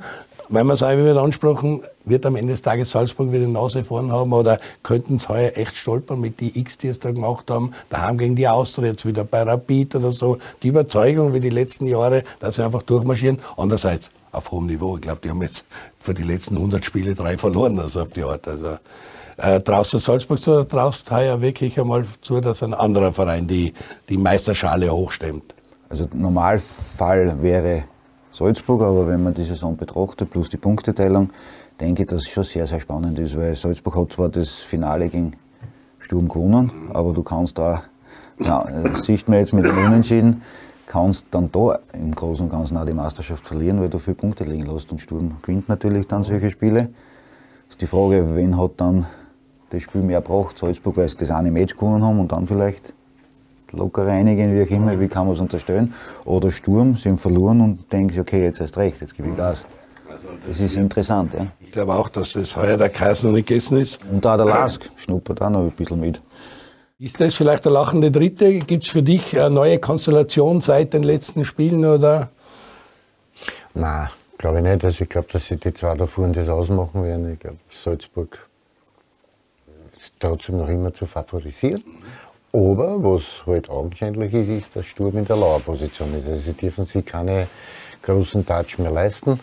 weil 0.48 0.64
wir 0.64 0.74
es 0.74 0.82
auch 0.82 0.92
wieder 0.92 1.20
angesprochen, 1.20 1.82
wird 2.04 2.24
am 2.26 2.36
Ende 2.36 2.52
des 2.52 2.62
Tages 2.62 2.90
Salzburg 2.90 3.32
wieder 3.32 3.46
die 3.46 3.52
Nase 3.52 3.84
vorn 3.84 4.12
haben 4.12 4.32
oder 4.32 4.60
könnten 4.82 5.16
es 5.16 5.28
heuer 5.28 5.52
echt 5.54 5.76
stolpern 5.76 6.20
mit 6.20 6.40
die 6.40 6.58
X, 6.58 6.78
die 6.78 6.88
es 6.88 6.98
da 6.98 7.10
gemacht 7.10 7.50
haben, 7.50 7.72
daheim 7.90 8.18
gegen 8.18 8.36
die 8.36 8.46
Austria, 8.46 8.90
jetzt 8.90 9.04
wieder 9.04 9.24
bei 9.24 9.42
Rapid 9.42 9.96
oder 9.96 10.12
so. 10.12 10.38
Die 10.62 10.68
Überzeugung 10.68 11.34
wie 11.34 11.40
die 11.40 11.50
letzten 11.50 11.86
Jahre, 11.86 12.22
dass 12.38 12.56
sie 12.56 12.64
einfach 12.64 12.82
durchmarschieren. 12.82 13.38
Andererseits 13.56 14.10
auf 14.36 14.50
hohem 14.50 14.66
Niveau. 14.66 14.96
Ich 14.96 15.02
glaube, 15.02 15.20
die 15.22 15.30
haben 15.30 15.42
jetzt 15.42 15.64
für 15.98 16.14
die 16.14 16.22
letzten 16.22 16.56
100 16.56 16.84
Spiele 16.84 17.14
drei 17.14 17.38
verloren, 17.38 17.78
also 17.78 18.02
auf 18.02 18.10
die 18.10 18.22
Art. 18.22 18.46
Also, 18.46 18.78
äh, 19.38 19.60
traust 19.60 19.92
du 19.92 19.98
Salzburg 19.98 20.40
zu, 20.40 20.64
traust 20.64 21.10
heuer 21.10 21.40
wirklich 21.40 21.78
einmal 21.78 22.04
zu, 22.22 22.40
dass 22.40 22.62
ein 22.62 22.74
anderer 22.74 23.12
Verein 23.12 23.46
die, 23.46 23.74
die 24.08 24.16
Meisterschale 24.16 24.90
hochstemmt? 24.90 25.54
Also 25.88 26.08
Normalfall 26.12 27.42
wäre 27.42 27.84
Salzburg, 28.32 28.82
aber 28.82 29.08
wenn 29.08 29.22
man 29.22 29.34
die 29.34 29.44
Saison 29.44 29.76
betrachtet, 29.76 30.30
plus 30.30 30.48
die 30.48 30.56
Punkteteilung, 30.56 31.30
denke 31.80 32.02
ich, 32.02 32.08
dass 32.08 32.22
es 32.22 32.28
schon 32.28 32.44
sehr, 32.44 32.66
sehr 32.66 32.80
spannend 32.80 33.18
ist, 33.18 33.36
weil 33.36 33.54
Salzburg 33.56 33.96
hat 33.96 34.12
zwar 34.12 34.28
das 34.28 34.54
Finale 34.54 35.08
gegen 35.08 35.32
Sturm 36.00 36.28
gewonnen, 36.28 36.90
aber 36.92 37.12
du 37.12 37.22
kannst 37.22 37.58
da, 37.58 37.82
ja, 38.38 38.64
siehst 39.02 39.28
man 39.28 39.38
jetzt 39.38 39.52
mit 39.52 39.64
dem 39.64 39.78
Unentschieden, 39.78 40.42
kannst 40.86 41.26
dann 41.30 41.50
da 41.52 41.78
im 41.92 42.14
Großen 42.14 42.44
und 42.44 42.50
Ganzen 42.50 42.76
auch 42.76 42.86
die 42.86 42.92
Meisterschaft 42.92 43.46
verlieren, 43.46 43.80
weil 43.80 43.88
du 43.88 43.98
viele 43.98 44.16
Punkte 44.16 44.44
liegen 44.44 44.66
lässt 44.66 44.90
und 44.92 45.00
Sturm 45.00 45.36
gewinnt 45.42 45.68
natürlich 45.68 46.06
dann 46.06 46.24
solche 46.24 46.50
Spiele. 46.50 46.90
Ist 47.68 47.80
die 47.80 47.86
Frage, 47.86 48.34
wen 48.34 48.56
hat 48.56 48.72
dann 48.76 49.06
das 49.70 49.82
Spiel 49.82 50.02
mehr 50.02 50.20
gebracht? 50.20 50.58
Salzburg, 50.58 50.96
weil 50.96 51.08
sie 51.08 51.18
das 51.18 51.30
eine 51.30 51.50
Match 51.50 51.74
gewonnen 51.76 52.04
haben 52.04 52.20
und 52.20 52.30
dann 52.30 52.46
vielleicht 52.46 52.92
locker 53.72 54.06
reinigen, 54.06 54.54
wie 54.54 54.62
auch 54.62 54.70
immer, 54.70 54.98
wie 55.00 55.08
kann 55.08 55.26
man 55.26 55.34
es 55.34 55.40
unterstellen. 55.40 55.92
Oder 56.24 56.52
Sturm, 56.52 56.96
sie 56.96 57.08
haben 57.08 57.18
verloren 57.18 57.60
und 57.60 57.92
denken, 57.92 58.18
okay, 58.20 58.44
jetzt 58.44 58.60
erst 58.60 58.76
recht, 58.76 59.00
jetzt 59.00 59.16
gebe 59.16 59.28
ich 59.28 59.36
Gas. 59.36 59.62
Also 60.08 60.28
das, 60.28 60.56
das, 60.56 60.60
ist 60.60 60.76
interessant. 60.76 61.34
Ja. 61.34 61.46
Ich 61.60 61.72
glaube 61.72 61.94
auch, 61.94 62.08
dass 62.08 62.32
das 62.32 62.56
heuer 62.56 62.76
der 62.76 62.88
Kreis 62.88 63.22
noch 63.22 63.32
nicht 63.32 63.48
gegessen 63.48 63.78
ist. 63.78 64.00
Und 64.10 64.24
da 64.24 64.36
der 64.36 64.46
Lask 64.46 64.88
schnuppert 64.96 65.42
auch 65.42 65.50
noch 65.50 65.60
ein 65.60 65.70
bisschen 65.72 66.00
mit. 66.00 66.22
Ist 66.98 67.20
das 67.20 67.34
vielleicht 67.34 67.66
der 67.66 67.72
lachende 67.72 68.10
Dritte? 68.10 68.58
Gibt 68.58 68.84
es 68.84 68.88
für 68.88 69.02
dich 69.02 69.38
eine 69.38 69.50
neue 69.50 69.78
Konstellation 69.78 70.62
seit 70.62 70.94
den 70.94 71.02
letzten 71.02 71.44
Spielen? 71.44 71.84
Oder? 71.84 72.30
Nein, 73.74 74.08
glaube 74.38 74.58
ich 74.58 74.64
nicht. 74.64 74.82
Also 74.82 75.02
ich 75.02 75.08
glaube, 75.10 75.28
dass 75.30 75.44
sie 75.44 75.56
die 75.58 75.74
zwei 75.74 75.94
da 75.94 76.06
vorne 76.06 76.32
das 76.32 76.48
ausmachen 76.48 77.04
werden. 77.04 77.34
Ich 77.34 77.38
glaube, 77.38 77.58
Salzburg 77.68 78.48
ist 79.98 80.14
trotzdem 80.18 80.56
noch 80.56 80.70
immer 80.70 80.94
zu 80.94 81.04
favorisieren. 81.04 81.84
Aber 82.54 83.02
was 83.04 83.24
halt 83.46 83.68
augenscheinlich 83.68 84.32
ist, 84.32 84.48
ist, 84.48 84.76
dass 84.76 84.86
Sturm 84.86 85.18
in 85.18 85.26
der 85.26 85.36
Lauerposition 85.36 86.14
ist. 86.14 86.26
Also 86.26 86.38
sie 86.38 86.54
dürfen 86.54 86.86
sich 86.86 87.04
keine 87.04 87.48
großen 88.00 88.46
Touch 88.46 88.78
mehr 88.78 88.90
leisten, 88.90 89.38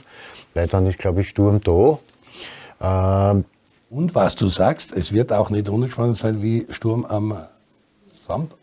weil 0.55 0.65
dann 0.65 0.87
ist, 0.87 0.97
glaube 0.97 1.21
ich, 1.21 1.29
Sturm 1.29 1.61
da. 1.61 1.99
Ähm, 2.81 3.45
und 3.93 4.15
was 4.15 4.35
du 4.35 4.47
sagst, 4.47 4.91
es 4.91 5.11
wird 5.11 5.31
auch 5.31 5.49
nicht 5.49 5.69
unspannend 5.69 6.17
sein, 6.17 6.41
wie 6.41 6.65
Sturm 6.69 7.05
am 7.05 7.37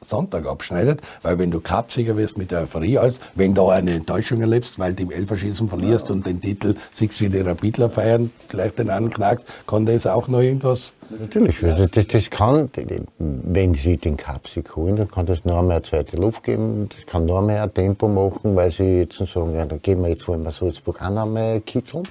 Sonntag 0.02 0.46
abschneidet, 0.46 1.02
weil 1.22 1.38
wenn 1.38 1.50
du 1.50 1.60
Cupsieger 1.60 2.16
wirst 2.16 2.38
mit 2.38 2.50
der 2.50 2.62
Euphorie, 2.62 2.98
als 2.98 3.20
wenn 3.34 3.54
du 3.54 3.68
eine 3.68 3.92
Enttäuschung 3.92 4.40
erlebst, 4.40 4.78
weil 4.78 4.94
du 4.94 5.02
im 5.02 5.10
Elferschießen 5.10 5.68
verlierst 5.68 6.08
ja. 6.08 6.14
und 6.14 6.26
den 6.26 6.40
Titel 6.40 6.74
siehst 6.92 7.20
wie 7.20 7.28
die 7.28 7.40
Rapidler 7.40 7.90
feiern, 7.90 8.32
vielleicht 8.48 8.78
den 8.78 8.88
anknackst, 8.88 9.46
kann 9.66 9.84
das 9.84 10.06
auch 10.06 10.28
noch 10.28 10.40
irgendwas? 10.40 10.94
Natürlich, 11.10 11.62
also 11.62 11.86
das, 11.86 12.06
das 12.08 12.30
kann, 12.30 12.70
wenn 13.18 13.74
sie 13.74 13.98
den 13.98 14.16
Cupsieg 14.16 14.74
holen, 14.76 14.96
dann 14.96 15.10
kann 15.10 15.26
das 15.26 15.44
noch 15.44 15.58
eine 15.58 15.82
zweite 15.82 16.16
Luft 16.16 16.42
geben, 16.44 16.88
das 16.88 17.04
kann 17.06 17.26
noch 17.26 17.42
mehr 17.42 17.64
ein 17.64 17.74
Tempo 17.74 18.08
machen, 18.08 18.56
weil 18.56 18.70
sie 18.70 19.00
jetzt 19.00 19.18
sagen, 19.18 19.54
ja, 19.54 19.66
dann 19.66 19.82
gehen 19.82 20.00
wir 20.00 20.08
jetzt 20.08 20.26
wollen 20.26 20.42
wir 20.42 20.52
Salzburg 20.52 21.02
auch 21.02 21.10
noch 21.10 21.22
einmal 21.22 21.60
kitzeln. 21.60 22.04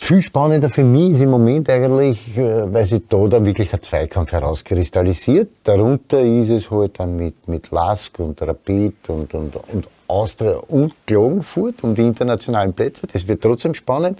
Viel 0.00 0.22
spannender 0.22 0.70
für 0.70 0.84
mich 0.84 1.12
ist 1.12 1.20
im 1.20 1.30
Moment 1.30 1.68
eigentlich, 1.68 2.36
äh, 2.38 2.72
weil 2.72 2.86
sich 2.86 3.02
da, 3.08 3.26
da 3.26 3.44
wirklich 3.44 3.72
ein 3.74 3.82
Zweikampf 3.82 4.32
herauskristallisiert. 4.32 5.50
Darunter 5.64 6.20
ist 6.20 6.48
es 6.48 6.70
halt 6.70 6.98
dann 6.98 7.16
mit, 7.16 7.46
mit 7.48 7.70
Lask 7.72 8.18
und 8.20 8.40
Rapid 8.40 9.08
und, 9.08 9.34
und, 9.34 9.56
und 9.56 9.88
Austria 10.06 10.56
und 10.68 10.94
Klagenfurt 11.04 11.82
um 11.82 11.94
die 11.94 12.02
internationalen 12.02 12.72
Plätze. 12.72 13.06
Das 13.06 13.26
wird 13.28 13.42
trotzdem 13.42 13.74
spannend. 13.74 14.18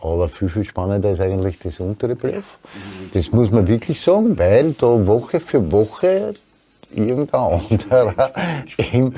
Aber 0.00 0.28
viel, 0.28 0.48
viel 0.48 0.64
spannender 0.64 1.10
ist 1.10 1.20
eigentlich 1.20 1.58
das 1.58 1.78
untere 1.78 2.16
Playoff. 2.16 2.58
Das 3.12 3.30
muss 3.30 3.50
man 3.50 3.68
wirklich 3.68 4.00
sagen, 4.00 4.38
weil 4.38 4.72
da 4.72 5.06
Woche 5.06 5.40
für 5.40 5.70
Woche 5.70 6.34
irgendein 6.90 7.60
anderer 7.70 8.32
im, 8.92 9.14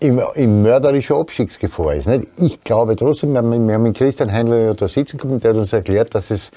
im, 0.00 0.22
im 0.34 0.62
mörderischen 0.62 1.16
Abstiegsgefahr 1.16 1.94
ist. 1.94 2.08
Nicht? 2.08 2.28
Ich 2.38 2.62
glaube 2.64 2.96
trotzdem, 2.96 3.32
wir 3.32 3.38
haben, 3.38 3.66
wir 3.66 3.74
haben 3.74 3.82
mit 3.82 3.96
Christian 3.96 4.32
Heinle 4.32 4.66
ja 4.66 4.74
da 4.74 4.88
sitzen 4.88 5.18
gehabt, 5.18 5.44
der 5.44 5.52
hat 5.52 5.58
uns 5.58 5.72
erklärt, 5.72 6.14
dass 6.14 6.30
es 6.30 6.50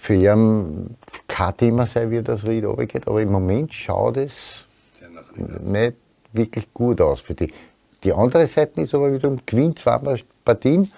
für 0.00 0.14
ihn 0.14 0.96
kein 1.28 1.56
Thema 1.56 1.86
sein 1.86 2.10
wird, 2.10 2.28
dass 2.28 2.46
Ried 2.46 2.64
runtergeht, 2.64 3.08
aber 3.08 3.22
im 3.22 3.32
Moment 3.32 3.72
schaut 3.72 4.16
es 4.18 4.64
nicht 5.36 5.94
wirklich 6.32 6.72
gut 6.72 7.00
aus 7.00 7.20
für 7.20 7.34
die. 7.34 7.52
Die 8.02 8.12
andere 8.12 8.46
Seite 8.46 8.82
ist 8.82 8.94
aber 8.94 9.12
wiederum, 9.12 9.38
gewinnt 9.46 9.78
zweimal 9.78 10.20
Partien 10.44 10.92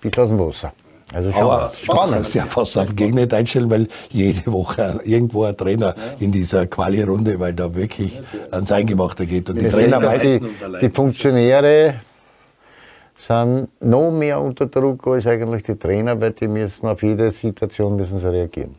bis 0.00 0.16
aus 0.18 0.28
dem 0.28 0.38
Wasser. 0.38 0.72
Also 1.14 1.32
schon 1.32 1.42
Aber 1.42 1.72
spannend. 1.72 2.34
ja 2.34 2.44
fast 2.44 2.76
auf 2.76 2.94
Gegner 2.94 3.26
einstellen, 3.32 3.70
weil 3.70 3.88
jede 4.10 4.52
Woche 4.52 5.00
irgendwo 5.04 5.44
ein 5.44 5.56
Trainer 5.56 5.94
in 6.20 6.32
dieser 6.32 6.66
Quali-Runde, 6.66 7.40
weil 7.40 7.54
da 7.54 7.74
wirklich 7.74 8.20
ans 8.50 8.70
Eingemachte 8.70 9.26
geht. 9.26 9.48
Und 9.48 9.60
die 9.60 9.68
Trainer 9.68 10.18
die, 10.18 10.40
die 10.82 10.90
Funktionäre 10.90 11.94
sind 13.16 13.68
noch 13.80 14.10
mehr 14.10 14.40
unter 14.40 14.66
Druck 14.66 15.06
als 15.06 15.26
eigentlich 15.26 15.62
die 15.62 15.76
Trainer, 15.76 16.20
weil 16.20 16.32
die 16.32 16.46
müssen 16.46 16.86
auf 16.86 17.02
jede 17.02 17.32
Situation 17.32 17.96
müssen 17.96 18.18
sie 18.18 18.30
reagieren. 18.30 18.74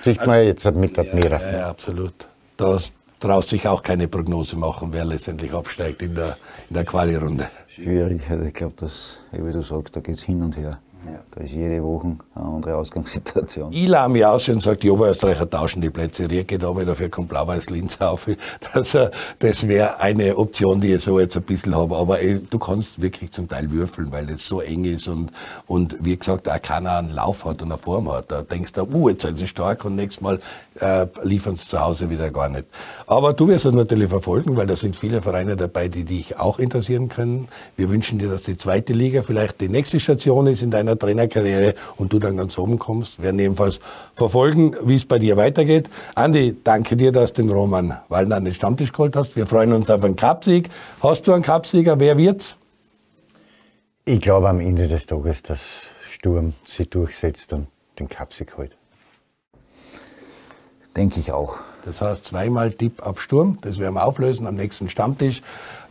Sieht 0.00 0.18
man 0.18 0.30
also, 0.30 0.48
jetzt 0.48 0.76
mit 0.76 0.98
Admira. 0.98 1.40
Ja, 1.40 1.58
ja, 1.58 1.68
absolut. 1.70 2.28
Da 2.56 2.78
traut 3.18 3.44
sich 3.44 3.66
auch 3.66 3.82
keine 3.82 4.06
Prognose 4.06 4.56
machen, 4.56 4.90
wer 4.92 5.04
letztendlich 5.04 5.52
absteigt 5.52 6.02
in 6.02 6.14
der, 6.14 6.36
in 6.68 6.74
der 6.74 6.84
Quali-Runde. 6.84 7.48
Schwierig. 7.68 8.22
Also 8.30 8.44
ich 8.44 8.54
glaube, 8.54 8.74
dass, 8.76 9.18
wie 9.32 9.52
du 9.52 9.62
sagst, 9.62 9.96
da 9.96 10.00
geht 10.00 10.16
es 10.16 10.22
hin 10.22 10.42
und 10.42 10.56
her. 10.56 10.78
Ja. 11.06 11.20
Da 11.34 11.40
ist 11.42 11.52
jede 11.52 11.82
Woche 11.82 12.16
eine 12.34 12.44
andere 12.44 12.76
Ausgangssituation. 12.76 13.72
Ich 13.72 13.86
lache 13.88 14.08
mich 14.08 14.24
aus 14.24 14.48
und 14.48 14.62
sage, 14.62 14.78
die 14.78 14.90
Oberösterreicher 14.90 15.48
tauschen 15.48 15.82
die 15.82 15.90
Plätze. 15.90 16.30
Rieke 16.30 16.64
aber 16.66 16.84
dafür 16.84 17.08
kommt 17.08 17.28
Blau-Weiß 17.28 17.70
Linz 17.70 18.00
auf. 18.00 18.28
Das, 18.72 18.94
äh, 18.94 19.10
das 19.38 19.68
wäre 19.68 20.00
eine 20.00 20.36
Option, 20.36 20.80
die 20.80 20.92
ich 20.94 21.02
so 21.02 21.20
jetzt 21.20 21.36
ein 21.36 21.42
bisschen 21.42 21.76
habe. 21.76 21.96
Aber 21.96 22.20
ey, 22.20 22.40
du 22.40 22.58
kannst 22.58 23.00
wirklich 23.00 23.30
zum 23.30 23.48
Teil 23.48 23.70
würfeln, 23.70 24.10
weil 24.10 24.26
das 24.26 24.46
so 24.46 24.60
eng 24.60 24.84
ist 24.84 25.06
und, 25.06 25.30
und 25.66 25.96
wie 26.00 26.16
gesagt, 26.16 26.48
auch 26.48 26.60
keiner 26.60 26.98
einen 26.98 27.10
Lauf 27.10 27.44
hat 27.44 27.62
und 27.62 27.70
eine 27.70 27.78
Form 27.78 28.10
hat. 28.10 28.32
Da 28.32 28.42
denkst 28.42 28.72
du, 28.72 28.82
uh, 28.82 29.08
jetzt 29.08 29.22
sind 29.22 29.38
sie 29.38 29.46
stark 29.46 29.84
und 29.84 29.96
nächstes 29.96 30.22
Mal 30.22 30.40
äh, 30.80 31.06
liefern 31.22 31.56
sie 31.56 31.68
zu 31.68 31.80
Hause 31.80 32.10
wieder 32.10 32.30
gar 32.30 32.48
nicht. 32.48 32.64
Aber 33.06 33.32
du 33.32 33.48
wirst 33.48 33.64
es 33.64 33.74
natürlich 33.74 34.08
verfolgen, 34.08 34.56
weil 34.56 34.66
da 34.66 34.76
sind 34.76 34.96
viele 34.96 35.22
Vereine 35.22 35.56
dabei, 35.56 35.88
die 35.88 36.04
dich 36.04 36.38
auch 36.38 36.58
interessieren 36.58 37.08
können. 37.08 37.48
Wir 37.76 37.90
wünschen 37.90 38.18
dir, 38.18 38.28
dass 38.28 38.42
die 38.42 38.56
zweite 38.56 38.92
Liga 38.92 39.22
vielleicht 39.22 39.60
die 39.60 39.68
nächste 39.68 40.00
Station 40.00 40.46
ist 40.46 40.62
in 40.62 40.70
deiner 40.70 40.93
Trainerkarriere 40.98 41.74
und 41.96 42.12
du 42.12 42.18
dann 42.18 42.36
ganz 42.36 42.58
oben 42.58 42.78
kommst. 42.78 43.18
Wir 43.18 43.24
werden 43.24 43.38
ebenfalls 43.38 43.80
verfolgen, 44.14 44.74
wie 44.84 44.94
es 44.94 45.04
bei 45.04 45.18
dir 45.18 45.36
weitergeht. 45.36 45.88
Andi, 46.14 46.56
danke 46.62 46.96
dir, 46.96 47.12
dass 47.12 47.32
du 47.32 47.42
den 47.42 47.50
Roman 47.50 47.98
Wallner 48.08 48.36
an 48.36 48.44
den 48.44 48.54
Stammtisch 48.54 48.92
geholt 48.92 49.16
hast. 49.16 49.36
Wir 49.36 49.46
freuen 49.46 49.72
uns 49.72 49.90
auf 49.90 50.02
einen 50.04 50.16
Cupsieg. 50.16 50.70
Hast 51.02 51.26
du 51.26 51.32
einen 51.32 51.42
Cupsieger? 51.42 51.98
Wer 51.98 52.16
wird's? 52.16 52.56
Ich 54.04 54.20
glaube 54.20 54.48
am 54.48 54.60
Ende 54.60 54.86
des 54.86 55.06
Tages, 55.06 55.42
dass 55.42 55.60
Sturm 56.10 56.54
sich 56.66 56.90
durchsetzt 56.90 57.52
und 57.52 57.68
den 57.98 58.08
Cupsieg 58.08 58.56
holt. 58.56 58.76
Denke 60.96 61.20
ich 61.20 61.32
auch. 61.32 61.56
Das 61.84 62.00
heißt 62.00 62.24
zweimal 62.24 62.72
Tipp 62.72 63.02
auf 63.02 63.20
Sturm. 63.20 63.58
Das 63.62 63.78
werden 63.78 63.94
wir 63.94 64.06
auflösen 64.06 64.46
am 64.46 64.54
nächsten 64.54 64.88
Stammtisch. 64.88 65.42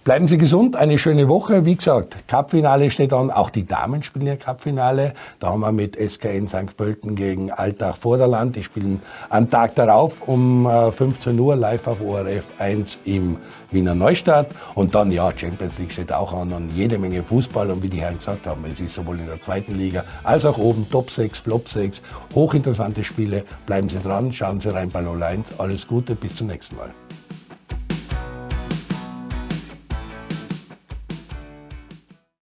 Bleiben 0.04 0.28
Sie 0.28 0.38
gesund, 0.38 0.76
eine 0.76 0.99
schöne 0.99 1.30
Woche. 1.30 1.64
Wie 1.64 1.78
gesagt, 1.78 2.28
Cupfinale 2.28 2.91
steht 2.91 3.14
an. 3.14 3.32
Auch 3.32 3.49
die 3.49 3.66
Damen 3.66 4.04
spielen 4.04 4.28
ja 4.28 4.36
Cupfinale. 4.36 5.14
Da 5.39 5.47
haben 5.47 5.62
wir 5.62 5.72
mit 5.72 5.95
SKN 5.95 6.49
St. 6.49 6.76
Pölten 6.76 7.16
gegen 7.16 7.51
Altach 7.51 7.95
Vorderland. 7.95 8.58
Die 8.58 8.64
spielen 8.64 9.01
am 9.30 9.49
Tag 9.49 9.76
darauf 9.76 10.28
um 10.28 10.70
15 10.91 11.38
äh, 11.38 11.39
Uhr 11.39 11.56
live 11.56 11.88
auf 11.88 12.01
ORF 12.01 12.49
1 12.60 12.97
im 13.06 13.38
Wiener 13.72 13.95
Neustadt. 13.95 14.47
Und 14.76 14.93
dann, 14.93 15.10
ja, 15.10 15.32
Champions 15.34 15.80
League 15.80 15.93
steht 15.93 16.12
auch 16.12 16.34
an 16.34 16.51
und 16.51 16.72
jede 16.76 16.97
Menge 16.97 17.24
Fußball. 17.24 17.72
Und 17.72 17.82
wie 17.82 17.88
die 17.88 18.01
Herren 18.01 18.18
gesagt 18.18 18.45
haben, 18.45 18.66
es 18.70 18.82
ist 18.82 18.95
sowohl 18.95 19.22
in 19.22 19.28
der 19.28 19.39
zweiten 19.39 19.78
Liga 19.78 20.04
als 20.26 20.43
auch 20.43 20.58
oben 20.58 20.86
Top 20.91 21.12
6, 21.12 21.39
Flop 21.39 21.70
6. 21.70 22.01
Hochinteressante 22.36 23.06
Spiele. 23.06 23.45
Bleiben 23.66 23.88
Sie 23.88 23.99
dran, 23.99 24.34
schauen 24.34 24.60
Sie 24.60 24.68
rein 24.68 24.89
bei 24.89 24.99
01. 24.99 25.58
Alles 25.60 25.88
Gute, 25.88 26.14
bis 26.14 26.36
zum 26.36 26.47
nächsten 26.47 26.76
Mal. 26.76 26.89